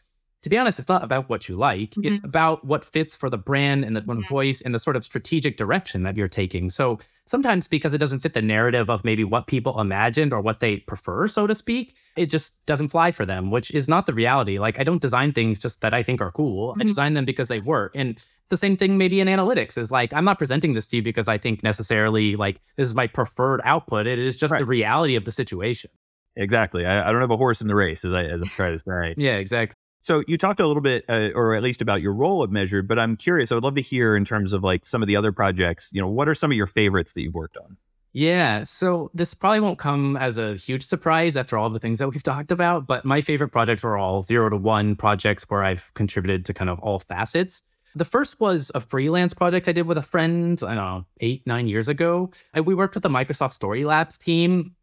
to 0.42 0.50
be 0.50 0.58
honest, 0.58 0.78
it's 0.78 0.88
not 0.88 1.02
about 1.02 1.28
what 1.28 1.48
you 1.48 1.56
like. 1.56 1.94
It's 2.02 2.22
about 2.22 2.64
what 2.64 2.84
fits 2.84 3.16
for 3.16 3.28
the 3.28 3.38
brand 3.38 3.84
and 3.84 3.96
the 3.96 4.02
Mhm. 4.02 4.28
voice 4.28 4.60
and 4.60 4.74
the 4.74 4.78
sort 4.78 4.94
of 4.94 5.02
strategic 5.04 5.56
direction 5.56 6.04
that 6.04 6.16
you're 6.16 6.28
taking. 6.28 6.70
So 6.70 6.98
sometimes 7.24 7.66
because 7.66 7.94
it 7.94 7.98
doesn't 7.98 8.20
fit 8.20 8.34
the 8.34 8.42
narrative 8.42 8.88
of 8.88 9.02
maybe 9.02 9.24
what 9.24 9.48
people 9.48 9.80
imagined 9.80 10.32
or 10.32 10.40
what 10.40 10.60
they 10.60 10.76
prefer, 10.76 11.26
so 11.26 11.46
to 11.48 11.54
speak, 11.54 11.94
it 12.16 12.26
just 12.26 12.64
doesn't 12.66 12.88
fly 12.88 13.10
for 13.10 13.26
them, 13.26 13.50
which 13.50 13.72
is 13.72 13.88
not 13.88 14.06
the 14.06 14.14
reality. 14.14 14.58
Like 14.60 14.78
I 14.78 14.84
don't 14.84 15.02
design 15.02 15.32
things 15.32 15.58
just 15.58 15.80
that 15.80 15.92
I 15.92 16.02
think 16.04 16.20
are 16.20 16.30
cool. 16.30 16.76
I 16.78 16.84
Mhm. 16.84 16.88
design 16.88 17.14
them 17.14 17.24
because 17.24 17.48
they 17.48 17.60
work. 17.60 17.92
And 17.96 18.24
the 18.48 18.56
same 18.56 18.76
thing 18.76 18.96
maybe 18.98 19.20
in 19.20 19.28
analytics 19.28 19.76
is 19.78 19.90
like 19.90 20.12
I'm 20.12 20.24
not 20.24 20.38
presenting 20.38 20.74
this 20.74 20.86
to 20.88 20.96
you 20.96 21.02
because 21.02 21.28
I 21.28 21.38
think 21.38 21.62
necessarily 21.62 22.36
like 22.36 22.60
this 22.76 22.86
is 22.86 22.94
my 22.94 23.06
preferred 23.06 23.60
output. 23.64 24.06
It 24.06 24.18
is 24.18 24.36
just 24.36 24.52
Right. 24.52 24.60
the 24.60 24.66
reality 24.66 25.16
of 25.16 25.24
the 25.24 25.32
situation. 25.32 25.90
Exactly. 26.36 26.84
I, 26.84 27.08
I 27.08 27.12
don't 27.12 27.20
have 27.22 27.30
a 27.30 27.36
horse 27.36 27.60
in 27.60 27.68
the 27.68 27.74
race, 27.74 28.04
as 28.04 28.12
I 28.12 28.24
as 28.24 28.42
I 28.42 28.46
try 28.46 28.70
to 28.70 28.78
say. 28.78 29.14
Yeah, 29.18 29.36
exactly. 29.36 29.74
So 30.02 30.22
you 30.28 30.38
talked 30.38 30.60
a 30.60 30.66
little 30.66 30.82
bit, 30.82 31.04
uh, 31.08 31.30
or 31.34 31.56
at 31.56 31.62
least 31.64 31.82
about 31.82 32.00
your 32.00 32.12
role 32.12 32.44
at 32.44 32.50
Measured, 32.50 32.86
but 32.86 32.96
I'm 32.98 33.16
curious. 33.16 33.50
I 33.50 33.56
would 33.56 33.64
love 33.64 33.74
to 33.74 33.80
hear 33.82 34.14
in 34.14 34.24
terms 34.24 34.52
of 34.52 34.62
like 34.62 34.84
some 34.86 35.02
of 35.02 35.08
the 35.08 35.16
other 35.16 35.32
projects. 35.32 35.90
You 35.92 36.00
know, 36.00 36.08
what 36.08 36.28
are 36.28 36.34
some 36.34 36.52
of 36.52 36.56
your 36.56 36.68
favorites 36.68 37.14
that 37.14 37.22
you've 37.22 37.34
worked 37.34 37.56
on? 37.56 37.76
Yeah, 38.12 38.62
so 38.62 39.10
this 39.14 39.34
probably 39.34 39.60
won't 39.60 39.78
come 39.78 40.16
as 40.16 40.38
a 40.38 40.54
huge 40.54 40.82
surprise 40.84 41.36
after 41.36 41.58
all 41.58 41.68
the 41.70 41.78
things 41.80 41.98
that 41.98 42.08
we've 42.08 42.22
talked 42.34 42.52
about, 42.52 42.86
but 42.86 43.04
my 43.04 43.20
favorite 43.20 43.48
projects 43.48 43.82
were 43.82 43.98
all 43.98 44.22
zero 44.22 44.48
to 44.48 44.56
one 44.56 44.94
projects 44.96 45.44
where 45.48 45.64
I've 45.64 45.92
contributed 45.94 46.44
to 46.46 46.54
kind 46.54 46.70
of 46.70 46.78
all 46.78 46.98
facets. 47.00 47.62
The 47.96 48.04
first 48.04 48.38
was 48.40 48.70
a 48.74 48.80
freelance 48.80 49.32
project 49.32 49.68
I 49.68 49.72
did 49.72 49.86
with 49.86 49.96
a 49.96 50.02
friend, 50.02 50.60
I 50.62 50.74
don't 50.74 50.84
know, 50.84 51.06
eight, 51.20 51.46
nine 51.46 51.66
years 51.66 51.88
ago. 51.88 52.30
We 52.54 52.74
worked 52.74 52.94
with 52.94 53.02
the 53.02 53.08
Microsoft 53.08 53.54
Story 53.54 53.86
Labs 53.86 54.18
team. 54.18 54.74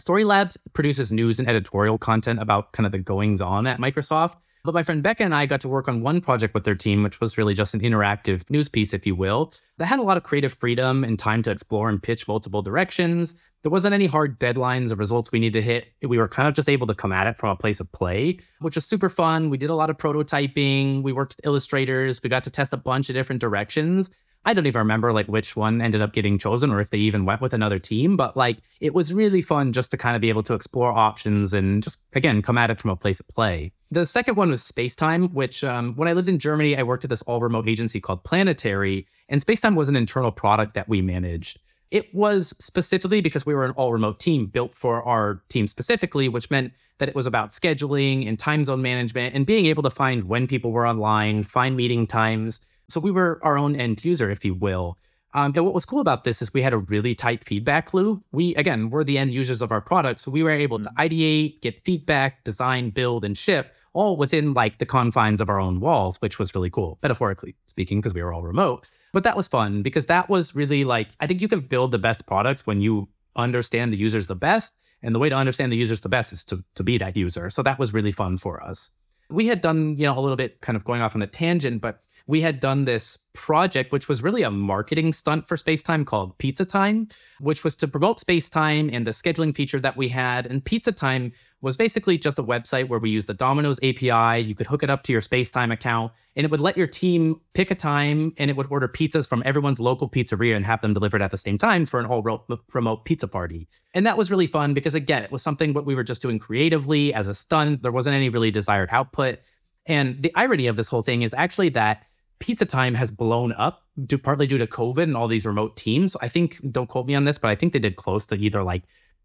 Story 0.00 0.24
Labs 0.24 0.58
produces 0.72 1.12
news 1.12 1.38
and 1.38 1.48
editorial 1.48 1.96
content 1.96 2.42
about 2.42 2.72
kind 2.72 2.84
of 2.84 2.90
the 2.90 2.98
goings 2.98 3.40
on 3.40 3.68
at 3.68 3.78
Microsoft. 3.78 4.34
But 4.66 4.74
my 4.74 4.82
friend 4.82 5.00
Becca 5.00 5.22
and 5.22 5.32
I 5.32 5.46
got 5.46 5.60
to 5.60 5.68
work 5.68 5.86
on 5.86 6.00
one 6.00 6.20
project 6.20 6.52
with 6.52 6.64
their 6.64 6.74
team, 6.74 7.04
which 7.04 7.20
was 7.20 7.38
really 7.38 7.54
just 7.54 7.72
an 7.72 7.82
interactive 7.82 8.50
news 8.50 8.68
piece, 8.68 8.92
if 8.92 9.06
you 9.06 9.14
will, 9.14 9.52
that 9.78 9.86
had 9.86 10.00
a 10.00 10.02
lot 10.02 10.16
of 10.16 10.24
creative 10.24 10.52
freedom 10.52 11.04
and 11.04 11.20
time 11.20 11.40
to 11.44 11.52
explore 11.52 11.88
and 11.88 12.02
pitch 12.02 12.26
multiple 12.26 12.62
directions. 12.62 13.36
There 13.62 13.70
wasn't 13.70 13.94
any 13.94 14.06
hard 14.06 14.40
deadlines 14.40 14.90
or 14.90 14.96
results 14.96 15.30
we 15.30 15.38
needed 15.38 15.60
to 15.60 15.62
hit. 15.62 15.92
We 16.02 16.18
were 16.18 16.26
kind 16.26 16.48
of 16.48 16.54
just 16.54 16.68
able 16.68 16.88
to 16.88 16.96
come 16.96 17.12
at 17.12 17.28
it 17.28 17.36
from 17.36 17.50
a 17.50 17.56
place 17.56 17.78
of 17.78 17.92
play, 17.92 18.40
which 18.58 18.74
was 18.74 18.84
super 18.84 19.08
fun. 19.08 19.50
We 19.50 19.56
did 19.56 19.70
a 19.70 19.74
lot 19.76 19.88
of 19.88 19.98
prototyping. 19.98 21.04
We 21.04 21.12
worked 21.12 21.36
with 21.36 21.46
illustrators. 21.46 22.20
We 22.20 22.28
got 22.28 22.42
to 22.42 22.50
test 22.50 22.72
a 22.72 22.76
bunch 22.76 23.08
of 23.08 23.14
different 23.14 23.40
directions. 23.40 24.10
I 24.46 24.54
don't 24.54 24.66
even 24.66 24.78
remember 24.78 25.12
like 25.12 25.26
which 25.26 25.56
one 25.56 25.82
ended 25.82 26.00
up 26.00 26.12
getting 26.12 26.38
chosen 26.38 26.70
or 26.70 26.80
if 26.80 26.90
they 26.90 26.98
even 26.98 27.24
went 27.24 27.40
with 27.40 27.52
another 27.52 27.80
team, 27.80 28.16
but 28.16 28.36
like 28.36 28.58
it 28.80 28.94
was 28.94 29.12
really 29.12 29.42
fun 29.42 29.72
just 29.72 29.90
to 29.90 29.96
kind 29.96 30.14
of 30.14 30.22
be 30.22 30.28
able 30.28 30.44
to 30.44 30.54
explore 30.54 30.92
options 30.92 31.52
and 31.52 31.82
just 31.82 31.98
again 32.14 32.42
come 32.42 32.56
at 32.56 32.70
it 32.70 32.78
from 32.78 32.90
a 32.90 32.96
place 32.96 33.18
of 33.18 33.26
play. 33.26 33.72
The 33.90 34.06
second 34.06 34.36
one 34.36 34.50
was 34.50 34.62
Spacetime, 34.62 35.32
which 35.32 35.64
um, 35.64 35.94
when 35.96 36.06
I 36.06 36.12
lived 36.12 36.28
in 36.28 36.38
Germany, 36.38 36.76
I 36.76 36.84
worked 36.84 37.02
at 37.02 37.10
this 37.10 37.22
all 37.22 37.40
remote 37.40 37.68
agency 37.68 38.00
called 38.00 38.22
Planetary, 38.22 39.06
and 39.28 39.44
Spacetime 39.44 39.74
was 39.74 39.88
an 39.88 39.96
internal 39.96 40.30
product 40.30 40.74
that 40.74 40.88
we 40.88 41.02
managed. 41.02 41.58
It 41.90 42.12
was 42.14 42.54
specifically 42.60 43.20
because 43.20 43.46
we 43.46 43.54
were 43.54 43.64
an 43.64 43.72
all 43.72 43.92
remote 43.92 44.20
team 44.20 44.46
built 44.46 44.74
for 44.74 45.02
our 45.02 45.42
team 45.48 45.66
specifically, 45.66 46.28
which 46.28 46.50
meant 46.50 46.72
that 46.98 47.08
it 47.08 47.14
was 47.14 47.26
about 47.26 47.50
scheduling 47.50 48.28
and 48.28 48.38
time 48.38 48.64
zone 48.64 48.82
management 48.82 49.34
and 49.34 49.44
being 49.44 49.66
able 49.66 49.82
to 49.82 49.90
find 49.90 50.24
when 50.24 50.46
people 50.46 50.72
were 50.72 50.86
online, 50.86 51.44
find 51.44 51.76
meeting 51.76 52.06
times. 52.06 52.60
So 52.88 53.00
we 53.00 53.10
were 53.10 53.40
our 53.42 53.58
own 53.58 53.76
end 53.76 54.04
user, 54.04 54.30
if 54.30 54.44
you 54.44 54.54
will. 54.54 54.98
Um, 55.34 55.52
and 55.54 55.64
what 55.64 55.74
was 55.74 55.84
cool 55.84 56.00
about 56.00 56.24
this 56.24 56.40
is 56.40 56.54
we 56.54 56.62
had 56.62 56.72
a 56.72 56.78
really 56.78 57.14
tight 57.14 57.44
feedback 57.44 57.92
loop. 57.92 58.22
We, 58.32 58.54
again, 58.54 58.88
we're 58.88 59.04
the 59.04 59.18
end 59.18 59.34
users 59.34 59.60
of 59.60 59.70
our 59.70 59.82
product. 59.82 60.20
So 60.20 60.30
we 60.30 60.42
were 60.42 60.50
able 60.50 60.78
to 60.78 60.90
ideate, 60.98 61.60
get 61.60 61.84
feedback, 61.84 62.42
design, 62.44 62.90
build, 62.90 63.24
and 63.24 63.36
ship 63.36 63.74
all 63.92 64.16
within 64.16 64.54
like 64.54 64.78
the 64.78 64.86
confines 64.86 65.40
of 65.40 65.48
our 65.48 65.58
own 65.58 65.80
walls, 65.80 66.20
which 66.22 66.38
was 66.38 66.54
really 66.54 66.70
cool, 66.70 66.98
metaphorically 67.02 67.54
speaking, 67.66 67.98
because 67.98 68.14
we 68.14 68.22
were 68.22 68.32
all 68.32 68.42
remote. 68.42 68.86
But 69.12 69.24
that 69.24 69.36
was 69.36 69.48
fun 69.48 69.82
because 69.82 70.06
that 70.06 70.28
was 70.28 70.54
really 70.54 70.84
like, 70.84 71.08
I 71.20 71.26
think 71.26 71.40
you 71.40 71.48
can 71.48 71.60
build 71.60 71.92
the 71.92 71.98
best 71.98 72.26
products 72.26 72.66
when 72.66 72.80
you 72.80 73.08
understand 73.36 73.92
the 73.92 73.96
users 73.96 74.26
the 74.26 74.34
best. 74.34 74.74
And 75.02 75.14
the 75.14 75.18
way 75.18 75.28
to 75.28 75.34
understand 75.34 75.70
the 75.70 75.76
users 75.76 76.00
the 76.00 76.08
best 76.08 76.32
is 76.32 76.44
to, 76.46 76.64
to 76.74 76.82
be 76.82 76.98
that 76.98 77.16
user. 77.16 77.50
So 77.50 77.62
that 77.62 77.78
was 77.78 77.92
really 77.92 78.12
fun 78.12 78.38
for 78.38 78.62
us. 78.62 78.90
We 79.28 79.46
had 79.46 79.60
done, 79.60 79.96
you 79.98 80.06
know, 80.06 80.18
a 80.18 80.20
little 80.20 80.36
bit 80.36 80.60
kind 80.62 80.76
of 80.76 80.84
going 80.84 81.02
off 81.02 81.14
on 81.14 81.22
a 81.22 81.26
tangent, 81.26 81.80
but 81.80 82.00
we 82.26 82.40
had 82.40 82.60
done 82.60 82.84
this 82.84 83.18
project, 83.34 83.92
which 83.92 84.08
was 84.08 84.22
really 84.22 84.42
a 84.42 84.50
marketing 84.50 85.12
stunt 85.12 85.46
for 85.46 85.56
Spacetime 85.56 86.04
called 86.04 86.36
Pizza 86.38 86.64
Time, 86.64 87.08
which 87.38 87.62
was 87.62 87.76
to 87.76 87.86
promote 87.86 88.18
Spacetime 88.18 88.90
and 88.92 89.06
the 89.06 89.12
scheduling 89.12 89.54
feature 89.54 89.78
that 89.78 89.96
we 89.96 90.08
had. 90.08 90.46
And 90.46 90.64
Pizza 90.64 90.90
Time 90.90 91.32
was 91.60 91.76
basically 91.76 92.18
just 92.18 92.38
a 92.38 92.42
website 92.42 92.88
where 92.88 92.98
we 92.98 93.10
used 93.10 93.28
the 93.28 93.34
Domino's 93.34 93.78
API. 93.78 94.42
You 94.42 94.54
could 94.54 94.66
hook 94.66 94.82
it 94.82 94.90
up 94.90 95.04
to 95.04 95.12
your 95.12 95.20
Spacetime 95.20 95.72
account, 95.72 96.12
and 96.34 96.44
it 96.44 96.50
would 96.50 96.60
let 96.60 96.76
your 96.76 96.86
team 96.86 97.40
pick 97.54 97.70
a 97.70 97.74
time 97.74 98.32
and 98.38 98.50
it 98.50 98.56
would 98.56 98.66
order 98.70 98.88
pizzas 98.88 99.28
from 99.28 99.42
everyone's 99.46 99.80
local 99.80 100.08
pizzeria 100.08 100.56
and 100.56 100.66
have 100.66 100.80
them 100.80 100.94
delivered 100.94 101.22
at 101.22 101.30
the 101.30 101.38
same 101.38 101.58
time 101.58 101.86
for 101.86 102.00
an 102.00 102.06
ro- 102.06 102.44
remote 102.74 103.04
pizza 103.04 103.28
party. 103.28 103.68
And 103.94 104.04
that 104.04 104.18
was 104.18 104.30
really 104.30 104.46
fun 104.46 104.74
because, 104.74 104.94
again, 104.94 105.22
it 105.22 105.30
was 105.30 105.42
something 105.42 105.72
what 105.72 105.86
we 105.86 105.94
were 105.94 106.04
just 106.04 106.22
doing 106.22 106.38
creatively 106.40 107.14
as 107.14 107.28
a 107.28 107.34
stunt. 107.34 107.82
There 107.82 107.92
wasn't 107.92 108.16
any 108.16 108.28
really 108.28 108.50
desired 108.50 108.88
output. 108.90 109.38
And 109.86 110.22
the 110.22 110.34
irony 110.34 110.66
of 110.66 110.76
this 110.76 110.88
whole 110.88 111.02
thing 111.02 111.22
is 111.22 111.32
actually 111.32 111.68
that 111.70 112.02
Pizza 112.38 112.66
Time 112.66 112.94
has 112.94 113.10
blown 113.10 113.52
up 113.52 113.82
due, 114.06 114.18
partly 114.18 114.46
due 114.46 114.58
to 114.58 114.66
COVID 114.66 115.02
and 115.02 115.16
all 115.16 115.28
these 115.28 115.46
remote 115.46 115.76
teams. 115.76 116.16
I 116.20 116.28
think, 116.28 116.60
don't 116.70 116.88
quote 116.88 117.06
me 117.06 117.14
on 117.14 117.24
this, 117.24 117.38
but 117.38 117.48
I 117.48 117.54
think 117.54 117.72
they 117.72 117.78
did 117.78 117.96
close 117.96 118.26
to 118.26 118.36
either 118.36 118.62
like 118.62 118.82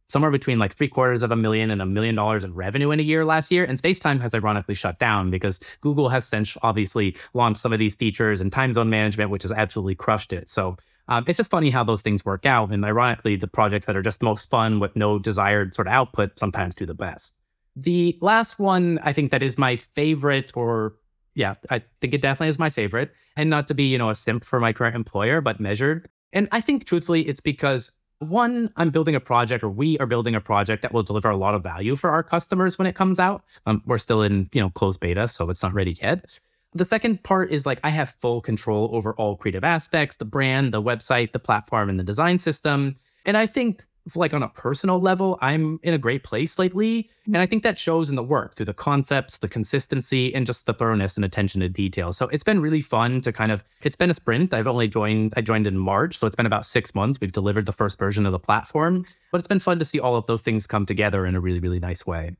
somewhere 0.08 0.32
between 0.32 0.60
like 0.60 0.76
three 0.76 0.90
quarters 0.90 1.24
of 1.24 1.32
a 1.32 1.36
million 1.36 1.72
and 1.72 1.82
a 1.82 1.86
million 1.86 2.16
dollars 2.16 2.44
in 2.44 2.54
revenue 2.54 2.92
in 2.92 3.00
a 3.00 3.04
year 3.04 3.24
last 3.24 3.52
year. 3.52 3.64
And 3.64 3.82
Spacetime 3.82 4.20
has 4.22 4.36
ironically 4.36 4.76
shut 4.76 5.00
down 5.00 5.32
because 5.32 5.60
Google 5.80 6.10
has 6.10 6.26
since 6.26 6.58
obviously 6.64 7.16
launched 7.34 7.62
some 7.62 7.72
of 7.72 7.80
these 7.80 7.96
features 7.96 8.42
and 8.42 8.52
time 8.52 8.74
zone 8.74 8.90
management, 8.90 9.30
which 9.30 9.44
has 9.44 9.52
absolutely 9.54 9.96
crushed 9.96 10.34
it. 10.34 10.50
So 10.50 10.78
um, 11.08 11.24
it's 11.28 11.38
just 11.38 11.50
funny 11.50 11.70
how 11.70 11.84
those 11.84 12.02
things 12.02 12.26
work 12.26 12.46
out. 12.46 12.72
And 12.72 12.84
ironically, 12.84 13.38
the 13.38 13.48
projects 13.48 13.86
that 13.86 13.96
are 13.96 14.02
just 14.02 14.20
the 14.20 14.26
most 14.26 14.50
fun 14.50 14.80
with 14.80 14.96
no 14.96 15.18
desired 15.18 15.74
sort 15.74 15.88
of 15.88 15.94
output 15.94 16.38
sometimes 16.38 16.76
do 16.76 16.86
the 16.86 16.94
best. 16.94 17.34
The 17.76 18.18
last 18.22 18.60
one, 18.60 19.00
I 19.04 19.14
think 19.14 19.32
that 19.32 19.42
is 19.42 19.58
my 19.58 19.78
favorite, 19.78 20.52
or 20.56 20.96
yeah, 21.34 21.56
I 21.70 21.84
think 22.00 22.14
it 22.14 22.22
definitely 22.22 22.50
is 22.50 22.60
my 22.60 22.70
favorite. 22.70 23.12
And 23.36 23.50
not 23.50 23.68
to 23.68 23.74
be, 23.74 23.84
you 23.84 23.98
know, 23.98 24.10
a 24.10 24.16
simp 24.16 24.44
for 24.44 24.60
my 24.60 24.74
current 24.74 24.96
employer, 24.96 25.42
but 25.42 25.60
measured. 25.60 26.10
And 26.34 26.48
I 26.52 26.62
think 26.62 26.86
truthfully, 26.86 27.28
it's 27.28 27.40
because 27.40 27.92
one, 28.20 28.72
I'm 28.76 28.92
building 28.92 29.16
a 29.16 29.20
project, 29.20 29.64
or 29.64 29.70
we 29.70 29.98
are 29.98 30.06
building 30.06 30.36
a 30.36 30.42
project 30.42 30.84
that 30.84 30.94
will 30.94 31.04
deliver 31.04 31.30
a 31.30 31.38
lot 31.38 31.56
of 31.56 31.64
value 31.64 31.96
for 31.96 32.12
our 32.12 32.22
customers 32.22 32.78
when 32.78 32.86
it 32.86 32.96
comes 32.96 33.20
out. 33.20 33.44
Um, 33.66 33.82
we're 33.86 33.98
still 33.98 34.22
in, 34.22 34.50
you 34.54 34.62
know, 34.62 34.70
closed 34.70 35.00
beta, 35.00 35.28
so 35.28 35.50
it's 35.50 35.64
not 35.64 35.74
ready 35.74 35.98
yet. 36.02 36.40
The 36.74 36.86
second 36.86 37.24
part 37.24 37.52
is 37.52 37.66
like 37.66 37.80
I 37.84 37.90
have 37.90 38.16
full 38.20 38.40
control 38.40 38.90
over 38.94 39.14
all 39.16 39.36
creative 39.36 39.64
aspects 39.64 40.18
the 40.18 40.26
brand, 40.26 40.74
the 40.74 40.82
website, 40.82 41.32
the 41.32 41.40
platform, 41.40 41.90
and 41.90 42.00
the 42.00 42.04
design 42.04 42.38
system. 42.38 42.96
And 43.26 43.38
I 43.38 43.46
think 43.46 43.84
like 44.16 44.34
on 44.34 44.44
a 44.44 44.50
personal 44.50 45.00
level, 45.00 45.38
I'm 45.42 45.80
in 45.84 45.94
a 45.94 45.98
great 45.98 46.24
place 46.24 46.58
lately. 46.58 47.10
Mm. 47.28 47.34
And 47.34 47.38
I 47.38 47.46
think 47.46 47.64
that 47.64 47.78
shows 47.78 48.10
in 48.10 48.16
the 48.16 48.24
work 48.24 48.56
through 48.56 48.66
the 48.66 48.74
concepts, 48.74 49.38
the 49.38 49.48
consistency, 49.48 50.34
and 50.34 50.46
just 50.46 50.66
the 50.66 50.74
thoroughness 50.74 51.16
and 51.16 51.26
attention 51.26 51.62
to 51.62 51.70
detail. 51.70 52.12
So 52.12 52.28
it's 52.30 52.44
been 52.44 52.62
really 52.62 52.82
fun 52.82 53.22
to 53.22 53.32
kind 53.32 53.52
of, 53.52 53.64
it's 53.84 53.96
been 53.96 54.10
a 54.10 54.14
sprint. 54.14 54.54
I've 54.54 54.68
only 54.68 54.88
joined, 54.88 55.34
I 55.38 55.42
joined 55.42 55.68
in 55.68 55.78
March. 55.78 56.18
So 56.18 56.28
it's 56.28 56.36
been 56.36 56.46
about 56.46 56.66
six 56.66 56.96
months. 56.96 57.20
We've 57.22 57.32
delivered 57.32 57.66
the 57.66 57.74
first 57.74 57.98
version 57.98 58.26
of 58.26 58.32
the 58.32 58.40
platform, 58.40 59.06
but 59.32 59.38
it's 59.40 59.48
been 59.48 59.60
fun 59.60 59.80
to 59.80 59.86
see 59.86 60.00
all 60.00 60.16
of 60.16 60.26
those 60.26 60.42
things 60.42 60.68
come 60.68 60.86
together 60.86 61.26
in 61.26 61.36
a 61.36 61.40
really, 61.40 61.60
really 61.60 61.80
nice 61.80 62.06
way. 62.06 62.36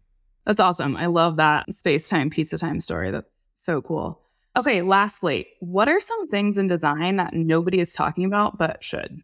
That's 0.46 0.60
awesome. 0.60 0.98
I 0.98 1.06
love 1.06 1.36
that 1.38 1.72
space 1.74 2.10
time, 2.10 2.30
pizza 2.30 2.58
time 2.58 2.80
story. 2.80 3.12
That's 3.12 3.48
so 3.54 3.82
cool. 3.82 4.20
Okay, 4.58 4.82
lastly, 4.82 5.48
what 5.60 5.88
are 5.88 6.02
some 6.02 6.28
things 6.28 6.58
in 6.58 6.68
design 6.68 7.16
that 7.18 7.34
nobody 7.34 7.80
is 7.80 7.94
talking 7.94 8.26
about 8.26 8.58
but 8.58 8.84
should? 8.84 9.22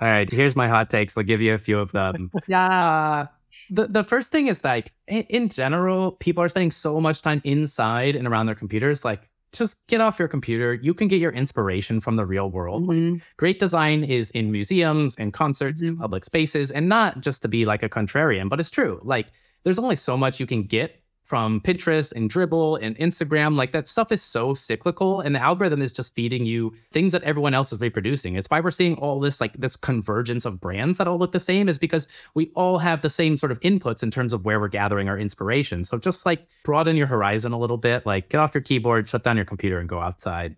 All 0.00 0.08
right, 0.08 0.30
here's 0.30 0.56
my 0.56 0.68
hot 0.68 0.90
takes. 0.90 1.16
I'll 1.16 1.22
give 1.22 1.40
you 1.40 1.54
a 1.54 1.58
few 1.58 1.78
of 1.78 1.92
them. 1.92 2.30
yeah. 2.46 3.26
The 3.70 3.86
the 3.86 4.04
first 4.04 4.30
thing 4.30 4.48
is 4.48 4.62
like 4.64 4.92
in, 5.08 5.22
in 5.22 5.48
general, 5.48 6.12
people 6.12 6.42
are 6.42 6.48
spending 6.48 6.70
so 6.70 7.00
much 7.00 7.22
time 7.22 7.40
inside 7.44 8.16
and 8.16 8.28
around 8.28 8.46
their 8.46 8.54
computers. 8.54 9.04
Like, 9.04 9.28
just 9.52 9.86
get 9.86 10.02
off 10.02 10.18
your 10.18 10.28
computer. 10.28 10.74
You 10.74 10.92
can 10.92 11.08
get 11.08 11.20
your 11.20 11.32
inspiration 11.32 12.00
from 12.00 12.16
the 12.16 12.26
real 12.26 12.50
world. 12.50 12.86
Mm-hmm. 12.86 13.18
Great 13.38 13.58
design 13.58 14.04
is 14.04 14.30
in 14.32 14.52
museums 14.52 15.16
and 15.16 15.32
concerts 15.32 15.80
and 15.80 15.98
public 15.98 16.24
spaces, 16.24 16.70
and 16.70 16.88
not 16.88 17.20
just 17.20 17.40
to 17.42 17.48
be 17.48 17.64
like 17.64 17.82
a 17.82 17.88
contrarian, 17.88 18.50
but 18.50 18.60
it's 18.60 18.70
true. 18.70 19.00
Like, 19.02 19.28
there's 19.64 19.78
only 19.78 19.96
so 19.96 20.16
much 20.16 20.38
you 20.38 20.46
can 20.46 20.64
get 20.64 21.00
from 21.26 21.60
Pinterest 21.60 22.12
and 22.12 22.30
Dribbble 22.30 22.78
and 22.80 22.96
Instagram. 22.98 23.56
Like 23.56 23.72
that 23.72 23.88
stuff 23.88 24.12
is 24.12 24.22
so 24.22 24.54
cyclical, 24.54 25.20
and 25.20 25.34
the 25.34 25.42
algorithm 25.42 25.82
is 25.82 25.92
just 25.92 26.14
feeding 26.14 26.46
you 26.46 26.72
things 26.92 27.12
that 27.12 27.22
everyone 27.24 27.52
else 27.52 27.72
is 27.72 27.80
reproducing. 27.80 28.36
It's 28.36 28.48
why 28.48 28.60
we're 28.60 28.70
seeing 28.70 28.94
all 28.94 29.18
this 29.18 29.40
like 29.40 29.52
this 29.54 29.76
convergence 29.76 30.44
of 30.44 30.60
brands 30.60 30.98
that 30.98 31.08
all 31.08 31.18
look 31.18 31.32
the 31.32 31.40
same, 31.40 31.68
is 31.68 31.78
because 31.78 32.06
we 32.34 32.50
all 32.54 32.78
have 32.78 33.02
the 33.02 33.10
same 33.10 33.36
sort 33.36 33.52
of 33.52 33.60
inputs 33.60 34.02
in 34.02 34.10
terms 34.10 34.32
of 34.32 34.44
where 34.44 34.60
we're 34.60 34.68
gathering 34.68 35.08
our 35.08 35.18
inspiration. 35.18 35.84
So 35.84 35.98
just 35.98 36.24
like 36.24 36.46
broaden 36.64 36.96
your 36.96 37.08
horizon 37.08 37.52
a 37.52 37.58
little 37.58 37.76
bit, 37.76 38.06
like 38.06 38.28
get 38.28 38.38
off 38.38 38.54
your 38.54 38.62
keyboard, 38.62 39.08
shut 39.08 39.24
down 39.24 39.36
your 39.36 39.44
computer, 39.44 39.78
and 39.78 39.88
go 39.88 39.98
outside. 39.98 40.54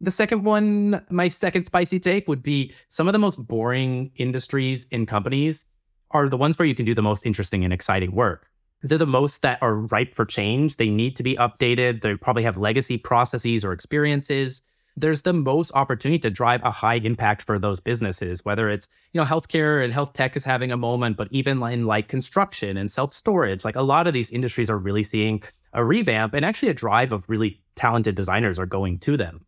The 0.00 0.10
second 0.10 0.44
one, 0.44 1.04
my 1.10 1.28
second 1.28 1.64
spicy 1.64 2.00
take 2.00 2.26
would 2.28 2.42
be 2.42 2.72
some 2.88 3.08
of 3.08 3.12
the 3.12 3.18
most 3.18 3.36
boring 3.36 4.10
industries 4.16 4.86
and 4.90 5.06
companies 5.06 5.66
are 6.10 6.28
the 6.28 6.36
ones 6.36 6.58
where 6.58 6.66
you 6.66 6.74
can 6.74 6.84
do 6.84 6.94
the 6.94 7.02
most 7.02 7.24
interesting 7.24 7.64
and 7.64 7.72
exciting 7.72 8.12
work 8.12 8.48
they're 8.82 8.98
the 8.98 9.06
most 9.06 9.42
that 9.42 9.58
are 9.62 9.76
ripe 9.76 10.14
for 10.14 10.24
change. 10.24 10.76
They 10.76 10.88
need 10.88 11.16
to 11.16 11.22
be 11.22 11.36
updated. 11.36 12.02
They 12.02 12.14
probably 12.16 12.42
have 12.42 12.56
legacy 12.56 12.98
processes 12.98 13.64
or 13.64 13.72
experiences. 13.72 14.62
There's 14.96 15.22
the 15.22 15.32
most 15.32 15.72
opportunity 15.74 16.18
to 16.18 16.30
drive 16.30 16.62
a 16.64 16.70
high 16.70 16.96
impact 16.96 17.42
for 17.42 17.58
those 17.58 17.80
businesses, 17.80 18.44
whether 18.44 18.68
it's, 18.68 18.88
you 19.12 19.20
know, 19.20 19.26
healthcare 19.26 19.82
and 19.82 19.92
health 19.92 20.12
tech 20.12 20.36
is 20.36 20.44
having 20.44 20.70
a 20.70 20.76
moment, 20.76 21.16
but 21.16 21.28
even 21.30 21.62
in 21.62 21.86
like 21.86 22.08
construction 22.08 22.76
and 22.76 22.92
self-storage, 22.92 23.64
like 23.64 23.76
a 23.76 23.82
lot 23.82 24.06
of 24.06 24.12
these 24.12 24.30
industries 24.30 24.68
are 24.68 24.76
really 24.76 25.02
seeing 25.02 25.42
a 25.72 25.82
revamp 25.82 26.34
and 26.34 26.44
actually 26.44 26.68
a 26.68 26.74
drive 26.74 27.12
of 27.12 27.24
really 27.28 27.60
talented 27.74 28.14
designers 28.14 28.58
are 28.58 28.66
going 28.66 28.98
to 28.98 29.16
them. 29.16 29.46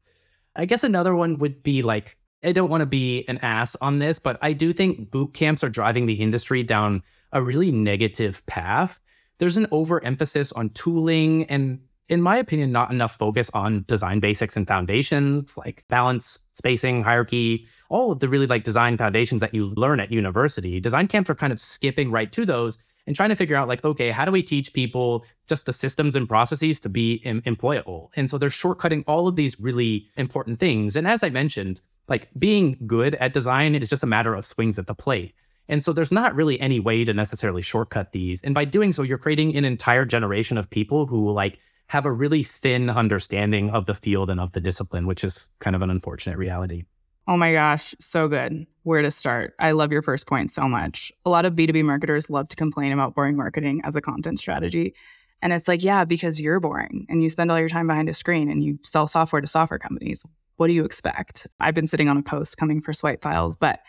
I 0.57 0.65
guess 0.65 0.85
another 0.85 1.15
one 1.15 1.39
would 1.39 1.63
be 1.63 1.83
like, 1.83 2.17
I 2.43 2.53
don't 2.53 2.71
want 2.71 2.81
to 2.83 2.87
be 2.87 3.25
an 3.29 3.39
ass 3.39 3.77
on 3.83 3.99
this, 3.99 4.19
but 4.19 4.39
I 4.41 4.53
do 4.53 4.73
think 4.73 5.11
boot 5.11 5.35
camps 5.35 5.65
are 5.65 5.69
driving 5.69 6.07
the 6.07 6.15
industry 6.15 6.63
down 6.63 7.03
a 7.33 7.43
really 7.43 7.73
negative 7.73 8.45
path 8.47 9.01
there's 9.45 9.59
an 9.59 9.67
overemphasis 9.73 10.53
on 10.53 10.71
tooling 10.71 11.45
and 11.51 11.79
in 12.09 12.23
my 12.23 12.35
opinion 12.39 12.73
not 12.73 12.91
enough 12.91 13.15
focus 13.19 13.51
on 13.53 13.85
design 13.87 14.19
basics 14.19 14.57
and 14.57 14.67
foundations 14.67 15.55
like 15.59 15.85
balance 15.91 16.39
spacing 16.55 17.03
hierarchy 17.03 17.67
all 17.91 18.11
of 18.11 18.21
the 18.21 18.29
really 18.29 18.47
like 18.47 18.65
design 18.65 18.97
foundations 18.97 19.43
that 19.43 19.53
you 19.53 19.67
learn 19.77 20.01
at 20.01 20.11
university. 20.11 20.81
Design 20.81 21.07
camps 21.07 21.29
are 21.29 21.35
kind 21.35 21.53
of 21.53 21.61
skipping 21.61 22.11
right 22.11 22.33
to 22.33 22.47
those 22.47 22.79
and 23.07 23.15
trying 23.15 23.29
to 23.29 23.37
figure 23.37 23.55
out 23.55 23.69
like 23.69 23.85
okay 23.85 24.11
how 24.11 24.25
do 24.25 24.33
we 24.33 24.43
teach 24.43 24.73
people 24.73 25.27
just 25.47 25.67
the 25.67 25.75
systems 25.75 26.17
and 26.17 26.27
processes 26.27 26.81
to 26.81 26.89
be 26.89 27.21
em- 27.27 27.43
employable? 27.43 28.09
And 28.17 28.31
so 28.31 28.39
they're 28.39 28.49
shortcutting 28.49 29.05
all 29.07 29.29
of 29.29 29.37
these 29.37 29.61
really 29.61 30.09
important 30.17 30.59
things. 30.59 30.97
And 30.97 31.07
as 31.07 31.23
i 31.23 31.29
mentioned 31.29 31.83
like 32.09 32.31
being 32.39 32.79
good 32.87 33.15
at 33.17 33.35
design 33.35 33.75
is 33.75 33.91
just 33.91 34.03
a 34.03 34.07
matter 34.07 34.35
of 34.35 34.47
swings 34.47 34.79
at 34.79 34.87
the 34.87 34.95
plate 34.95 35.35
and 35.69 35.83
so 35.83 35.93
there's 35.93 36.13
not 36.13 36.35
really 36.35 36.61
any 36.61 36.81
way 36.81 37.05
to 37.05 37.15
necessarily 37.15 37.63
shortcut 37.63 38.13
these. 38.13 38.43
And 38.43 38.55
by 38.55 38.65
doing 38.65 38.93
so, 38.93 39.03
you're 39.03 39.19
creating 39.19 39.57
an 39.57 39.65
entire 39.65 40.05
generation 40.05 40.59
of 40.59 40.69
people 40.69 41.07
who 41.07 41.31
like 41.33 41.59
have 41.89 42.07
a 42.07 42.13
really 42.13 42.43
thin 42.43 42.91
understanding 42.91 43.71
of 43.71 43.87
the 43.87 43.95
field 43.95 44.31
and 44.31 44.41
of 44.41 44.53
the 44.53 44.61
discipline, 44.61 45.07
which 45.07 45.25
is 45.25 45.51
kind 45.59 45.77
of 45.77 45.83
an 45.83 45.91
unfortunate 45.91 46.39
reality. 46.39 46.85
Oh 47.27 47.37
my 47.39 47.53
gosh, 47.53 47.95
so 48.01 48.29
good. 48.29 48.67
Where 48.83 49.01
to 49.01 49.11
start? 49.11 49.55
I 49.59 49.73
love 49.73 49.91
your 49.91 50.03
first 50.03 50.27
point 50.27 50.51
so 50.51 50.69
much. 50.69 51.11
A 51.25 51.31
lot 51.31 51.47
of 51.47 51.55
B2B 51.55 51.83
marketers 51.85 52.29
love 52.29 52.49
to 52.49 52.57
complain 52.57 52.93
about 52.93 53.15
boring 53.15 53.37
marketing 53.37 53.81
as 53.85 53.97
a 53.97 54.03
content 54.03 54.39
strategy. 54.39 54.95
And 55.41 55.53
it's 55.53 55.69
like, 55.69 55.83
yeah, 55.83 56.05
because 56.05 56.41
you're 56.41 56.61
boring 56.61 57.07
and 57.09 57.23
you 57.23 57.31
spend 57.31 57.51
all 57.51 57.59
your 57.59 57.69
time 57.69 57.87
behind 57.87 58.09
a 58.11 58.15
screen 58.15 58.51
and 58.51 58.63
you 58.63 58.79
sell 58.83 59.07
software 59.07 59.41
to 59.41 59.47
software 59.47 59.79
companies. 59.79 60.25
What 60.57 60.67
do 60.67 60.75
you 60.75 60.85
expect? 60.85 61.47
I've 61.61 61.75
been 61.75 61.87
sitting 61.87 62.09
on 62.09 62.17
a 62.17 62.23
post 62.23 62.57
coming 62.59 62.81
for 62.81 62.93
swipe 62.93 63.23
files, 63.23 63.57
but 63.57 63.81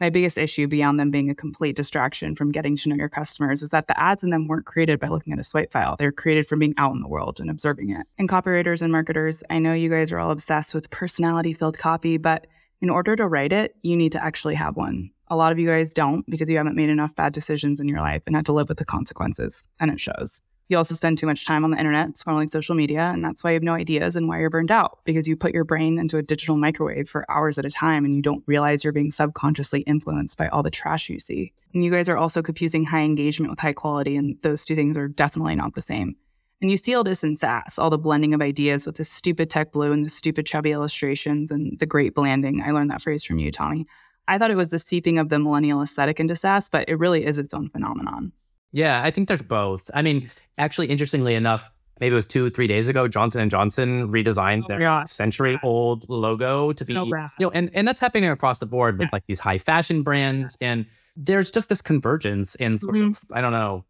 my 0.00 0.10
biggest 0.10 0.38
issue 0.38 0.66
beyond 0.66 0.98
them 0.98 1.10
being 1.10 1.30
a 1.30 1.34
complete 1.34 1.76
distraction 1.76 2.34
from 2.34 2.52
getting 2.52 2.76
to 2.76 2.88
know 2.88 2.96
your 2.96 3.08
customers 3.08 3.62
is 3.62 3.70
that 3.70 3.86
the 3.86 4.00
ads 4.00 4.22
in 4.22 4.30
them 4.30 4.48
weren't 4.48 4.66
created 4.66 4.98
by 4.98 5.08
looking 5.08 5.32
at 5.32 5.38
a 5.38 5.44
swipe 5.44 5.70
file. 5.70 5.96
They're 5.98 6.10
created 6.12 6.46
from 6.46 6.58
being 6.58 6.74
out 6.78 6.94
in 6.94 7.00
the 7.00 7.08
world 7.08 7.38
and 7.38 7.50
observing 7.50 7.90
it. 7.90 8.06
And 8.18 8.28
copywriters 8.28 8.82
and 8.82 8.90
marketers, 8.90 9.42
I 9.50 9.58
know 9.58 9.74
you 9.74 9.90
guys 9.90 10.12
are 10.12 10.18
all 10.18 10.30
obsessed 10.30 10.74
with 10.74 10.90
personality 10.90 11.52
filled 11.52 11.78
copy, 11.78 12.16
but 12.16 12.46
in 12.80 12.88
order 12.88 13.14
to 13.14 13.28
write 13.28 13.52
it, 13.52 13.76
you 13.82 13.96
need 13.96 14.12
to 14.12 14.24
actually 14.24 14.54
have 14.54 14.76
one. 14.76 15.10
A 15.28 15.36
lot 15.36 15.52
of 15.52 15.58
you 15.58 15.68
guys 15.68 15.92
don't 15.94 16.28
because 16.28 16.48
you 16.48 16.56
haven't 16.56 16.76
made 16.76 16.88
enough 16.88 17.14
bad 17.14 17.32
decisions 17.32 17.78
in 17.78 17.86
your 17.86 18.00
life 18.00 18.22
and 18.26 18.34
had 18.34 18.46
to 18.46 18.52
live 18.52 18.68
with 18.68 18.78
the 18.78 18.84
consequences, 18.84 19.68
and 19.78 19.90
it 19.90 20.00
shows. 20.00 20.42
You 20.70 20.76
also 20.76 20.94
spend 20.94 21.18
too 21.18 21.26
much 21.26 21.44
time 21.44 21.64
on 21.64 21.72
the 21.72 21.78
internet 21.78 22.10
scrolling 22.10 22.48
social 22.48 22.76
media, 22.76 23.10
and 23.12 23.24
that's 23.24 23.42
why 23.42 23.50
you 23.50 23.54
have 23.54 23.62
no 23.64 23.74
ideas 23.74 24.14
and 24.14 24.28
why 24.28 24.38
you're 24.38 24.50
burned 24.50 24.70
out 24.70 25.00
because 25.04 25.26
you 25.26 25.36
put 25.36 25.52
your 25.52 25.64
brain 25.64 25.98
into 25.98 26.16
a 26.16 26.22
digital 26.22 26.56
microwave 26.56 27.08
for 27.08 27.28
hours 27.28 27.58
at 27.58 27.64
a 27.64 27.70
time 27.70 28.04
and 28.04 28.14
you 28.14 28.22
don't 28.22 28.44
realize 28.46 28.84
you're 28.84 28.92
being 28.92 29.10
subconsciously 29.10 29.80
influenced 29.80 30.38
by 30.38 30.46
all 30.46 30.62
the 30.62 30.70
trash 30.70 31.08
you 31.08 31.18
see. 31.18 31.52
And 31.74 31.84
you 31.84 31.90
guys 31.90 32.08
are 32.08 32.16
also 32.16 32.40
confusing 32.40 32.84
high 32.84 33.00
engagement 33.00 33.50
with 33.50 33.58
high 33.58 33.72
quality, 33.72 34.14
and 34.14 34.40
those 34.42 34.64
two 34.64 34.76
things 34.76 34.96
are 34.96 35.08
definitely 35.08 35.56
not 35.56 35.74
the 35.74 35.82
same. 35.82 36.14
And 36.62 36.70
you 36.70 36.76
see 36.76 36.94
all 36.94 37.02
this 37.02 37.24
in 37.24 37.34
SaaS, 37.34 37.76
all 37.76 37.90
the 37.90 37.98
blending 37.98 38.32
of 38.32 38.40
ideas 38.40 38.86
with 38.86 38.94
the 38.94 39.02
stupid 39.02 39.50
tech 39.50 39.72
blue 39.72 39.90
and 39.90 40.04
the 40.04 40.10
stupid 40.10 40.46
chubby 40.46 40.70
illustrations 40.70 41.50
and 41.50 41.80
the 41.80 41.86
great 41.86 42.14
blanding. 42.14 42.62
I 42.62 42.70
learned 42.70 42.92
that 42.92 43.02
phrase 43.02 43.24
from 43.24 43.40
you, 43.40 43.50
Tommy. 43.50 43.88
I 44.28 44.38
thought 44.38 44.52
it 44.52 44.56
was 44.56 44.70
the 44.70 44.78
seeping 44.78 45.18
of 45.18 45.30
the 45.30 45.40
millennial 45.40 45.82
aesthetic 45.82 46.20
into 46.20 46.36
SaaS, 46.36 46.68
but 46.68 46.88
it 46.88 47.00
really 47.00 47.26
is 47.26 47.38
its 47.38 47.52
own 47.52 47.70
phenomenon. 47.70 48.30
Yeah, 48.72 49.02
I 49.02 49.10
think 49.10 49.28
there's 49.28 49.42
both. 49.42 49.90
I 49.94 50.02
mean, 50.02 50.30
actually, 50.58 50.86
interestingly 50.86 51.34
enough, 51.34 51.70
maybe 51.98 52.12
it 52.12 52.14
was 52.14 52.26
two, 52.26 52.50
three 52.50 52.66
days 52.66 52.88
ago, 52.88 53.08
Johnson 53.08 53.40
and 53.40 53.50
Johnson 53.50 54.08
redesigned 54.08 54.64
oh, 54.64 54.68
their 54.68 55.06
century-old 55.06 56.08
logo 56.08 56.72
to 56.72 56.84
be, 56.84 56.94
you 56.94 57.28
know, 57.40 57.50
and 57.50 57.70
and 57.74 57.86
that's 57.86 58.00
happening 58.00 58.30
across 58.30 58.58
the 58.58 58.66
board 58.66 58.98
with 58.98 59.06
yes. 59.06 59.12
like 59.12 59.26
these 59.26 59.38
high 59.38 59.58
fashion 59.58 60.02
brands, 60.02 60.56
yes. 60.60 60.68
and 60.70 60.86
there's 61.16 61.50
just 61.50 61.68
this 61.68 61.82
convergence 61.82 62.54
and 62.56 62.80
sort 62.80 62.94
mm-hmm. 62.94 63.08
of, 63.08 63.24
I 63.32 63.40
don't 63.40 63.52
know, 63.52 63.84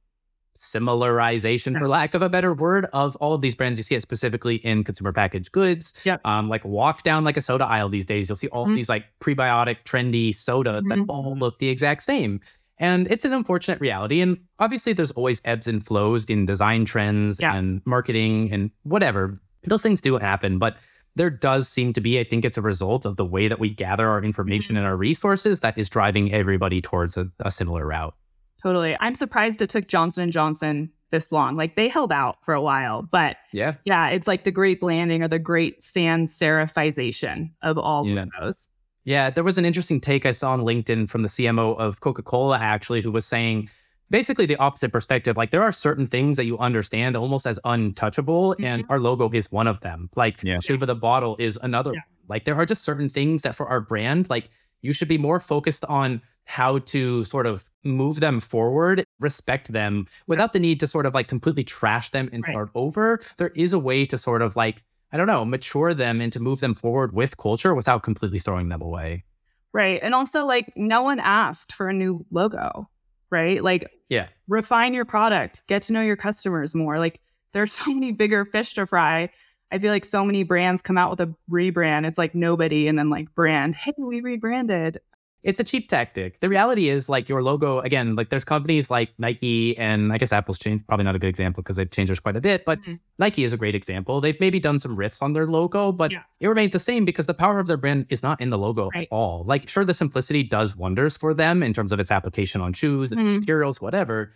similarization, 0.56 1.78
for 1.78 1.86
lack 1.86 2.14
of 2.14 2.22
a 2.22 2.28
better 2.28 2.52
word, 2.52 2.86
of 2.92 3.16
all 3.16 3.34
of 3.34 3.42
these 3.42 3.54
brands. 3.54 3.78
You 3.78 3.82
see 3.82 3.94
it 3.94 4.02
specifically 4.02 4.56
in 4.56 4.82
consumer 4.82 5.12
packaged 5.12 5.52
goods. 5.52 5.92
Yeah. 6.04 6.16
Um, 6.24 6.48
like 6.48 6.64
walk 6.64 7.02
down 7.02 7.24
like 7.24 7.36
a 7.36 7.42
soda 7.42 7.64
aisle 7.64 7.88
these 7.88 8.06
days, 8.06 8.28
you'll 8.28 8.36
see 8.36 8.48
all 8.48 8.66
mm-hmm. 8.66 8.76
these 8.76 8.88
like 8.88 9.04
prebiotic, 9.20 9.84
trendy 9.84 10.34
sodas 10.34 10.82
mm-hmm. 10.82 10.88
that 10.88 11.12
all 11.12 11.36
look 11.36 11.58
the 11.58 11.68
exact 11.68 12.02
same. 12.02 12.40
And 12.80 13.08
it's 13.10 13.24
an 13.24 13.32
unfortunate 13.32 13.80
reality. 13.80 14.20
And 14.20 14.38
obviously, 14.58 14.92
there's 14.92 15.12
always 15.12 15.40
ebbs 15.44 15.66
and 15.66 15.84
flows 15.84 16.24
in 16.24 16.46
design 16.46 16.84
trends 16.84 17.38
yeah. 17.40 17.54
and 17.54 17.80
marketing 17.84 18.50
and 18.52 18.70
whatever. 18.82 19.40
Those 19.64 19.82
things 19.82 20.00
do 20.00 20.16
happen. 20.16 20.58
But 20.58 20.76
there 21.14 21.30
does 21.30 21.68
seem 21.68 21.92
to 21.92 22.00
be, 22.00 22.18
I 22.18 22.24
think 22.24 22.44
it's 22.44 22.56
a 22.56 22.62
result 22.62 23.04
of 23.04 23.16
the 23.16 23.24
way 23.24 23.48
that 23.48 23.58
we 23.58 23.68
gather 23.68 24.08
our 24.08 24.24
information 24.24 24.70
mm-hmm. 24.70 24.78
and 24.78 24.86
our 24.86 24.96
resources 24.96 25.60
that 25.60 25.76
is 25.76 25.88
driving 25.88 26.32
everybody 26.32 26.80
towards 26.80 27.16
a, 27.16 27.28
a 27.40 27.50
similar 27.50 27.86
route. 27.86 28.14
Totally. 28.62 28.96
I'm 29.00 29.14
surprised 29.14 29.60
it 29.62 29.70
took 29.70 29.86
Johnson 29.86 30.24
and 30.24 30.32
Johnson 30.32 30.90
this 31.10 31.32
long. 31.32 31.56
Like 31.56 31.76
they 31.76 31.88
held 31.88 32.12
out 32.12 32.44
for 32.44 32.54
a 32.54 32.62
while, 32.62 33.02
but 33.02 33.36
yeah, 33.52 33.74
yeah, 33.84 34.08
it's 34.08 34.28
like 34.28 34.44
the 34.44 34.50
great 34.50 34.80
blanding 34.80 35.22
or 35.22 35.28
the 35.28 35.38
great 35.38 35.82
sans 35.82 36.36
serifization 36.36 37.50
of 37.62 37.78
all 37.78 38.06
yeah. 38.06 38.22
of 38.22 38.28
those. 38.40 38.69
Yeah, 39.04 39.30
there 39.30 39.44
was 39.44 39.58
an 39.58 39.64
interesting 39.64 40.00
take 40.00 40.26
I 40.26 40.32
saw 40.32 40.52
on 40.52 40.60
LinkedIn 40.60 41.08
from 41.08 41.22
the 41.22 41.28
CMO 41.28 41.78
of 41.78 42.00
Coca 42.00 42.22
Cola, 42.22 42.58
actually, 42.58 43.00
who 43.00 43.10
was 43.10 43.24
saying 43.24 43.70
basically 44.10 44.46
the 44.46 44.56
opposite 44.56 44.92
perspective. 44.92 45.36
Like, 45.36 45.50
there 45.50 45.62
are 45.62 45.72
certain 45.72 46.06
things 46.06 46.36
that 46.36 46.44
you 46.44 46.58
understand 46.58 47.16
almost 47.16 47.46
as 47.46 47.58
untouchable, 47.64 48.54
mm-hmm. 48.54 48.64
and 48.64 48.84
our 48.88 49.00
logo 49.00 49.30
is 49.32 49.50
one 49.50 49.66
of 49.66 49.80
them. 49.80 50.10
Like, 50.16 50.42
yeah. 50.42 50.58
shape 50.60 50.82
of 50.82 50.86
the 50.88 50.94
bottle 50.94 51.36
is 51.38 51.58
another. 51.62 51.94
Yeah. 51.94 52.00
Like, 52.28 52.44
there 52.44 52.56
are 52.56 52.66
just 52.66 52.84
certain 52.84 53.08
things 53.08 53.42
that 53.42 53.54
for 53.54 53.66
our 53.68 53.80
brand, 53.80 54.28
like, 54.28 54.50
you 54.82 54.92
should 54.92 55.08
be 55.08 55.18
more 55.18 55.40
focused 55.40 55.84
on 55.86 56.20
how 56.44 56.80
to 56.80 57.22
sort 57.24 57.46
of 57.46 57.70
move 57.84 58.20
them 58.20 58.40
forward, 58.40 59.04
respect 59.20 59.72
them 59.72 60.06
without 60.26 60.52
the 60.52 60.58
need 60.58 60.80
to 60.80 60.86
sort 60.86 61.06
of 61.06 61.14
like 61.14 61.28
completely 61.28 61.62
trash 61.62 62.10
them 62.10 62.28
and 62.32 62.42
right. 62.42 62.50
start 62.50 62.70
over. 62.74 63.20
There 63.36 63.52
is 63.54 63.72
a 63.72 63.78
way 63.78 64.04
to 64.06 64.18
sort 64.18 64.42
of 64.42 64.56
like 64.56 64.82
I 65.12 65.16
don't 65.16 65.26
know, 65.26 65.44
mature 65.44 65.92
them 65.94 66.20
and 66.20 66.32
to 66.32 66.40
move 66.40 66.60
them 66.60 66.74
forward 66.74 67.14
with 67.14 67.36
culture 67.36 67.74
without 67.74 68.02
completely 68.02 68.38
throwing 68.38 68.68
them 68.68 68.82
away. 68.82 69.24
Right. 69.72 70.00
And 70.02 70.14
also, 70.14 70.46
like, 70.46 70.72
no 70.76 71.02
one 71.02 71.20
asked 71.20 71.72
for 71.72 71.88
a 71.88 71.92
new 71.92 72.24
logo, 72.30 72.88
right? 73.30 73.62
Like, 73.62 73.90
yeah, 74.08 74.28
refine 74.48 74.94
your 74.94 75.04
product, 75.04 75.62
get 75.68 75.82
to 75.82 75.92
know 75.92 76.00
your 76.00 76.16
customers 76.16 76.74
more. 76.74 76.98
Like, 76.98 77.20
there's 77.52 77.72
so 77.72 77.92
many 77.92 78.12
bigger 78.12 78.44
fish 78.44 78.74
to 78.74 78.86
fry. 78.86 79.30
I 79.72 79.78
feel 79.78 79.92
like 79.92 80.04
so 80.04 80.24
many 80.24 80.42
brands 80.42 80.82
come 80.82 80.98
out 80.98 81.10
with 81.10 81.20
a 81.20 81.34
rebrand. 81.48 82.06
It's 82.06 82.18
like 82.18 82.34
nobody, 82.34 82.88
and 82.88 82.98
then 82.98 83.10
like 83.10 83.32
brand, 83.34 83.76
hey, 83.76 83.94
we 83.96 84.20
rebranded 84.20 84.98
it's 85.42 85.58
a 85.58 85.64
cheap 85.64 85.88
tactic. 85.88 86.40
The 86.40 86.48
reality 86.48 86.90
is 86.90 87.08
like 87.08 87.28
your 87.28 87.42
logo, 87.42 87.78
again, 87.80 88.14
like 88.14 88.28
there's 88.28 88.44
companies 88.44 88.90
like 88.90 89.10
Nike 89.18 89.76
and 89.78 90.12
I 90.12 90.18
guess 90.18 90.32
Apple's 90.32 90.58
changed, 90.58 90.86
probably 90.86 91.04
not 91.04 91.16
a 91.16 91.18
good 91.18 91.28
example 91.28 91.62
because 91.62 91.76
they've 91.76 91.90
changed 91.90 92.10
theirs 92.10 92.20
quite 92.20 92.36
a 92.36 92.40
bit, 92.40 92.64
but 92.66 92.80
mm-hmm. 92.82 92.94
Nike 93.18 93.44
is 93.44 93.52
a 93.52 93.56
great 93.56 93.74
example. 93.74 94.20
They've 94.20 94.38
maybe 94.38 94.60
done 94.60 94.78
some 94.78 94.96
riffs 94.96 95.22
on 95.22 95.32
their 95.32 95.46
logo, 95.46 95.92
but 95.92 96.12
yeah. 96.12 96.22
it 96.40 96.48
remains 96.48 96.72
the 96.72 96.78
same 96.78 97.06
because 97.06 97.26
the 97.26 97.34
power 97.34 97.58
of 97.58 97.66
their 97.66 97.78
brand 97.78 98.06
is 98.10 98.22
not 98.22 98.40
in 98.40 98.50
the 98.50 98.58
logo 98.58 98.90
right. 98.94 99.04
at 99.04 99.08
all. 99.10 99.44
Like, 99.44 99.68
sure, 99.68 99.84
the 99.84 99.94
simplicity 99.94 100.42
does 100.42 100.76
wonders 100.76 101.16
for 101.16 101.32
them 101.32 101.62
in 101.62 101.72
terms 101.72 101.92
of 101.92 102.00
its 102.00 102.10
application 102.10 102.60
on 102.60 102.74
shoes 102.74 103.10
and 103.10 103.20
mm-hmm. 103.20 103.38
materials, 103.40 103.80
whatever. 103.80 104.34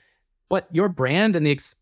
But 0.49 0.69
your 0.73 0.89
brand 0.89 1.37
and 1.37 1.45
the 1.45 1.51
ex- 1.51 1.77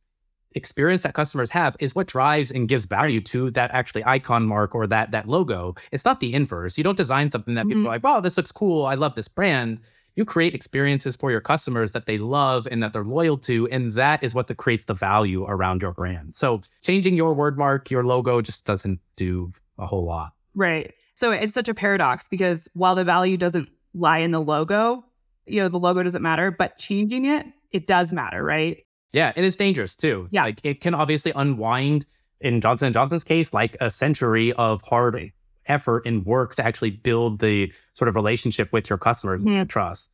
experience 0.54 1.02
that 1.02 1.14
customers 1.14 1.50
have 1.50 1.76
is 1.80 1.94
what 1.94 2.06
drives 2.06 2.50
and 2.50 2.68
gives 2.68 2.84
value 2.84 3.20
to 3.22 3.50
that 3.52 3.70
actually 3.72 4.04
icon 4.04 4.46
mark 4.46 4.74
or 4.74 4.86
that 4.86 5.10
that 5.10 5.28
logo. 5.28 5.74
It's 5.90 6.04
not 6.04 6.20
the 6.20 6.32
inverse. 6.34 6.78
You 6.78 6.84
don't 6.84 6.96
design 6.96 7.30
something 7.30 7.54
that 7.54 7.62
mm-hmm. 7.62 7.70
people 7.70 7.86
are 7.86 7.94
like, 7.94 8.04
wow, 8.04 8.20
this 8.20 8.36
looks 8.36 8.52
cool. 8.52 8.86
I 8.86 8.94
love 8.94 9.14
this 9.14 9.28
brand. 9.28 9.78
You 10.14 10.24
create 10.24 10.54
experiences 10.54 11.16
for 11.16 11.30
your 11.30 11.40
customers 11.40 11.92
that 11.92 12.06
they 12.06 12.18
love 12.18 12.68
and 12.70 12.82
that 12.82 12.92
they're 12.92 13.04
loyal 13.04 13.38
to. 13.38 13.66
And 13.68 13.92
that 13.92 14.22
is 14.22 14.34
what 14.34 14.46
the, 14.46 14.54
creates 14.54 14.84
the 14.84 14.94
value 14.94 15.44
around 15.44 15.80
your 15.80 15.92
brand. 15.92 16.34
So 16.34 16.60
changing 16.82 17.14
your 17.14 17.32
word 17.32 17.56
mark, 17.56 17.90
your 17.90 18.04
logo 18.04 18.42
just 18.42 18.66
doesn't 18.66 19.00
do 19.16 19.52
a 19.78 19.86
whole 19.86 20.04
lot. 20.04 20.34
Right. 20.54 20.92
So 21.14 21.30
it's 21.30 21.54
such 21.54 21.68
a 21.68 21.74
paradox 21.74 22.28
because 22.28 22.68
while 22.74 22.94
the 22.94 23.04
value 23.04 23.38
doesn't 23.38 23.70
lie 23.94 24.18
in 24.18 24.32
the 24.32 24.40
logo, 24.40 25.04
you 25.46 25.60
know, 25.60 25.68
the 25.68 25.78
logo 25.78 26.02
doesn't 26.02 26.22
matter, 26.22 26.50
but 26.50 26.78
changing 26.78 27.24
it, 27.24 27.46
it 27.70 27.86
does 27.86 28.12
matter, 28.12 28.42
right? 28.42 28.84
Yeah, 29.12 29.32
and 29.36 29.44
it's 29.44 29.56
dangerous 29.56 29.94
too. 29.94 30.28
Yeah, 30.30 30.44
like 30.44 30.60
it 30.64 30.80
can 30.80 30.94
obviously 30.94 31.32
unwind 31.34 32.06
in 32.40 32.60
Johnson 32.60 32.86
and 32.86 32.94
Johnson's 32.94 33.24
case, 33.24 33.52
like 33.52 33.76
a 33.80 33.90
century 33.90 34.52
of 34.54 34.82
hard 34.82 35.32
effort 35.66 36.06
and 36.06 36.26
work 36.26 36.54
to 36.56 36.64
actually 36.64 36.90
build 36.90 37.38
the 37.38 37.72
sort 37.94 38.08
of 38.08 38.16
relationship 38.16 38.72
with 38.72 38.90
your 38.90 38.98
customers 38.98 39.42
mm-hmm. 39.42 39.60
and 39.60 39.70
trust. 39.70 40.10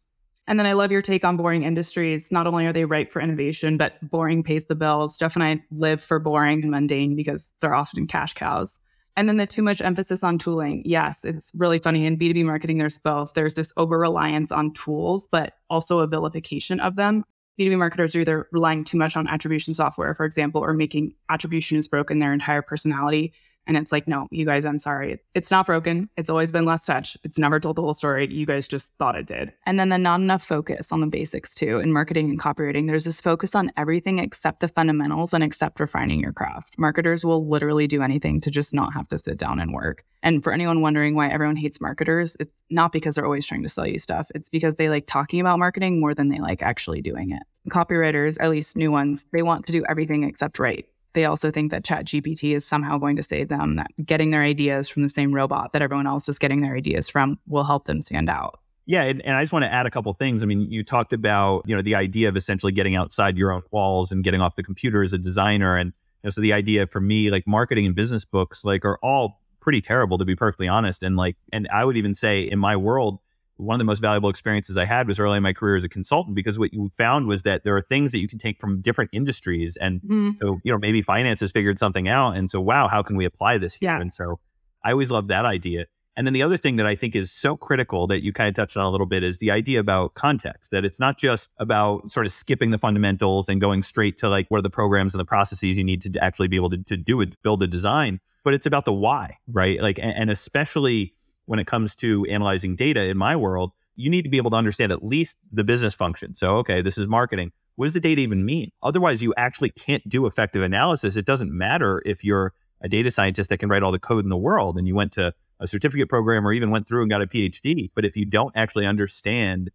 And 0.47 0.59
then 0.59 0.67
I 0.67 0.73
love 0.73 0.91
your 0.91 1.03
take 1.03 1.25
on 1.25 1.37
boring 1.37 1.63
industries. 1.63 2.33
Not 2.33 2.47
only 2.47 2.65
are 2.67 2.73
they 2.73 2.87
ripe 2.87 3.13
for 3.13 3.21
innovation, 3.21 3.77
but 3.77 3.97
boring 4.11 4.43
pays 4.43 4.65
the 4.65 4.75
bills. 4.75 5.19
Jeff 5.19 5.37
and 5.37 5.45
I 5.45 5.63
live 5.71 6.03
for 6.03 6.19
boring 6.19 6.63
and 6.63 6.71
mundane 6.71 7.15
because 7.15 7.53
they're 7.61 7.75
often 7.75 8.07
cash 8.07 8.33
cows. 8.33 8.81
And 9.15 9.29
then 9.29 9.37
the 9.37 9.47
too 9.47 9.63
much 9.63 9.83
emphasis 9.83 10.25
on 10.25 10.39
tooling. 10.39 10.83
Yes, 10.87 11.25
it's 11.25 11.51
really 11.55 11.79
funny. 11.79 12.07
In 12.07 12.17
B2B 12.17 12.45
marketing, 12.45 12.79
there's 12.79 12.99
both. 12.99 13.35
There's 13.35 13.55
this 13.55 13.73
over 13.77 13.99
reliance 13.99 14.51
on 14.51 14.73
tools, 14.73 15.29
but 15.31 15.55
also 15.69 15.99
a 15.99 16.07
vilification 16.07 16.81
of 16.81 16.97
them. 16.97 17.25
B2B 17.59 17.77
marketers 17.79 18.15
are 18.15 18.21
either 18.21 18.49
relying 18.53 18.85
too 18.85 18.97
much 18.97 19.17
on 19.17 19.27
attribution 19.27 19.75
software, 19.75 20.15
for 20.15 20.25
example, 20.25 20.61
or 20.61 20.73
making 20.73 21.15
attribution 21.29 21.77
is 21.77 21.89
broken 21.89 22.19
their 22.19 22.33
entire 22.33 22.63
personality. 22.63 23.33
And 23.69 23.77
it's 23.77 23.93
like, 23.93 24.09
no, 24.09 24.27
you 24.31 24.47
guys, 24.47 24.65
I'm 24.65 24.79
sorry. 24.79 25.21
It's 25.35 25.51
not 25.51 25.67
broken. 25.67 26.09
It's 26.17 26.31
always 26.31 26.51
been 26.51 26.65
less 26.65 26.87
touch. 26.87 27.19
It's 27.23 27.39
never 27.39 27.61
told 27.61 27.77
the 27.77 27.83
whole 27.83 27.93
story. 27.93 28.27
You 28.33 28.47
guys 28.47 28.67
just 28.67 28.95
thought 28.99 29.15
it 29.15 29.27
did. 29.27 29.53
And 29.67 29.79
then 29.79 29.91
the 29.91 29.99
not 29.99 30.21
enough 30.21 30.43
focus 30.43 30.91
on 30.91 31.03
the 31.03 31.07
basics 31.07 31.55
too 31.55 31.79
in 31.79 31.93
marketing 31.93 32.31
and 32.31 32.41
copywriting. 32.41 32.89
There's 32.89 33.05
this 33.05 33.21
focus 33.21 33.55
on 33.55 33.71
everything 33.77 34.19
except 34.19 34.61
the 34.61 34.69
fundamentals 34.69 35.35
and 35.35 35.45
except 35.45 35.79
refining 35.81 36.19
your 36.19 36.33
craft. 36.33 36.79
Marketers 36.79 37.27
will 37.27 37.47
literally 37.47 37.87
do 37.87 38.01
anything 38.01 38.41
to 38.41 38.51
just 38.51 38.73
not 38.73 38.95
have 38.95 39.07
to 39.09 39.19
sit 39.19 39.37
down 39.37 39.61
and 39.61 39.75
work. 39.75 40.03
And 40.23 40.43
for 40.43 40.53
anyone 40.53 40.81
wondering 40.81 41.15
why 41.15 41.29
everyone 41.29 41.57
hates 41.57 41.79
marketers, 41.79 42.39
it's 42.41 42.57
not 42.71 42.91
because 42.91 43.15
they're 43.17 43.27
always 43.27 43.47
trying 43.47 43.63
to 43.63 43.69
sell 43.69 43.87
you 43.87 43.99
stuff. 43.99 44.31
It's 44.35 44.49
because 44.49 44.77
they 44.77 44.89
like 44.89 45.07
talking 45.07 45.41
about 45.41 45.59
marketing 45.59 46.01
more 46.01 46.15
than 46.15 46.29
they 46.29 46.39
like 46.39 46.63
actually 46.63 47.03
doing 47.03 47.33
it. 47.33 47.43
Copywriters, 47.69 48.37
at 48.41 48.49
least 48.49 48.79
new 48.79 48.91
ones, 48.91 49.27
they 49.33 49.43
want 49.43 49.67
to 49.67 49.73
do 49.73 49.85
everything 49.89 50.25
except 50.25 50.59
write 50.59 50.87
they 51.15 51.25
also 51.25 51.51
think 51.51 51.71
that 51.71 51.85
ChatGPT 51.85 52.55
is 52.55 52.65
somehow 52.65 52.99
going 52.99 53.17
to 53.17 53.23
save 53.23 53.49
them, 53.49 53.77
that 53.77 53.89
getting 54.05 54.31
their 54.31 54.43
ideas 54.43 54.89
from 54.89 55.03
the 55.03 55.09
same 55.09 55.35
robot 55.35 55.73
that 55.73 55.83
everyone 55.83 56.07
else 56.07 56.29
is 56.29 56.39
getting 56.39 56.61
their 56.61 56.77
ideas 56.77 57.09
from 57.09 57.39
will 57.47 57.65
help 57.65 57.87
them 57.87 58.03
stand 58.03 58.29
out. 58.29 58.61
Yeah, 58.87 59.03
and, 59.03 59.21
and 59.23 59.37
I 59.37 59.43
just 59.43 59.53
want 59.53 59.65
to 59.65 59.73
add 59.73 59.85
a 59.85 59.91
couple 59.91 60.13
things. 60.15 60.43
I 60.43 60.47
mean, 60.47 60.63
you 60.71 60.83
talked 60.83 61.13
about 61.13 61.63
you 61.67 61.77
know 61.77 61.83
the 61.83 61.95
idea 61.95 62.29
of 62.29 62.37
essentially 62.37 62.73
getting 62.73 62.97
outside 62.97 63.37
your 63.37 63.53
own 63.53 63.63
walls 63.71 64.13
and 64.13 64.25
getting 64.25 64.41
off 64.41 64.57
the 64.57 64.63
computer 64.63 65.03
as 65.03 65.13
a 65.13 65.19
designer, 65.19 65.77
and 65.77 65.93
you 66.23 66.29
know, 66.29 66.31
so 66.31 66.41
the 66.41 66.55
idea 66.55 66.87
for 66.87 67.01
me, 67.01 67.31
like 67.31 67.47
marketing 67.47 67.85
and 67.85 67.95
business 67.95 68.25
books, 68.25 68.65
like 68.65 68.87
are 68.87 68.99
all 69.03 69.43
pretty 69.61 69.83
terrible 69.83 70.17
to 70.17 70.25
be 70.25 70.35
perfectly 70.35 70.69
honest. 70.69 71.03
And 71.03 71.17
like, 71.17 71.37
and 71.53 71.69
I 71.71 71.85
would 71.85 71.99
even 71.99 72.15
say 72.15 72.41
in 72.41 72.59
my 72.59 72.77
world, 72.77 73.19
one 73.59 73.75
of 73.75 73.79
the 73.79 73.85
most 73.85 74.01
valuable 74.01 74.31
experiences 74.31 74.77
I 74.77 74.85
had 74.85 75.07
was 75.09 75.21
early 75.21 75.37
in 75.37 75.43
my 75.43 75.53
career 75.53 75.77
as 75.77 75.85
a 75.85 75.89
consultant 75.89 76.35
because 76.35 76.59
what 76.59 76.73
you 76.73 76.91
found 76.97 77.27
was 77.27 77.43
that 77.43 77.65
there 77.65 77.77
are 77.77 77.83
things 77.83 78.13
that 78.13 78.19
you 78.19 78.29
can 78.29 78.39
take 78.39 78.61
from 78.61 78.81
different 78.81 79.11
industries. 79.13 79.77
And 79.77 80.01
mm-hmm. 80.01 80.31
so, 80.41 80.61
you 80.65 80.73
know, 80.73 80.79
maybe 80.79 81.03
finance 81.03 81.41
has 81.41 81.53
figured 81.53 81.79
something 81.79 82.09
out. 82.09 82.37
And 82.37 82.51
so, 82.51 82.61
wow, 82.61 82.89
how 82.89 83.03
can 83.03 83.17
we 83.17 83.25
apply 83.25 83.59
this 83.59 83.75
here? 83.75 83.91
Yes. 83.91 84.01
And 84.01 84.15
so 84.15 84.39
I 84.85 84.93
always 84.93 85.11
love 85.11 85.29
that 85.29 85.45
idea. 85.45 85.87
And 86.17 86.27
then 86.27 86.35
the 86.35 86.43
other 86.43 86.57
thing 86.57 86.77
that 86.77 86.87
I 86.87 86.97
think 86.97 87.15
is 87.15 87.31
so 87.31 87.57
critical 87.57 88.09
that 88.09 88.25
you 88.25 88.33
kind 88.33 88.49
of 88.49 88.55
touched 88.57 88.77
on 88.77 88.85
a 88.85 88.91
little 88.91 89.07
bit 89.07 89.23
is 89.23 89.39
the 89.39 89.53
idea 89.53 89.79
about 89.79 90.15
context, 90.15 90.73
that 90.73 90.85
it's 90.85 90.99
not 90.99 91.17
just 91.17 91.51
about 91.59 92.11
sort 92.11 92.27
of 92.27 92.33
skipping 92.33 92.73
the 92.73 92.79
fundamentals 92.79 93.49
and 93.49 93.61
going 93.61 93.83
straight 93.83 94.17
to 94.19 94.29
like 94.29 94.47
what 94.49 94.59
are 94.59 94.63
the 94.63 94.71
programs 94.71 95.15
and 95.15 95.21
the 95.21 95.25
processes 95.25 95.77
you 95.77 95.85
need 95.85 96.03
to 96.03 96.19
actually 96.21 96.49
be 96.49 96.57
able 96.57 96.71
to, 96.71 96.79
to 96.79 96.97
do 96.97 97.21
it, 97.21 97.41
build 97.43 97.63
a 97.63 97.69
design, 97.69 98.19
but 98.43 98.53
it's 98.53 98.67
about 98.67 98.85
the 98.85 98.93
why, 98.93 99.37
right? 99.47 99.81
Like, 99.81 100.01
and, 100.01 100.13
and 100.13 100.31
especially 100.31 101.15
when 101.49 101.59
it 101.59 101.67
comes 101.67 101.97
to 101.97 102.27
analyzing 102.27 102.77
data 102.77 103.05
in 103.05 103.17
my 103.17 103.35
world, 103.35 103.73
you 103.97 104.11
need 104.11 104.23
to 104.23 104.29
be 104.29 104.37
able 104.37 104.51
to 104.51 104.57
understand 104.57 104.93
at 104.93 105.03
least 105.03 105.39
the 105.51 105.65
business 105.65 105.95
function. 105.95 106.35
So, 106.35 106.59
okay, 106.59 106.83
this 106.83 106.99
is 106.99 107.09
marketing. 107.09 107.53
What 107.77 107.87
does 107.87 107.95
the 107.95 108.01
data 108.01 108.21
even 108.21 108.45
mean? 108.45 108.71
Otherwise, 108.83 109.23
you 109.23 109.33
actually 109.39 109.71
can't 109.71 110.07
do 110.07 110.27
effective 110.27 110.63
analysis. 110.63 111.17
It 111.17 111.25
doesn't 111.25 111.51
matter 111.51 112.03
if 112.05 112.23
you're 112.23 112.53
a 112.83 112.89
data 112.89 113.11
scientist 113.11 113.49
that 113.49 113.59
can 113.59 113.71
write 113.71 113.83
all 113.83 113.93
the 113.93 113.99
code 113.99 114.25
in 114.25 114.29
the 114.29 114.37
world 114.37 114.77
and 114.77 114.87
you 114.87 114.95
went 114.95 115.13
to 115.13 115.33
a 115.59 115.67
certificate 115.67 116.11
program 116.11 116.47
or 116.47 116.53
even 116.53 116.71
went 116.71 116.87
through 116.87 117.01
and 117.01 117.11
got 117.11 117.23
a 117.23 117.27
PhD. 117.27 117.91
But 117.95 118.05
if 118.05 118.15
you 118.15 118.27
don't 118.27 118.55
actually 118.55 118.85
understand 118.85 119.71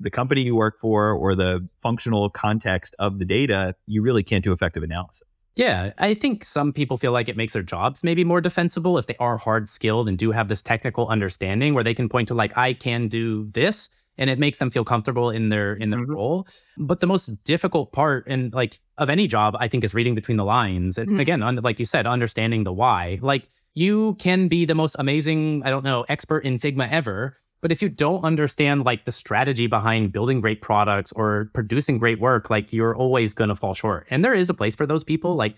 the 0.00 0.10
company 0.10 0.40
you 0.42 0.56
work 0.56 0.78
for 0.80 1.12
or 1.12 1.34
the 1.34 1.68
functional 1.82 2.30
context 2.30 2.94
of 2.98 3.18
the 3.18 3.26
data, 3.26 3.74
you 3.86 4.00
really 4.00 4.22
can't 4.22 4.42
do 4.42 4.52
effective 4.52 4.82
analysis. 4.82 5.28
Yeah, 5.58 5.92
I 5.98 6.14
think 6.14 6.44
some 6.44 6.72
people 6.72 6.96
feel 6.96 7.10
like 7.10 7.28
it 7.28 7.36
makes 7.36 7.52
their 7.52 7.64
jobs 7.64 8.04
maybe 8.04 8.22
more 8.22 8.40
defensible 8.40 8.96
if 8.96 9.08
they 9.08 9.16
are 9.18 9.36
hard 9.36 9.68
skilled 9.68 10.08
and 10.08 10.16
do 10.16 10.30
have 10.30 10.46
this 10.46 10.62
technical 10.62 11.08
understanding 11.08 11.74
where 11.74 11.82
they 11.82 11.94
can 11.94 12.08
point 12.08 12.28
to 12.28 12.34
like 12.34 12.56
I 12.56 12.74
can 12.74 13.08
do 13.08 13.48
this 13.50 13.90
and 14.18 14.30
it 14.30 14.38
makes 14.38 14.58
them 14.58 14.70
feel 14.70 14.84
comfortable 14.84 15.30
in 15.30 15.48
their 15.48 15.74
in 15.74 15.90
their 15.90 15.98
mm-hmm. 15.98 16.12
role. 16.12 16.46
But 16.76 17.00
the 17.00 17.08
most 17.08 17.42
difficult 17.42 17.90
part 17.90 18.28
and 18.28 18.54
like 18.54 18.78
of 18.98 19.10
any 19.10 19.26
job 19.26 19.56
I 19.58 19.66
think 19.66 19.82
is 19.82 19.94
reading 19.94 20.14
between 20.14 20.36
the 20.36 20.44
lines. 20.44 20.96
And 20.96 21.10
mm-hmm. 21.10 21.20
again, 21.20 21.42
un- 21.42 21.56
like 21.56 21.80
you 21.80 21.86
said, 21.86 22.06
understanding 22.06 22.62
the 22.62 22.72
why. 22.72 23.18
Like 23.20 23.48
you 23.74 24.14
can 24.20 24.46
be 24.46 24.64
the 24.64 24.76
most 24.76 24.94
amazing, 24.96 25.62
I 25.64 25.70
don't 25.70 25.84
know, 25.84 26.04
expert 26.08 26.44
in 26.44 26.58
Figma 26.58 26.88
ever, 26.88 27.36
but 27.60 27.72
if 27.72 27.82
you 27.82 27.88
don't 27.88 28.24
understand 28.24 28.84
like 28.84 29.04
the 29.04 29.12
strategy 29.12 29.66
behind 29.66 30.12
building 30.12 30.40
great 30.40 30.62
products 30.62 31.12
or 31.12 31.50
producing 31.54 31.98
great 31.98 32.20
work, 32.20 32.50
like 32.50 32.72
you're 32.72 32.96
always 32.96 33.34
going 33.34 33.48
to 33.48 33.56
fall 33.56 33.74
short. 33.74 34.06
And 34.10 34.24
there 34.24 34.34
is 34.34 34.48
a 34.48 34.54
place 34.54 34.74
for 34.74 34.86
those 34.86 35.04
people. 35.04 35.32
Mm-hmm. 35.32 35.38
Like 35.38 35.56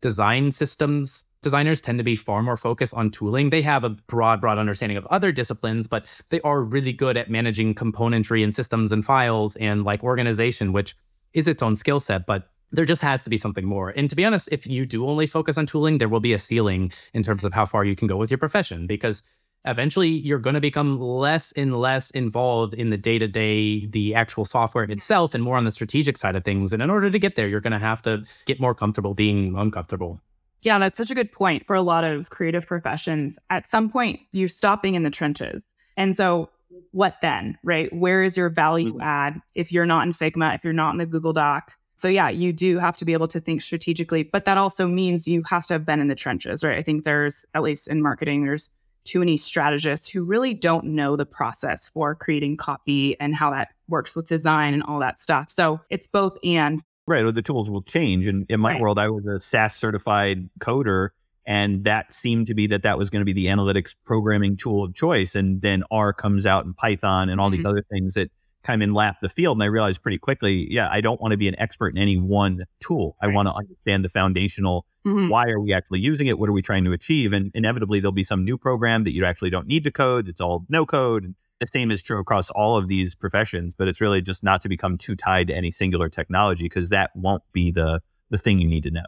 design 0.00 0.50
systems 0.50 1.24
designers 1.42 1.80
tend 1.80 1.98
to 1.98 2.04
be 2.04 2.16
far 2.16 2.42
more 2.42 2.56
focused 2.56 2.94
on 2.94 3.10
tooling. 3.10 3.50
They 3.50 3.62
have 3.62 3.84
a 3.84 3.90
broad, 3.90 4.40
broad 4.40 4.58
understanding 4.58 4.96
of 4.96 5.06
other 5.06 5.32
disciplines, 5.32 5.86
but 5.86 6.22
they 6.30 6.40
are 6.42 6.62
really 6.62 6.92
good 6.92 7.16
at 7.16 7.30
managing 7.30 7.74
componentry 7.74 8.42
and 8.44 8.54
systems 8.54 8.92
and 8.92 9.04
files 9.04 9.56
and 9.56 9.84
like 9.84 10.02
organization, 10.04 10.72
which 10.72 10.96
is 11.34 11.48
its 11.48 11.60
own 11.60 11.76
skill 11.76 11.98
set. 11.98 12.26
But 12.26 12.48
there 12.70 12.84
just 12.84 13.02
has 13.02 13.24
to 13.24 13.30
be 13.30 13.36
something 13.36 13.66
more. 13.66 13.90
And 13.90 14.08
to 14.08 14.16
be 14.16 14.24
honest, 14.24 14.48
if 14.50 14.66
you 14.66 14.86
do 14.86 15.06
only 15.06 15.26
focus 15.26 15.58
on 15.58 15.66
tooling, 15.66 15.98
there 15.98 16.08
will 16.08 16.20
be 16.20 16.32
a 16.32 16.38
ceiling 16.38 16.92
in 17.12 17.22
terms 17.22 17.44
of 17.44 17.52
how 17.52 17.66
far 17.66 17.84
you 17.84 17.96
can 17.96 18.08
go 18.08 18.16
with 18.16 18.30
your 18.30 18.38
profession 18.38 18.86
because 18.86 19.22
eventually 19.64 20.08
you're 20.08 20.38
going 20.38 20.54
to 20.54 20.60
become 20.60 21.00
less 21.00 21.52
and 21.52 21.78
less 21.78 22.10
involved 22.10 22.74
in 22.74 22.90
the 22.90 22.96
day 22.96 23.18
to 23.18 23.28
day, 23.28 23.86
the 23.86 24.14
actual 24.14 24.44
software 24.44 24.84
itself, 24.84 25.34
and 25.34 25.44
more 25.44 25.56
on 25.56 25.64
the 25.64 25.70
strategic 25.70 26.16
side 26.16 26.36
of 26.36 26.44
things. 26.44 26.72
And 26.72 26.82
in 26.82 26.90
order 26.90 27.10
to 27.10 27.18
get 27.18 27.36
there, 27.36 27.48
you're 27.48 27.60
going 27.60 27.72
to 27.72 27.78
have 27.78 28.02
to 28.02 28.24
get 28.46 28.60
more 28.60 28.74
comfortable 28.74 29.14
being 29.14 29.56
uncomfortable. 29.56 30.20
Yeah, 30.62 30.78
that's 30.78 30.96
such 30.96 31.10
a 31.10 31.14
good 31.14 31.32
point 31.32 31.66
for 31.66 31.74
a 31.74 31.82
lot 31.82 32.04
of 32.04 32.30
creative 32.30 32.66
professions. 32.66 33.36
At 33.50 33.66
some 33.66 33.90
point, 33.90 34.20
you're 34.32 34.48
stopping 34.48 34.94
in 34.94 35.02
the 35.02 35.10
trenches. 35.10 35.64
And 35.96 36.16
so, 36.16 36.50
what 36.92 37.16
then, 37.20 37.58
right? 37.62 37.92
Where 37.92 38.22
is 38.22 38.36
your 38.36 38.48
value 38.48 38.92
mm-hmm. 38.92 39.02
add 39.02 39.42
if 39.54 39.72
you're 39.72 39.86
not 39.86 40.06
in 40.06 40.12
Figma, 40.12 40.54
if 40.54 40.64
you're 40.64 40.72
not 40.72 40.92
in 40.92 40.98
the 40.98 41.06
Google 41.06 41.32
Doc? 41.32 41.72
So, 41.96 42.08
yeah, 42.08 42.30
you 42.30 42.52
do 42.52 42.78
have 42.78 42.96
to 42.96 43.04
be 43.04 43.12
able 43.12 43.28
to 43.28 43.40
think 43.40 43.60
strategically, 43.60 44.22
but 44.22 44.44
that 44.44 44.56
also 44.56 44.86
means 44.86 45.28
you 45.28 45.42
have 45.48 45.66
to 45.66 45.74
have 45.74 45.84
been 45.84 46.00
in 46.00 46.08
the 46.08 46.14
trenches, 46.14 46.64
right? 46.64 46.78
I 46.78 46.82
think 46.82 47.04
there's, 47.04 47.44
at 47.54 47.62
least 47.62 47.88
in 47.88 48.02
marketing, 48.02 48.44
there's 48.44 48.70
too 49.04 49.18
many 49.18 49.36
strategists 49.36 50.08
who 50.08 50.24
really 50.24 50.54
don't 50.54 50.84
know 50.84 51.16
the 51.16 51.26
process 51.26 51.88
for 51.88 52.14
creating 52.14 52.56
copy 52.56 53.18
and 53.20 53.34
how 53.34 53.50
that 53.50 53.68
works 53.88 54.14
with 54.16 54.28
design 54.28 54.74
and 54.74 54.82
all 54.82 54.98
that 55.00 55.18
stuff. 55.18 55.50
So 55.50 55.80
it's 55.90 56.06
both 56.06 56.36
and. 56.44 56.82
Right. 57.06 57.24
Well, 57.24 57.32
the 57.32 57.42
tools 57.42 57.68
will 57.68 57.82
change. 57.82 58.26
And 58.26 58.46
in 58.48 58.60
my 58.60 58.72
right. 58.72 58.80
world, 58.80 58.98
I 58.98 59.08
was 59.08 59.26
a 59.26 59.40
SAS 59.40 59.76
certified 59.76 60.48
coder. 60.60 61.10
And 61.44 61.84
that 61.84 62.14
seemed 62.14 62.46
to 62.46 62.54
be 62.54 62.68
that 62.68 62.84
that 62.84 62.98
was 62.98 63.10
going 63.10 63.20
to 63.20 63.24
be 63.24 63.32
the 63.32 63.46
analytics 63.46 63.96
programming 64.04 64.56
tool 64.56 64.84
of 64.84 64.94
choice. 64.94 65.34
And 65.34 65.60
then 65.60 65.82
R 65.90 66.12
comes 66.12 66.46
out 66.46 66.64
and 66.64 66.76
Python 66.76 67.28
and 67.28 67.40
all 67.40 67.50
mm-hmm. 67.50 67.56
these 67.56 67.66
other 67.66 67.84
things 67.90 68.14
that 68.14 68.30
kind 68.62 68.82
of 68.82 68.88
in 68.88 68.94
lap 68.94 69.16
the 69.22 69.28
field. 69.28 69.56
And 69.56 69.62
I 69.62 69.66
realized 69.66 70.02
pretty 70.02 70.18
quickly, 70.18 70.66
yeah, 70.70 70.88
I 70.90 71.00
don't 71.00 71.20
want 71.20 71.32
to 71.32 71.36
be 71.36 71.48
an 71.48 71.58
expert 71.58 71.94
in 71.94 71.98
any 71.98 72.18
one 72.18 72.64
tool. 72.80 73.16
I 73.20 73.28
want 73.28 73.48
to 73.48 73.54
understand 73.54 74.04
the 74.04 74.08
foundational 74.08 74.86
mm-hmm. 75.06 75.28
why 75.28 75.48
are 75.48 75.60
we 75.60 75.72
actually 75.72 76.00
using 76.00 76.26
it? 76.26 76.38
What 76.38 76.48
are 76.48 76.52
we 76.52 76.62
trying 76.62 76.84
to 76.84 76.92
achieve? 76.92 77.32
And 77.32 77.50
inevitably 77.54 78.00
there'll 78.00 78.12
be 78.12 78.24
some 78.24 78.44
new 78.44 78.56
program 78.56 79.04
that 79.04 79.12
you 79.12 79.24
actually 79.24 79.50
don't 79.50 79.66
need 79.66 79.84
to 79.84 79.90
code. 79.90 80.28
It's 80.28 80.40
all 80.40 80.64
no 80.68 80.86
code. 80.86 81.34
The 81.60 81.66
same 81.66 81.90
is 81.90 82.02
true 82.02 82.18
across 82.18 82.50
all 82.50 82.76
of 82.76 82.88
these 82.88 83.14
professions, 83.14 83.74
but 83.74 83.86
it's 83.86 84.00
really 84.00 84.20
just 84.20 84.42
not 84.42 84.60
to 84.62 84.68
become 84.68 84.98
too 84.98 85.14
tied 85.14 85.46
to 85.48 85.54
any 85.54 85.70
singular 85.70 86.08
technology 86.08 86.64
because 86.64 86.88
that 86.88 87.14
won't 87.14 87.42
be 87.52 87.70
the 87.70 88.00
the 88.30 88.38
thing 88.38 88.58
you 88.58 88.66
need 88.66 88.82
to 88.84 88.90
know. 88.90 89.04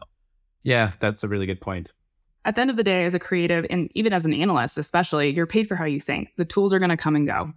Yeah, 0.63 0.91
that's 0.99 1.23
a 1.23 1.27
really 1.27 1.45
good 1.45 1.59
point. 1.59 1.91
At 2.45 2.55
the 2.55 2.61
end 2.61 2.69
of 2.69 2.77
the 2.77 2.83
day, 2.83 3.05
as 3.05 3.15
a 3.15 3.19
creative 3.19 3.65
and 3.69 3.89
even 3.95 4.13
as 4.13 4.25
an 4.25 4.33
analyst, 4.33 4.77
especially, 4.77 5.31
you're 5.31 5.47
paid 5.47 5.67
for 5.67 5.75
how 5.75 5.85
you 5.85 5.99
think. 5.99 6.29
The 6.37 6.45
tools 6.45 6.73
are 6.73 6.79
going 6.79 6.89
to 6.89 6.97
come 6.97 7.15
and 7.15 7.25
go. 7.25 7.51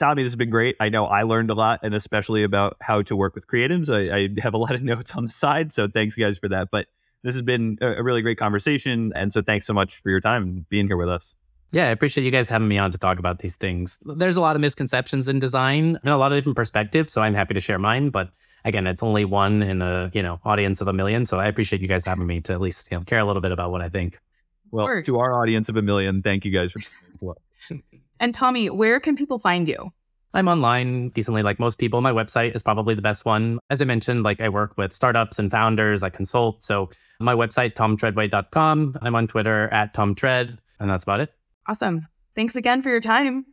Tommy, 0.00 0.22
this 0.22 0.32
has 0.32 0.36
been 0.36 0.50
great. 0.50 0.76
I 0.80 0.88
know 0.88 1.04
I 1.04 1.24
learned 1.24 1.50
a 1.50 1.54
lot, 1.54 1.80
and 1.82 1.94
especially 1.94 2.42
about 2.42 2.78
how 2.80 3.02
to 3.02 3.14
work 3.14 3.34
with 3.34 3.46
creatives. 3.46 3.92
I, 3.92 4.16
I 4.16 4.42
have 4.42 4.54
a 4.54 4.58
lot 4.58 4.74
of 4.74 4.82
notes 4.92 5.14
on 5.14 5.24
the 5.24 5.30
side, 5.30 5.72
so 5.72 5.88
thanks, 5.88 6.16
guys, 6.16 6.38
for 6.38 6.48
that. 6.48 6.70
But 6.70 6.86
this 7.22 7.34
has 7.34 7.42
been 7.42 7.76
a, 7.82 8.02
really 8.02 8.22
great 8.22 8.38
conversation, 8.38 9.12
and 9.14 9.30
so 9.30 9.42
thanks 9.42 9.66
so 9.66 9.74
much 9.74 9.96
for 9.96 10.08
your 10.08 10.20
time 10.20 10.64
being 10.70 10.86
here 10.86 10.96
with 10.96 11.10
us. 11.10 11.34
Yeah, 11.70 11.86
I 11.86 11.90
appreciate 11.90 12.24
you 12.24 12.30
guys 12.30 12.48
having 12.48 12.66
me 12.66 12.78
on 12.78 12.90
to 12.92 12.98
talk 12.98 13.18
about 13.18 13.40
these 13.40 13.56
things. 13.56 13.98
There's 14.02 14.36
a 14.36 14.40
lot 14.40 14.56
of 14.56 14.62
misconceptions 14.62 15.28
in 15.28 15.38
design 15.38 15.98
and 16.02 16.12
a 16.12 16.16
lot 16.16 16.32
of 16.32 16.38
different 16.38 16.56
perspectives, 16.56 17.12
so 17.12 17.20
I'm 17.20 17.34
happy 17.34 17.52
to 17.52 17.60
share 17.60 17.78
mine. 17.78 18.08
But 18.08 18.30
again, 18.64 18.86
it's 18.86 19.02
only 19.02 19.26
one 19.26 19.62
in 19.62 19.82
a 19.82 20.10
you 20.14 20.22
know 20.22 20.40
audience 20.46 20.80
of 20.80 20.88
a 20.88 20.94
million, 20.94 21.26
so 21.26 21.38
I 21.38 21.46
appreciate 21.46 21.82
you 21.82 21.88
guys 21.88 22.06
having 22.06 22.26
me 22.26 22.40
to 22.40 22.54
at 22.54 22.60
least 22.62 22.90
you 22.90 22.96
know 22.96 23.04
care 23.04 23.18
a 23.18 23.24
little 23.26 23.42
bit 23.42 23.52
about 23.52 23.70
what 23.70 23.82
I 23.82 23.90
think. 23.90 24.18
Well, 24.70 25.02
to 25.02 25.18
our 25.18 25.34
audience 25.34 25.68
of 25.68 25.76
a 25.76 25.82
million, 25.82 26.22
thank 26.22 26.46
you 26.46 26.50
guys 26.50 26.72
for. 26.72 26.80
And 28.20 28.34
Tommy, 28.34 28.70
where 28.70 29.00
can 29.00 29.16
people 29.16 29.38
find 29.38 29.68
you? 29.68 29.90
I'm 30.32 30.48
online 30.48 31.08
decently 31.10 31.42
like 31.42 31.58
most 31.58 31.78
people. 31.78 32.00
My 32.00 32.12
website 32.12 32.54
is 32.54 32.62
probably 32.62 32.94
the 32.94 33.02
best 33.02 33.24
one. 33.24 33.58
As 33.68 33.82
I 33.82 33.84
mentioned, 33.84 34.22
like 34.22 34.40
I 34.40 34.48
work 34.48 34.76
with 34.76 34.92
startups 34.92 35.38
and 35.38 35.50
founders, 35.50 36.02
I 36.02 36.10
consult. 36.10 36.62
So 36.62 36.90
my 37.18 37.34
website, 37.34 37.74
tomtreadway.com. 37.74 38.98
I'm 39.02 39.14
on 39.14 39.26
Twitter 39.26 39.68
at 39.72 39.92
tomtread, 39.92 40.58
and 40.78 40.88
that's 40.88 41.02
about 41.02 41.20
it. 41.20 41.34
Awesome. 41.66 42.06
Thanks 42.36 42.54
again 42.54 42.80
for 42.82 42.90
your 42.90 43.00
time. 43.00 43.44